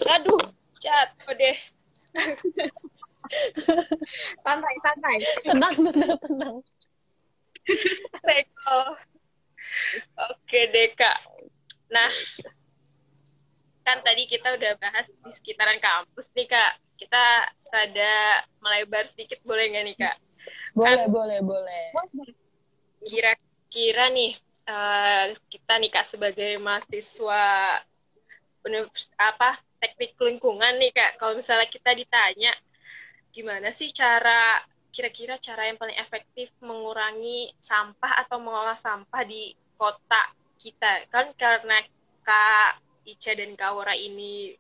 Aduh 0.08 0.40
cat 0.80 1.12
deh. 1.36 1.58
Santai 4.48 4.76
santai. 4.80 5.20
Tenang 5.44 5.76
tenang 5.76 6.16
tenang. 6.24 6.56
Reko. 8.24 8.80
Oke 10.32 10.72
deh 10.72 10.96
kak. 10.96 11.20
Nah 11.92 12.12
kan 13.84 14.00
tadi 14.04 14.28
kita 14.32 14.56
udah 14.56 14.80
bahas 14.80 15.08
di 15.12 15.32
sekitaran 15.36 15.84
kampus 15.84 16.32
nih 16.32 16.48
kak. 16.48 16.80
Kita 16.96 17.52
ada 17.76 18.48
melebar 18.64 19.12
sedikit 19.12 19.44
boleh 19.44 19.76
nggak 19.76 19.86
nih 19.92 19.98
kak? 20.00 20.16
Boleh 20.72 21.04
kan, 21.04 21.12
boleh 21.12 21.40
boleh. 21.44 21.92
kira-kira 23.08 24.12
nih 24.12 24.36
uh, 24.68 25.26
kita 25.50 25.74
nih 25.80 25.92
kak 25.92 26.06
sebagai 26.08 26.60
mahasiswa 26.60 27.44
apa 29.16 29.50
teknik 29.80 30.20
lingkungan 30.20 30.76
nih 30.76 30.92
kak 30.92 31.16
kalau 31.16 31.40
misalnya 31.40 31.72
kita 31.72 31.96
ditanya 31.96 32.52
gimana 33.32 33.72
sih 33.72 33.90
cara 33.96 34.60
kira-kira 34.92 35.40
cara 35.40 35.72
yang 35.72 35.80
paling 35.80 35.96
efektif 35.96 36.52
mengurangi 36.60 37.54
sampah 37.64 38.28
atau 38.28 38.44
mengolah 38.44 38.76
sampah 38.76 39.24
di 39.24 39.56
kota 39.80 40.36
kita 40.60 41.08
kan 41.14 41.32
karena 41.38 41.80
kak 42.28 42.84
Ica 43.08 43.32
dan 43.40 43.56
Kaura 43.56 43.96
ini 43.96 44.52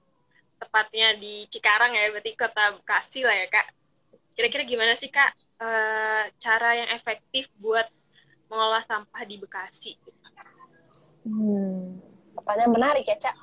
tepatnya 0.57 1.19
di 1.19 1.45
Cikarang 1.51 1.93
ya, 1.93 2.07
berarti 2.09 2.31
kota 2.39 2.79
Bekasi 2.79 3.21
lah 3.27 3.35
ya 3.35 3.47
kak. 3.51 3.67
Kira-kira 4.33 4.63
gimana 4.63 4.93
sih 4.95 5.11
kak 5.11 5.35
e, 5.59 5.69
cara 6.39 6.69
yang 6.79 6.89
efektif 6.95 7.51
buat 7.59 7.85
mengolah 8.47 8.83
sampah 8.87 9.21
di 9.27 9.35
Bekasi? 9.39 9.93
Hmm, 11.27 11.99
pertanyaan 12.35 12.71
menarik 12.71 13.05
ya 13.07 13.17
cak. 13.19 13.35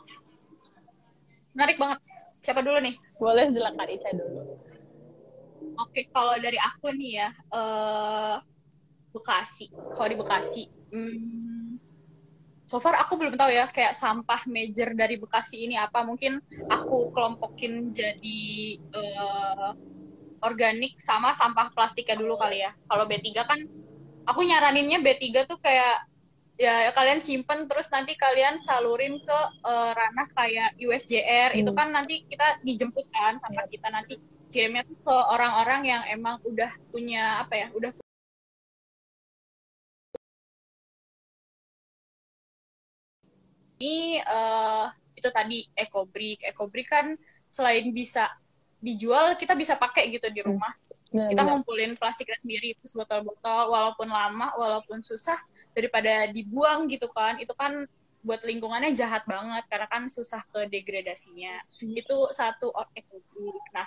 Menarik 1.52 1.76
banget. 1.76 2.00
Siapa 2.44 2.60
dulu 2.60 2.78
nih? 2.80 2.94
Boleh 3.16 3.48
silakan 3.48 3.88
Ica 3.88 4.10
dulu. 4.12 4.40
Oke, 5.80 6.06
kalau 6.12 6.36
dari 6.40 6.60
aku 6.60 6.92
nih 6.92 7.24
ya, 7.24 7.28
uh, 7.52 8.36
Bekasi. 9.16 9.72
Kalau 9.72 10.08
di 10.10 10.16
Bekasi, 10.18 10.64
hmm, 10.92 11.80
so 12.64 12.80
far 12.80 12.96
aku 12.96 13.20
belum 13.20 13.36
tahu 13.36 13.52
ya 13.52 13.68
kayak 13.68 13.92
sampah 13.92 14.40
major 14.48 14.96
dari 14.96 15.20
Bekasi 15.20 15.68
ini 15.68 15.76
apa 15.76 16.00
mungkin 16.02 16.40
aku 16.72 17.12
kelompokin 17.12 17.92
jadi 17.92 18.40
uh, 18.96 19.70
organik 20.44 20.96
sama 21.00 21.36
sampah 21.36 21.72
plastiknya 21.72 22.20
dulu 22.20 22.40
kali 22.40 22.64
ya 22.64 22.72
kalau 22.88 23.04
B3 23.04 23.28
kan 23.44 23.60
aku 24.24 24.40
nyaraninnya 24.44 25.00
B3 25.04 25.44
tuh 25.44 25.60
kayak 25.60 26.08
ya 26.54 26.94
kalian 26.94 27.18
simpen 27.18 27.66
terus 27.66 27.90
nanti 27.90 28.14
kalian 28.14 28.62
salurin 28.62 29.18
ke 29.18 29.38
uh, 29.66 29.90
ranah 29.90 30.28
kayak 30.38 30.78
USJR 30.78 31.50
hmm. 31.50 31.60
itu 31.66 31.70
kan 31.74 31.90
nanti 31.90 32.22
kita 32.30 32.62
dijemput 32.62 33.10
kan 33.10 33.42
sama 33.42 33.66
kita 33.66 33.90
nanti 33.90 34.22
kirimnya 34.54 34.86
tuh 34.86 34.98
ke 35.02 35.14
orang-orang 35.34 35.82
yang 35.82 36.02
emang 36.06 36.38
udah 36.46 36.70
punya 36.94 37.42
apa 37.42 37.58
ya 37.58 37.66
udah 37.74 37.90
ini 43.82 44.22
uh, 44.22 44.94
itu 45.18 45.28
tadi 45.34 45.66
ekobrik 45.74 46.38
ekobrik 46.46 46.86
kan 46.86 47.18
selain 47.50 47.90
bisa 47.90 48.30
dijual 48.78 49.34
kita 49.34 49.58
bisa 49.58 49.74
pakai 49.74 50.06
gitu 50.14 50.30
di 50.30 50.38
rumah 50.38 50.70
hmm. 50.70 50.83
Kita 51.14 51.42
ngumpulin 51.46 51.94
plastiknya 51.94 52.34
sendiri 52.42 52.74
terus 52.82 52.90
botol-botol 52.90 53.70
walaupun 53.70 54.10
lama 54.10 54.50
walaupun 54.58 54.98
susah 54.98 55.38
daripada 55.72 56.26
dibuang 56.34 56.90
gitu 56.90 57.06
kan. 57.14 57.38
Itu 57.38 57.54
kan 57.54 57.86
buat 58.24 58.40
lingkungannya 58.40 58.96
jahat 58.96 59.28
banget 59.28 59.68
karena 59.68 59.86
kan 59.86 60.08
susah 60.08 60.40
ke 60.50 60.66
degradasinya. 60.72 61.60
Hmm. 61.84 61.92
itu 61.92 62.16
satu 62.32 62.72
ekobrik 62.96 63.64
nah 63.76 63.84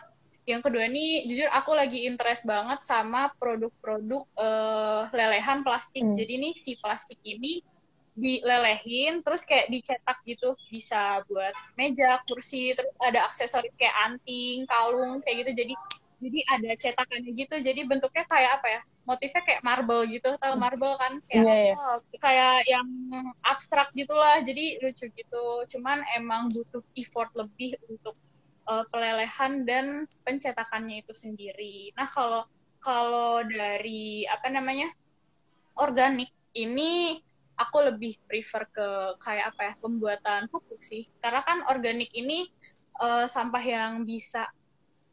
yang 0.47 0.63
kedua 0.63 0.87
ini 0.87 1.27
jujur 1.27 1.51
aku 1.51 1.75
lagi 1.75 2.07
interest 2.07 2.47
banget 2.47 2.79
sama 2.79 3.27
produk-produk 3.35 4.23
uh, 4.39 5.11
lelehan 5.11 5.65
plastik. 5.65 6.05
Hmm. 6.05 6.15
jadi 6.15 6.33
nih 6.39 6.53
si 6.55 6.79
plastik 6.79 7.19
ini 7.27 7.59
dilelehin 8.17 9.21
terus 9.21 9.45
kayak 9.45 9.69
dicetak 9.69 10.17
gitu. 10.25 10.57
Bisa 10.71 11.21
buat 11.29 11.53
meja 11.77 12.17
kursi 12.25 12.73
terus 12.73 12.89
ada 13.03 13.29
aksesoris 13.29 13.75
kayak 13.77 13.93
anting 14.07 14.65
kalung 14.65 15.21
kayak 15.21 15.45
gitu. 15.45 15.51
Jadi 15.65 15.73
jadi 16.17 16.39
ada 16.49 16.71
cetakannya 16.77 17.31
gitu 17.37 17.55
jadi 17.61 17.81
bentuknya 17.85 18.25
kayak 18.25 18.51
apa 18.61 18.67
ya 18.67 18.81
motifnya 19.07 19.41
kayak 19.45 19.61
marble 19.63 20.03
gitu 20.09 20.35
tahu 20.41 20.53
hmm. 20.57 20.61
marble 20.61 20.93
kan 20.99 21.13
kayak 21.29 21.45
yeah, 21.45 21.59
yeah. 21.77 21.97
kayak 22.19 22.55
yang 22.67 22.87
abstrak 23.45 23.89
gitulah 23.93 24.41
jadi 24.43 24.81
lucu 24.83 25.07
gitu 25.13 25.45
cuman 25.77 26.03
emang 26.17 26.49
butuh 26.51 26.83
effort 26.97 27.31
lebih 27.37 27.77
untuk 27.87 28.17
uh, 28.67 28.83
pelelehan 28.89 29.63
dan 29.63 30.09
pencetakannya 30.25 31.05
itu 31.05 31.13
sendiri 31.13 31.93
nah 31.95 32.09
kalau 32.09 32.43
kalau 32.81 33.41
dari 33.45 34.25
apa 34.27 34.49
namanya 34.51 34.91
organik 35.77 36.33
ini 36.57 37.21
aku 37.57 37.89
lebih 37.89 38.21
prefer 38.29 38.69
ke 38.69 39.17
kayak 39.17 39.53
apa 39.53 39.61
ya 39.61 39.73
pembuatan 39.81 40.41
pupuk 40.49 40.77
sih 40.81 41.09
karena 41.21 41.41
kan 41.41 41.65
organik 41.69 42.09
ini 42.13 42.49
uh, 43.01 43.25
sampah 43.25 43.63
yang 43.63 44.05
bisa 44.05 44.45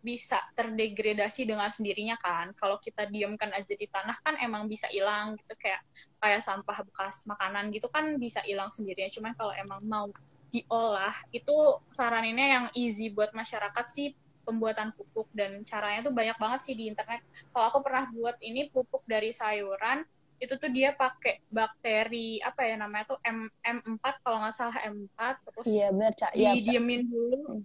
bisa 0.05 0.37
terdegradasi 0.53 1.49
dengan 1.49 1.73
sendirinya 1.73 2.21
kan. 2.21 2.53
Kalau 2.53 2.77
kita 2.77 3.09
diamkan 3.09 3.49
aja 3.57 3.73
di 3.73 3.89
tanah 3.89 4.21
kan 4.21 4.37
emang 4.37 4.69
bisa 4.69 4.85
hilang 4.93 5.41
gitu 5.41 5.57
kayak 5.57 5.81
kayak 6.21 6.45
sampah 6.45 6.85
bekas 6.85 7.25
makanan 7.25 7.73
gitu 7.73 7.89
kan 7.89 8.21
bisa 8.21 8.45
hilang 8.45 8.69
sendirinya. 8.69 9.09
Cuman 9.09 9.33
kalau 9.33 9.57
emang 9.57 9.81
mau 9.89 10.07
diolah 10.53 11.17
itu 11.33 11.81
saraninnya 11.89 12.47
yang 12.47 12.67
easy 12.77 13.09
buat 13.09 13.33
masyarakat 13.33 13.87
sih 13.89 14.13
pembuatan 14.45 14.93
pupuk. 14.93 15.33
Dan 15.33 15.65
caranya 15.65 16.05
tuh 16.05 16.13
banyak 16.13 16.37
banget 16.37 16.61
sih 16.69 16.77
di 16.77 16.93
internet. 16.93 17.25
Kalau 17.49 17.73
aku 17.73 17.81
pernah 17.81 18.05
buat 18.13 18.37
ini 18.45 18.69
pupuk 18.69 19.09
dari 19.09 19.33
sayuran 19.33 20.05
itu 20.43 20.61
tuh 20.61 20.69
dia 20.69 20.93
pakai 20.93 21.41
bakteri 21.49 22.43
apa 22.45 22.67
ya 22.67 22.77
namanya 22.77 23.17
tuh 23.17 23.19
M 23.25 23.49
M4 23.65 24.05
kalau 24.21 24.45
nggak 24.45 24.53
salah 24.53 24.77
M4 24.83 25.19
terus 25.41 25.67
iya 25.71 25.89
benar 25.95 26.13
cak. 26.13 26.31
Iya, 26.37 26.53
didiemin 26.59 27.01
ya, 27.01 27.09
dulu 27.09 27.65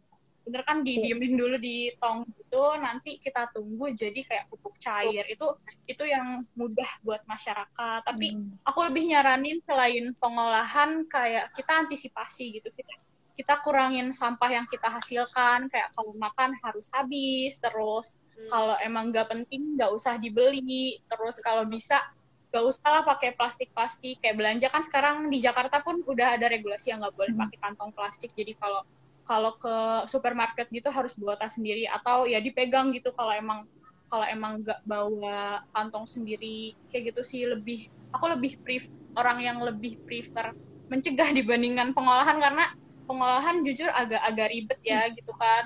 bener 0.49 0.65
kan 0.65 0.81
didiemin 0.81 1.37
dulu 1.37 1.61
di 1.61 1.93
tong 2.01 2.25
itu 2.25 2.63
nanti 2.81 3.21
kita 3.21 3.53
tunggu 3.53 3.93
jadi 3.93 4.17
kayak 4.25 4.49
pupuk 4.49 4.81
cair. 4.81 5.21
Itu 5.29 5.61
itu 5.85 6.01
yang 6.09 6.41
mudah 6.57 6.89
buat 7.05 7.21
masyarakat. 7.29 8.01
Tapi 8.01 8.33
hmm. 8.33 8.65
aku 8.65 8.89
lebih 8.89 9.13
nyaranin 9.13 9.61
selain 9.61 10.17
pengolahan 10.17 11.05
kayak 11.05 11.53
kita 11.53 11.85
antisipasi 11.85 12.57
gitu. 12.57 12.73
Kita 12.73 12.97
kita 13.37 13.61
kurangin 13.61 14.09
sampah 14.09 14.49
yang 14.49 14.65
kita 14.65 14.89
hasilkan. 14.89 15.69
Kayak 15.69 15.93
kalau 15.93 16.17
makan 16.17 16.57
harus 16.65 16.89
habis 16.97 17.61
terus 17.61 18.17
hmm. 18.33 18.49
kalau 18.49 18.73
emang 18.81 19.13
nggak 19.13 19.29
penting 19.29 19.77
nggak 19.77 19.93
usah 19.93 20.17
dibeli. 20.17 20.97
Terus 21.05 21.37
kalau 21.45 21.69
bisa 21.69 22.01
gak 22.49 22.65
usah 22.65 22.89
lah 22.89 23.03
pakai 23.05 23.37
plastik-plastik. 23.37 24.25
Kayak 24.25 24.41
belanja 24.41 24.67
kan 24.73 24.81
sekarang 24.81 25.29
di 25.29 25.37
Jakarta 25.37 25.85
pun 25.85 26.01
udah 26.01 26.33
ada 26.33 26.49
regulasi 26.49 26.89
yang 26.89 27.05
nggak 27.05 27.13
boleh 27.13 27.37
hmm. 27.37 27.41
pakai 27.45 27.57
kantong 27.61 27.93
plastik. 27.93 28.33
Jadi 28.33 28.57
kalau 28.57 28.81
kalau 29.29 29.53
ke 29.61 29.75
supermarket 30.09 30.65
gitu 30.73 30.89
harus 30.89 31.13
bawa 31.13 31.37
tas 31.37 31.53
sendiri 31.53 31.85
atau 31.85 32.25
ya 32.25 32.41
dipegang 32.41 32.89
gitu 32.97 33.13
kalau 33.13 33.29
emang 33.29 33.69
kalau 34.09 34.25
emang 34.25 34.65
nggak 34.65 34.81
bawa 34.89 35.61
kantong 35.69 36.09
sendiri 36.09 36.73
kayak 36.89 37.13
gitu 37.13 37.21
sih. 37.21 37.45
Lebih 37.45 37.93
aku 38.09 38.25
lebih 38.25 38.57
pref 38.65 38.89
orang 39.13 39.37
yang 39.45 39.61
lebih 39.61 40.01
prefer 40.01 40.49
mencegah 40.89 41.29
dibandingkan 41.29 41.93
pengolahan 41.93 42.41
karena 42.41 42.73
pengolahan 43.05 43.61
jujur 43.61 43.93
agak-agak 43.93 44.49
ribet 44.49 44.79
ya 44.81 45.05
hmm. 45.05 45.13
gitu 45.13 45.33
kan. 45.37 45.65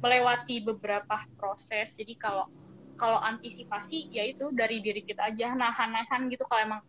Melewati 0.00 0.64
beberapa 0.64 1.20
proses. 1.36 1.92
Jadi 2.00 2.16
kalau 2.16 2.48
kalau 2.96 3.20
antisipasi 3.20 4.08
ya 4.08 4.24
itu 4.24 4.48
dari 4.56 4.80
diri 4.80 5.04
kita 5.04 5.36
aja 5.36 5.52
nahan-nahan 5.52 6.32
gitu. 6.32 6.48
Kalau 6.48 6.64
emang 6.64 6.80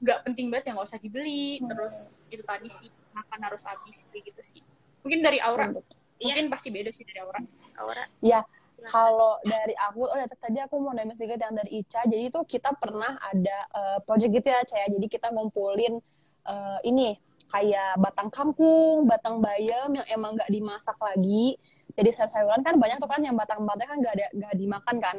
nggak 0.00 0.24
penting 0.24 0.48
banget 0.48 0.72
ya 0.72 0.80
nggak 0.80 0.88
usah 0.88 1.02
dibeli. 1.04 1.60
Hmm. 1.60 1.68
terus 1.68 2.08
itu 2.32 2.40
tadi 2.48 2.72
sih 2.72 2.88
makan 3.12 3.44
harus 3.44 3.68
habis 3.68 4.08
kayak 4.08 4.32
gitu 4.32 4.40
sih 4.40 4.64
mungkin 5.02 5.20
dari 5.22 5.38
aura 5.42 5.70
hmm. 5.70 5.82
mungkin 6.22 6.46
ya. 6.46 6.50
pasti 6.50 6.68
beda 6.70 6.90
sih 6.94 7.04
dari 7.06 7.18
aura 7.22 7.40
aura 7.78 8.04
ya 8.22 8.40
kalau 8.82 9.38
dari 9.46 9.78
aku 9.78 10.10
oh 10.10 10.18
ya 10.18 10.26
tadi 10.26 10.58
aku 10.58 10.74
mau 10.82 10.90
nanya 10.90 11.14
sedikit 11.14 11.38
yang 11.38 11.54
dari 11.54 11.86
Ica 11.86 12.02
jadi 12.02 12.34
itu 12.34 12.40
kita 12.42 12.74
pernah 12.74 13.14
ada 13.14 13.58
uh, 13.70 13.98
project 14.02 14.42
gitu 14.42 14.48
ya 14.50 14.66
Caya 14.66 14.90
jadi 14.90 15.06
kita 15.06 15.30
ngumpulin 15.30 16.02
uh, 16.50 16.78
ini 16.82 17.14
kayak 17.52 18.00
batang 18.00 18.32
kangkung, 18.32 19.04
batang 19.04 19.44
bayam 19.44 19.92
yang 19.92 20.06
emang 20.08 20.40
nggak 20.40 20.48
dimasak 20.48 20.96
lagi. 20.96 21.60
Jadi 21.92 22.08
sayur-sayuran 22.16 22.64
kan 22.64 22.80
banyak 22.80 22.96
tuh 22.96 23.10
kan 23.12 23.20
yang 23.20 23.36
batang-batang 23.36 23.84
kan 23.84 23.96
nggak 24.00 24.14
ada 24.16 24.26
nggak 24.32 24.54
dimakan 24.56 24.96
kan. 24.96 25.16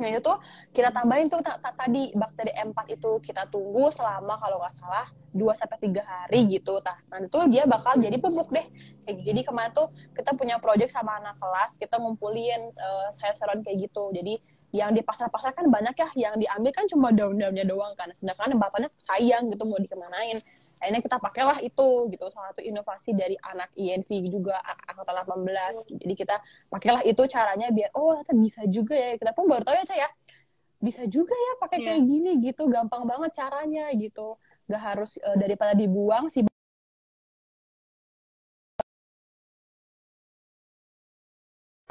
Nah 0.00 0.08
itu 0.08 0.32
kita 0.72 0.88
tambahin 0.88 1.28
tuh 1.28 1.44
tadi 1.44 2.12
bakteri 2.16 2.52
M4 2.56 2.78
itu 2.96 3.10
kita 3.20 3.48
tunggu 3.52 3.92
selama 3.92 4.40
kalau 4.40 4.56
nggak 4.60 4.72
salah 4.72 5.06
2 5.32 5.44
sampai 5.56 5.78
tiga 5.80 6.02
hari 6.04 6.48
gitu. 6.48 6.80
Nah, 6.84 7.18
tuh 7.28 7.48
dia 7.48 7.64
bakal 7.64 7.96
jadi 8.00 8.16
pupuk 8.20 8.52
deh. 8.52 8.66
Jadi 9.08 9.40
kemarin 9.44 9.72
tuh 9.72 9.88
kita 10.12 10.36
punya 10.36 10.60
project 10.60 10.92
sama 10.92 11.16
anak 11.20 11.36
kelas, 11.40 11.80
kita 11.80 11.96
ngumpulin 11.96 12.72
uh, 12.76 13.08
sayur-sayuran 13.16 13.64
kayak 13.64 13.88
gitu. 13.88 14.12
Jadi 14.12 14.40
yang 14.72 14.96
di 14.96 15.04
pasar-pasar 15.04 15.52
kan 15.52 15.68
banyak 15.68 15.92
ya, 15.96 16.08
yang 16.16 16.34
diambil 16.40 16.72
kan 16.72 16.84
cuma 16.88 17.12
daun-daunnya 17.12 17.64
doang 17.68 17.92
kan. 17.96 18.08
Sedangkan 18.16 18.56
batangnya 18.56 18.88
sayang 19.04 19.52
gitu 19.52 19.64
mau 19.68 19.80
dikemanain 19.80 20.40
akhirnya 20.82 21.02
kita 21.06 21.16
pakailah 21.22 21.58
itu 21.62 21.88
gitu. 22.10 22.24
Salah 22.34 22.50
satu 22.50 22.62
inovasi 22.66 23.14
dari 23.14 23.38
anak 23.38 23.70
INV 23.78 24.10
juga 24.26 24.58
angkatan 24.90 25.22
18 25.46 26.02
jadi 26.02 26.14
kita 26.18 26.36
pakailah 26.66 27.02
itu 27.06 27.22
caranya 27.30 27.70
biar 27.70 27.94
oh 27.94 28.18
ternyata 28.26 28.34
bisa 28.34 28.62
juga 28.66 28.94
ya. 28.98 29.14
Kita 29.14 29.30
pun 29.30 29.46
baru 29.46 29.62
tahu 29.62 29.78
ya 29.78 29.84
Cah 29.86 29.98
ya. 29.98 30.08
Bisa 30.82 31.06
juga 31.06 31.38
ya 31.38 31.52
pakai 31.62 31.78
yeah. 31.78 31.86
kayak 31.94 32.02
gini 32.10 32.30
gitu. 32.42 32.66
Gampang 32.66 33.06
banget 33.06 33.30
caranya 33.38 33.86
gitu. 33.94 34.34
Gak 34.66 34.82
harus 34.82 35.14
uh, 35.22 35.38
daripada 35.38 35.78
dibuang 35.78 36.26
sih 36.26 36.42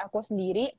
aku 0.02 0.18
sendiri 0.18 0.74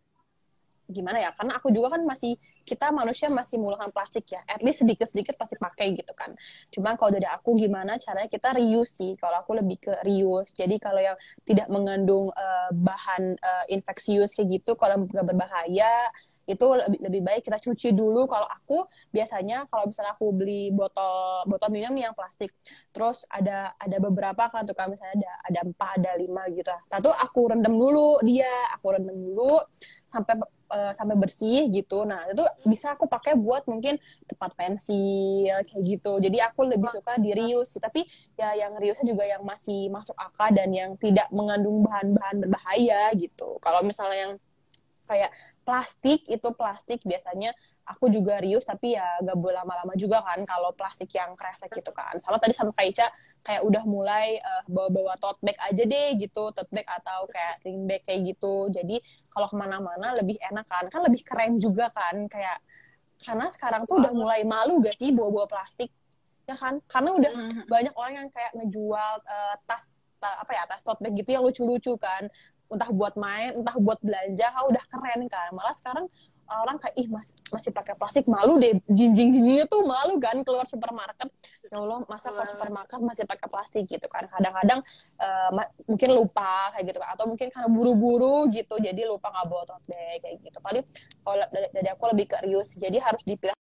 gimana 0.94 1.18
ya 1.20 1.34
karena 1.34 1.58
aku 1.58 1.74
juga 1.74 1.98
kan 1.98 2.06
masih 2.06 2.38
kita 2.64 2.94
manusia 2.94 3.28
masih 3.34 3.58
menggunakan 3.60 3.90
plastik 3.92 4.30
ya 4.30 4.46
at 4.46 4.62
least 4.62 4.86
sedikit 4.86 5.10
sedikit 5.10 5.36
pasti 5.36 5.58
pakai 5.58 5.98
gitu 5.98 6.14
kan. 6.14 6.32
Cuma 6.70 6.96
kalau 6.96 7.12
dari 7.12 7.28
aku 7.28 7.58
gimana 7.58 7.98
caranya 7.98 8.30
kita 8.30 8.56
reuse 8.56 8.94
sih 9.02 9.12
kalau 9.18 9.42
aku 9.42 9.58
lebih 9.58 9.78
ke 9.82 9.94
reuse. 10.06 10.54
Jadi 10.54 10.78
kalau 10.78 11.02
yang 11.02 11.18
tidak 11.44 11.68
mengandung 11.74 12.30
uh, 12.32 12.70
bahan 12.72 13.36
uh, 13.42 13.66
infeksius 13.68 14.38
kayak 14.38 14.62
gitu 14.62 14.78
kalau 14.78 15.10
nggak 15.10 15.26
berbahaya 15.26 16.14
itu 16.44 16.68
lebih 16.76 17.00
lebih 17.08 17.22
baik 17.24 17.42
kita 17.48 17.56
cuci 17.56 17.96
dulu. 17.96 18.28
Kalau 18.28 18.48
aku 18.48 18.84
biasanya 19.16 19.64
kalau 19.72 19.88
misalnya 19.88 20.14
aku 20.16 20.28
beli 20.36 20.70
botol 20.76 21.48
botol 21.48 21.70
minum 21.72 21.96
yang 21.96 22.12
plastik 22.12 22.52
terus 22.92 23.24
ada 23.32 23.72
ada 23.80 23.98
beberapa 24.00 24.52
kan 24.52 24.68
tuh 24.68 24.76
kan 24.76 24.92
misalnya 24.92 25.24
ada 25.24 25.32
ada 25.48 25.60
empat 25.72 25.90
ada 26.00 26.12
lima 26.20 26.44
gitu 26.52 26.74
satu 26.90 27.10
aku 27.10 27.54
rendam 27.54 27.76
dulu 27.78 28.20
dia 28.26 28.50
aku 28.76 28.98
rendam 28.98 29.16
dulu 29.16 29.62
sampai 30.14 30.34
uh, 30.74 30.92
sampai 30.98 31.14
bersih 31.14 31.70
gitu. 31.70 32.02
Nah, 32.04 32.26
itu 32.34 32.42
bisa 32.66 32.98
aku 32.98 33.06
pakai 33.06 33.38
buat 33.38 33.64
mungkin 33.70 34.02
tempat 34.26 34.58
pensil 34.58 35.54
kayak 35.70 35.84
gitu. 35.86 36.18
Jadi 36.18 36.38
aku 36.42 36.66
lebih 36.66 36.90
suka 36.90 37.22
di 37.22 37.30
reuse 37.38 37.78
sih. 37.78 37.82
Tapi 37.82 38.02
ya 38.34 38.58
yang 38.58 38.74
reuse 38.82 39.06
juga 39.06 39.24
yang 39.30 39.46
masih 39.46 39.94
masuk 39.94 40.18
akal 40.18 40.50
dan 40.50 40.74
yang 40.74 40.98
tidak 40.98 41.30
mengandung 41.30 41.86
bahan-bahan 41.86 42.42
berbahaya 42.42 43.14
gitu. 43.14 43.62
Kalau 43.62 43.86
misalnya 43.86 44.34
yang 44.34 44.34
kayak 45.06 45.32
plastik 45.64 46.28
itu 46.28 46.50
plastik 46.54 47.00
biasanya 47.08 47.56
aku 47.88 48.08
juga 48.12 48.40
rius 48.40 48.64
tapi 48.68 48.96
ya 48.96 49.20
gak 49.24 49.36
boleh 49.36 49.60
lama-lama 49.64 49.96
juga 49.96 50.24
kan 50.24 50.44
kalau 50.48 50.72
plastik 50.76 51.12
yang 51.16 51.36
kresek 51.36 51.72
gitu 51.72 51.92
kan. 51.96 52.16
Sama 52.20 52.40
tadi 52.40 52.56
sama 52.56 52.72
Kaica 52.76 53.12
kayak 53.44 53.64
udah 53.64 53.84
mulai 53.88 54.40
uh, 54.40 54.64
bawa-bawa 54.68 55.16
tote 55.20 55.40
bag 55.44 55.56
aja 55.60 55.84
deh 55.84 56.20
gitu 56.20 56.52
tote 56.56 56.72
bag 56.72 56.88
atau 56.88 57.28
kayak 57.32 57.60
sling 57.64 57.88
bag 57.88 58.04
kayak 58.04 58.36
gitu. 58.36 58.72
Jadi 58.72 59.00
kalau 59.32 59.48
ke 59.48 59.56
mana-mana 59.56 60.16
lebih 60.20 60.40
enak 60.40 60.68
kan 60.68 60.88
kan 60.92 61.02
lebih 61.04 61.24
keren 61.24 61.60
juga 61.60 61.92
kan 61.92 62.28
kayak 62.28 62.60
karena 63.24 63.48
sekarang 63.48 63.88
tuh 63.88 64.04
udah 64.04 64.12
mulai 64.12 64.44
malu 64.44 64.84
gak 64.84 65.00
sih 65.00 65.16
bawa-bawa 65.16 65.48
plastik? 65.48 65.92
Ya 66.44 66.60
kan? 66.60 66.84
Karena 66.92 67.16
udah 67.16 67.32
mm-hmm. 67.32 67.66
banyak 67.72 67.94
orang 67.96 68.14
yang 68.20 68.30
kayak 68.32 68.52
ngejual 68.52 69.14
uh, 69.24 69.56
tas 69.64 70.04
apa 70.24 70.56
ya 70.56 70.64
tas 70.64 70.80
tote 70.88 71.04
bag 71.04 71.20
gitu 71.20 71.36
yang 71.36 71.44
lucu-lucu 71.44 72.00
kan 72.00 72.32
entah 72.74 72.90
buat 72.90 73.14
main 73.16 73.56
entah 73.56 73.78
buat 73.78 74.00
belanja 74.02 74.46
kau 74.54 74.66
udah 74.74 74.84
keren 74.90 75.22
kan. 75.30 75.50
Malah 75.54 75.76
sekarang 75.78 76.06
orang 76.54 76.78
kayak 76.78 76.96
ih 77.00 77.08
mas, 77.10 77.34
masih 77.50 77.72
pakai 77.74 77.98
plastik 77.98 78.30
malu 78.30 78.60
deh. 78.62 78.78
Jinjing 78.86 79.34
jinjingnya 79.34 79.66
tuh 79.66 79.82
malu 79.88 80.20
kan 80.22 80.38
keluar 80.46 80.68
supermarket. 80.70 81.32
Ya 81.72 81.82
Allah 81.82 82.06
masa 82.06 82.30
ke 82.30 82.44
supermarket 82.46 83.00
masih 83.02 83.26
pakai 83.26 83.48
plastik? 83.50 83.84
Gitu 83.90 84.06
kan. 84.06 84.28
Kadang-kadang 84.30 84.86
uh, 85.18 85.50
mungkin 85.90 86.10
lupa 86.14 86.70
kayak 86.76 86.94
gitu 86.94 87.00
kan. 87.02 87.10
Atau 87.16 87.26
mungkin 87.26 87.48
karena 87.50 87.70
buru-buru 87.72 88.52
gitu 88.54 88.76
jadi 88.78 89.08
lupa 89.10 89.34
nggak 89.34 89.46
bawa 89.50 89.64
tote 89.66 89.88
bag 89.90 90.20
kayak 90.22 90.36
gitu. 90.46 90.58
Paling 90.62 90.84
kalau 91.24 91.46
dari, 91.50 91.68
dari 91.74 91.90
aku 91.90 92.04
lebih 92.12 92.26
ke 92.30 92.38
reuse. 92.46 92.78
Jadi 92.78 92.98
harus 93.02 93.24
dipilih 93.26 93.56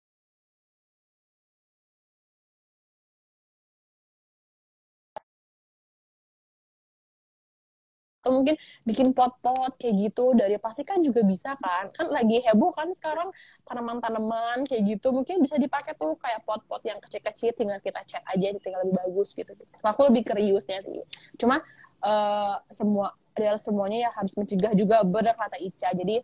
atau 8.23 8.39
mungkin 8.39 8.55
bikin 8.87 9.11
pot-pot 9.11 9.75
kayak 9.75 9.99
gitu 9.99 10.31
dari 10.31 10.55
plastik 10.55 10.87
kan 10.87 11.03
juga 11.03 11.19
bisa 11.27 11.59
kan. 11.59 11.91
Kan 11.91 12.07
lagi 12.07 12.39
heboh 12.39 12.71
kan 12.71 12.87
sekarang 12.95 13.35
tanaman-tanaman 13.67 14.63
kayak 14.63 14.95
gitu 14.95 15.11
mungkin 15.11 15.43
bisa 15.43 15.59
dipakai 15.59 15.91
tuh 15.99 16.15
kayak 16.15 16.39
pot-pot 16.47 16.79
yang 16.87 17.03
kecil-kecil 17.03 17.51
tinggal 17.51 17.83
kita 17.83 17.99
cat 18.07 18.23
aja 18.31 18.55
tinggal 18.63 18.87
lebih 18.87 18.95
bagus 18.95 19.35
gitu 19.35 19.51
sih. 19.51 19.67
Aku 19.83 20.07
lebih 20.07 20.23
ke 20.23 20.39
reuse-nya 20.39 20.79
sih. 20.79 21.03
Cuma 21.35 21.59
uh, 21.99 22.63
semua 22.71 23.11
real 23.35 23.59
semuanya 23.59 24.07
ya 24.07 24.09
harus 24.15 24.31
mencegah 24.39 24.71
juga 24.71 25.03
benar 25.03 25.35
kata 25.35 25.59
Ica. 25.59 25.91
Jadi 25.91 26.23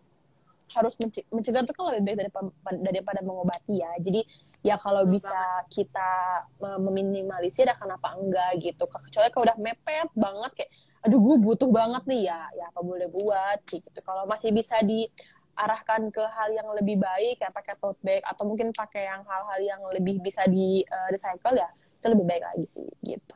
harus 0.71 0.95
mencegah 1.35 1.67
itu 1.67 1.73
kan 1.75 1.83
lebih 1.91 2.01
baik 2.07 2.17
daripada, 2.23 2.47
daripada 2.79 3.19
mengobati 3.27 3.83
ya. 3.83 3.91
Jadi 3.99 4.23
ya 4.59 4.75
kalau 4.75 5.07
bisa 5.07 5.63
kita 5.71 6.43
meminimalisir 6.59 7.67
ya 7.67 7.75
kenapa 7.79 8.11
enggak 8.19 8.59
gitu 8.59 8.83
kecuali 8.91 9.31
kalau 9.31 9.43
udah 9.47 9.57
mepet 9.59 10.09
banget 10.15 10.51
kayak 10.55 10.71
aduh 10.99 11.19
gue 11.19 11.35
butuh 11.39 11.69
banget 11.71 12.03
nih 12.11 12.21
ya 12.27 12.41
ya 12.55 12.65
apa 12.71 12.81
boleh 12.83 13.07
buat? 13.07 13.59
Gitu. 13.67 13.99
Kalau 14.03 14.27
masih 14.27 14.51
bisa 14.51 14.79
diarahkan 14.83 16.11
ke 16.11 16.23
hal 16.23 16.49
yang 16.51 16.67
lebih 16.75 16.99
baik 16.99 17.39
kayak 17.39 17.55
pakai 17.55 17.75
tote 17.79 17.99
bag 18.03 18.23
atau 18.27 18.43
mungkin 18.43 18.75
pakai 18.75 19.07
yang 19.07 19.23
hal-hal 19.23 19.59
yang 19.63 19.81
lebih 19.95 20.19
bisa 20.19 20.43
di 20.47 20.83
uh, 20.87 21.07
recycle 21.11 21.55
ya 21.55 21.69
itu 21.99 22.07
lebih 22.07 22.25
baik 22.27 22.43
lagi 22.43 22.65
sih 22.67 22.87
gitu. 23.03 23.35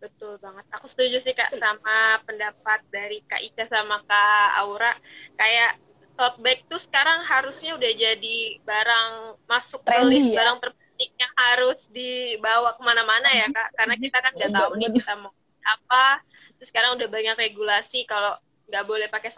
Betul 0.00 0.36
banget. 0.40 0.64
Aku 0.76 0.86
setuju 0.92 1.24
sih 1.24 1.32
kak 1.32 1.56
sama 1.56 2.20
pendapat 2.28 2.80
dari 2.92 3.24
kak 3.24 3.40
Ica 3.40 3.64
sama 3.68 4.04
kak 4.04 4.48
Aura. 4.60 4.92
Kayak 5.40 5.80
tote 6.16 6.40
bag 6.44 6.64
tuh 6.68 6.80
sekarang 6.80 7.24
harusnya 7.24 7.76
udah 7.76 7.92
jadi 7.92 8.38
barang 8.64 9.40
masuk 9.48 9.84
ke 9.84 9.96
list 10.08 10.32
ya? 10.32 10.36
barang 10.40 10.56
terpenting 10.64 11.12
yang 11.16 11.32
harus 11.36 11.80
dibawa 11.92 12.76
ke 12.76 12.82
mana-mana 12.84 13.28
ya 13.32 13.46
kak. 13.48 13.68
Karena 13.72 13.94
kita 13.96 14.18
kan 14.20 14.32
nggak 14.36 14.52
tahu 14.52 14.70
nih 14.80 14.90
kita 15.00 15.12
mau 15.16 15.32
apa 15.66 16.22
terus 16.56 16.70
sekarang 16.70 16.94
udah 16.94 17.08
banyak 17.10 17.36
regulasi 17.36 18.06
kalau 18.06 18.38
nggak 18.70 18.86
boleh 18.86 19.06
pakai 19.10 19.30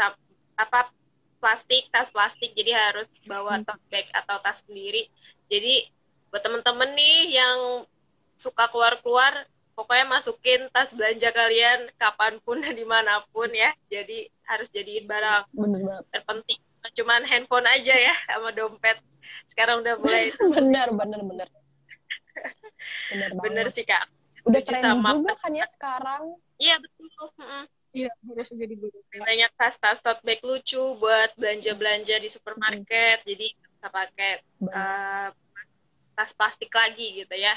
apa 0.58 0.92
plastik 1.38 1.86
tas 1.94 2.10
plastik 2.10 2.52
jadi 2.54 2.74
harus 2.74 3.08
bawa 3.24 3.62
hmm. 3.62 3.64
tote 3.66 3.84
bag 3.88 4.06
atau 4.10 4.36
tas 4.42 4.62
sendiri. 4.66 5.06
Jadi 5.48 5.86
buat 6.28 6.42
temen-temen 6.44 6.92
nih 6.92 7.40
yang 7.40 7.58
suka 8.36 8.68
keluar-keluar 8.68 9.46
pokoknya 9.78 10.06
masukin 10.10 10.66
tas 10.74 10.90
belanja 10.90 11.30
kalian 11.30 11.86
kapan 11.94 12.42
pun 12.42 12.58
dan 12.58 12.74
di 12.74 12.84
mana 12.84 13.22
pun 13.30 13.48
ya. 13.54 13.70
Jadi 13.86 14.26
harus 14.44 14.68
jadiin 14.74 15.06
barang 15.06 15.46
bener 15.54 16.02
terpenting. 16.10 16.58
Cuman 16.98 17.22
handphone 17.26 17.68
aja 17.70 17.94
ya 17.94 18.14
sama 18.26 18.50
dompet. 18.50 18.98
Sekarang 19.46 19.86
udah 19.86 19.94
mulai 20.02 20.34
bener 20.58 20.90
bener 20.90 21.20
bener. 21.22 21.48
Bener, 23.10 23.30
bener 23.34 23.66
sih 23.74 23.82
kak 23.82 24.06
udah 24.46 24.60
trendy 24.62 24.84
sama 24.84 25.08
juga 25.16 25.34
kan 25.40 25.52
ya 25.54 25.66
sekarang. 25.66 26.22
Iya 26.58 26.74
betul. 26.82 27.08
Iya 27.88 28.10
harus 28.12 28.48
jadi 28.52 28.74
banyak 29.16 29.50
tas-tas 29.56 29.98
tote 30.04 30.20
bag 30.22 30.40
lucu 30.44 30.82
buat 31.00 31.32
belanja-belanja 31.40 32.20
di 32.20 32.28
supermarket. 32.28 33.24
Hmm. 33.24 33.28
jadi 33.28 33.46
bisa 33.56 33.86
pakai 33.88 34.32
uh, 34.68 35.28
tas 36.14 36.30
plastik 36.36 36.70
lagi 36.70 37.24
gitu 37.24 37.34
ya. 37.34 37.56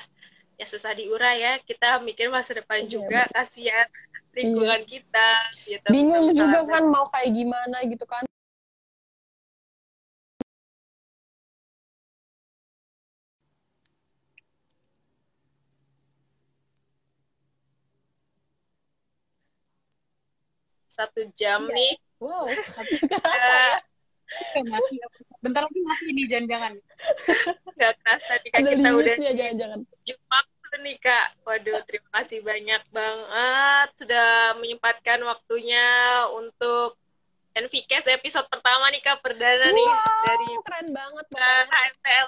Ya 0.55 0.65
susah 0.69 0.93
diurai 0.95 1.41
ya. 1.41 1.53
Kita 1.61 1.99
mikir 1.99 2.32
masa 2.32 2.55
depan 2.55 2.86
iya, 2.86 2.89
juga 2.89 3.21
kasihan 3.34 3.89
lingkungan 4.32 4.82
iya. 4.84 4.88
kita 4.88 5.29
gitu 5.67 5.88
bingung 5.91 6.32
juga 6.32 6.63
kan 6.63 6.84
mau 6.88 7.03
kayak 7.11 7.32
gimana 7.36 7.77
gitu 7.84 8.05
kan 8.07 8.23
satu 21.02 21.22
jam 21.34 21.66
iya. 21.68 21.76
nih. 21.76 21.93
Wow, 22.22 22.45
satu 22.78 22.93
uh, 23.10 23.76
mati. 24.70 24.95
Bentar 25.41 25.66
lagi 25.66 25.82
mati 25.82 26.08
nih 26.14 26.26
jangan-jangan. 26.30 26.74
Gak 27.82 27.93
kerasa 28.06 28.34
nih 28.45 28.49
kak 28.54 28.62
kita 28.70 28.89
udah 28.93 29.16
ya, 29.18 29.32
jangan-jangan. 29.34 29.80
waktu 30.30 30.76
nih 30.86 30.97
kak. 31.02 31.28
Waduh, 31.41 31.82
terima 31.89 32.10
kasih 32.22 32.39
banyak 32.45 32.82
banget 32.93 33.88
sudah 33.97 34.30
menyempatkan 34.62 35.20
waktunya 35.26 35.88
untuk 36.38 37.02
NVCast 37.52 38.08
episode 38.08 38.47
pertama 38.47 38.88
nih 38.93 39.04
kak 39.04 39.20
perdana 39.20 39.68
wow, 39.68 39.76
nih 39.76 39.89
dari 40.24 40.49
keren 40.64 40.88
banget 40.95 41.26
HMTL 41.36 42.28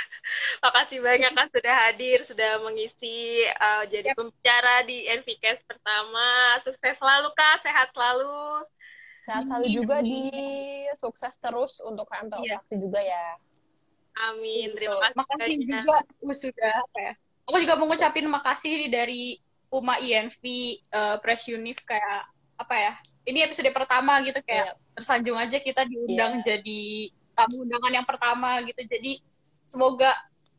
Makasih 0.64 0.98
banyak 1.02 1.32
kan 1.32 1.46
sudah 1.50 1.74
hadir, 1.86 2.18
sudah 2.26 2.60
mengisi 2.62 3.44
uh, 3.56 3.84
jadi 3.88 4.12
yep. 4.12 4.16
pembicara 4.18 4.82
di 4.84 5.06
NVCast 5.06 5.62
pertama. 5.64 6.58
Sukses 6.62 6.96
selalu 6.98 7.28
Kak, 7.36 7.62
sehat 7.62 7.88
selalu. 7.92 8.64
Sehat 9.26 9.42
selalu 9.42 9.66
juga 9.74 9.96
di 10.02 10.30
sukses 10.94 11.34
terus 11.42 11.82
untuk 11.82 12.06
KMPL 12.06 12.46
yeah. 12.46 12.58
Sakti 12.62 12.76
juga 12.78 13.00
ya. 13.02 13.26
Amin. 14.32 14.72
Terima 14.72 14.96
kasih. 15.02 15.16
Makasih 15.18 15.56
juga 15.66 15.96
uh, 16.00 16.36
sudah 16.36 16.74
apa 16.88 16.98
ya. 16.98 17.12
Aku 17.46 17.56
juga 17.62 17.74
mau 17.78 17.86
ngucapin 17.86 18.26
makasih 18.26 18.90
dari 18.90 19.38
UMA 19.70 20.02
INV 20.02 20.42
uh, 20.90 21.16
Press 21.20 21.46
Unif 21.50 21.84
kayak 21.84 22.26
apa 22.56 22.74
ya? 22.74 22.92
Ini 23.28 23.50
episode 23.50 23.68
pertama 23.74 24.18
gitu 24.24 24.40
kayak 24.42 24.74
yeah. 24.74 24.94
tersanjung 24.96 25.36
aja 25.36 25.58
kita 25.60 25.84
diundang 25.84 26.40
yeah. 26.40 26.44
jadi 26.56 26.82
tamu 27.36 27.68
undangan 27.68 27.92
yang 27.92 28.06
pertama 28.08 28.64
gitu. 28.64 28.80
Jadi 28.88 29.20
semoga 29.66 30.14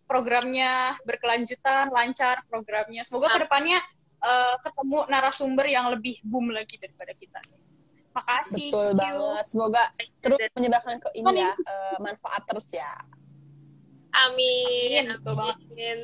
programnya 0.07 0.95
berkelanjutan, 1.03 1.91
lancar 1.91 2.43
programnya. 2.47 3.03
Semoga 3.03 3.33
ke 3.35 3.39
depannya 3.43 3.79
uh, 4.23 4.55
ketemu 4.63 4.99
narasumber 5.11 5.65
yang 5.67 5.91
lebih 5.91 6.19
boom 6.23 6.51
lagi 6.51 6.79
daripada 6.79 7.11
kita 7.11 7.39
sih. 7.47 7.61
Makasih. 8.15 8.69
Betul 8.71 8.89
banget. 8.97 9.45
Semoga 9.45 9.83
terus 10.23 10.39
menyebarkan 10.55 10.97
ke 11.01 11.09
ini 11.15 11.43
ya 11.43 11.51
uh, 11.53 11.97
manfaat 12.01 12.41
terus 12.47 12.71
ya. 12.73 12.91
Amin. 14.15 15.05
Amin. 15.05 15.17
Betul 15.19 15.33
banget. 15.35 15.57
Amin. 15.69 15.99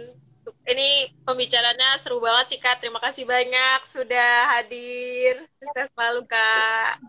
Ini 0.64 0.90
pembicaranya 1.24 1.96
seru 2.04 2.20
banget 2.20 2.56
sih 2.56 2.60
Kak. 2.60 2.84
Terima 2.84 3.00
kasih 3.00 3.24
banyak 3.24 3.80
sudah 3.88 4.60
hadir. 4.60 5.48
Sukses 5.60 5.88
selalu 5.96 6.28
Kak. 6.28 7.00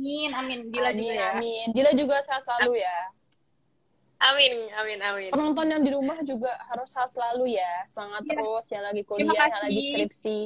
Amin, 0.00 0.32
amin. 0.32 0.58
Dila 0.72 0.96
amin, 0.96 0.96
juga 0.96 1.12
ya. 1.12 1.28
Amin. 1.36 1.66
Dila 1.76 1.92
juga 1.92 2.24
sehat 2.24 2.40
selalu 2.40 2.80
ya. 2.80 2.98
Amin, 4.20 4.68
amin, 4.76 5.00
amin. 5.00 5.30
Penonton 5.32 5.66
yang 5.72 5.80
di 5.80 5.90
rumah 5.96 6.20
juga 6.20 6.52
harus 6.68 6.92
sehat 6.92 7.08
selalu 7.08 7.56
ya. 7.56 7.72
Semangat 7.88 8.28
ya. 8.28 8.36
terus 8.36 8.64
yang 8.68 8.84
lagi 8.84 9.02
kuliah, 9.08 9.32
yang 9.32 9.62
lagi 9.64 9.80
skripsi. 9.96 10.40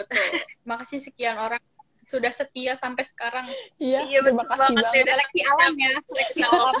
Betul. 0.00 0.26
Terima 0.64 0.76
kasih 0.80 0.98
sekian 1.04 1.36
orang 1.36 1.60
sudah 2.06 2.32
setia 2.32 2.72
sampai 2.78 3.04
sekarang. 3.04 3.44
Iya, 3.76 4.06
iya 4.08 4.18
terima 4.24 4.48
kasih 4.48 4.72
banget. 4.72 4.84
banget. 4.88 5.12
Seleksi 5.12 5.40
alam 5.44 5.72
ya, 5.76 5.92
seleksi 6.08 6.40
alam. 6.46 6.74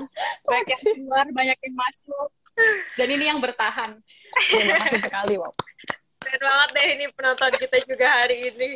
banyak 0.46 0.66
yang 0.70 0.82
keluar, 0.96 1.26
banyak 1.34 1.58
yang 1.60 1.76
masuk. 1.76 2.28
Dan 2.96 3.08
ini 3.12 3.24
yang 3.28 3.38
bertahan. 3.42 4.00
Terima 4.48 4.80
kasih 4.88 5.02
sekali, 5.04 5.34
Wow. 5.36 5.52
Keren 6.16 6.42
banget 6.42 6.68
deh 6.74 6.86
ini 6.98 7.04
penonton 7.14 7.52
kita 7.54 7.76
juga 7.86 8.06
hari 8.08 8.50
ini. 8.50 8.70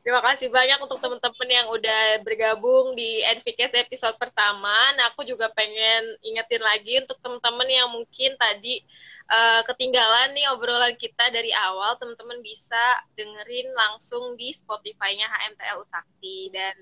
Terima 0.00 0.24
kasih 0.24 0.48
banyak 0.48 0.80
untuk 0.80 0.96
teman-teman 0.96 1.48
yang 1.52 1.68
udah 1.68 2.24
bergabung 2.24 2.96
di 2.96 3.20
NVCast 3.20 3.76
episode 3.84 4.16
pertama. 4.16 4.96
Nah, 4.96 5.12
aku 5.12 5.28
juga 5.28 5.52
pengen 5.52 6.16
ingetin 6.24 6.64
lagi 6.64 7.04
untuk 7.04 7.20
teman-teman 7.20 7.68
yang 7.68 7.88
mungkin 7.92 8.32
tadi 8.40 8.80
uh, 9.28 9.60
ketinggalan 9.68 10.32
nih 10.32 10.48
obrolan 10.56 10.96
kita 10.96 11.28
dari 11.28 11.52
awal, 11.52 12.00
teman-teman 12.00 12.40
bisa 12.40 12.80
dengerin 13.12 13.68
langsung 13.76 14.40
di 14.40 14.56
Spotify-nya 14.56 15.28
HMTL 15.28 15.84
Usakti 15.84 16.48
dan 16.48 16.74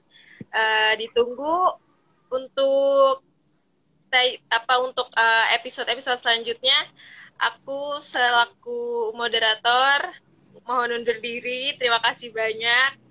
uh, 0.55 0.93
ditunggu 0.95 1.75
untuk 2.31 3.27
apa 4.47 4.75
untuk 4.79 5.11
uh, 5.19 5.47
episode-episode 5.59 6.23
selanjutnya. 6.23 6.87
Aku 7.35 7.99
selaku 7.99 9.11
moderator 9.19 10.07
mohon 10.71 11.03
undur 11.03 11.19
diri. 11.19 11.75
Terima 11.83 11.99
kasih 11.99 12.31
banyak. 12.31 13.08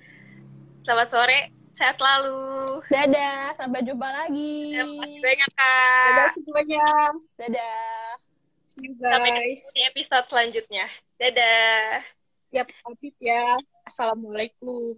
Selamat 0.87 1.11
sore, 1.11 1.51
sehat 1.75 1.99
selalu. 1.99 2.79
Dadah, 2.87 3.51
sampai 3.59 3.83
jumpa 3.83 4.07
lagi. 4.07 4.71
Terima 4.71 5.03
kasih 5.03 5.19
banyak, 5.19 5.49
Kak. 5.51 5.99
Dadah 5.99 6.27
semuanya. 6.31 6.87
Dadah. 7.35 7.99
See 8.63 8.79
you 8.87 8.95
guys. 8.95 9.11
Sampai 9.11 9.31
di 9.75 9.81
episode 9.83 10.25
selanjutnya. 10.31 10.87
Dadah. 11.19 12.07
Yap, 12.55 12.71
Habib 12.71 13.15
ya. 13.19 13.59
Assalamualaikum. 13.83 14.95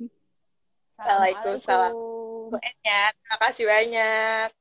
Assalamualaikum. 0.93 1.57
Assalamualaikum. 1.57 2.61
Ya, 2.85 3.01
terima 3.09 3.37
kasih 3.49 3.65
banyak. 3.65 4.58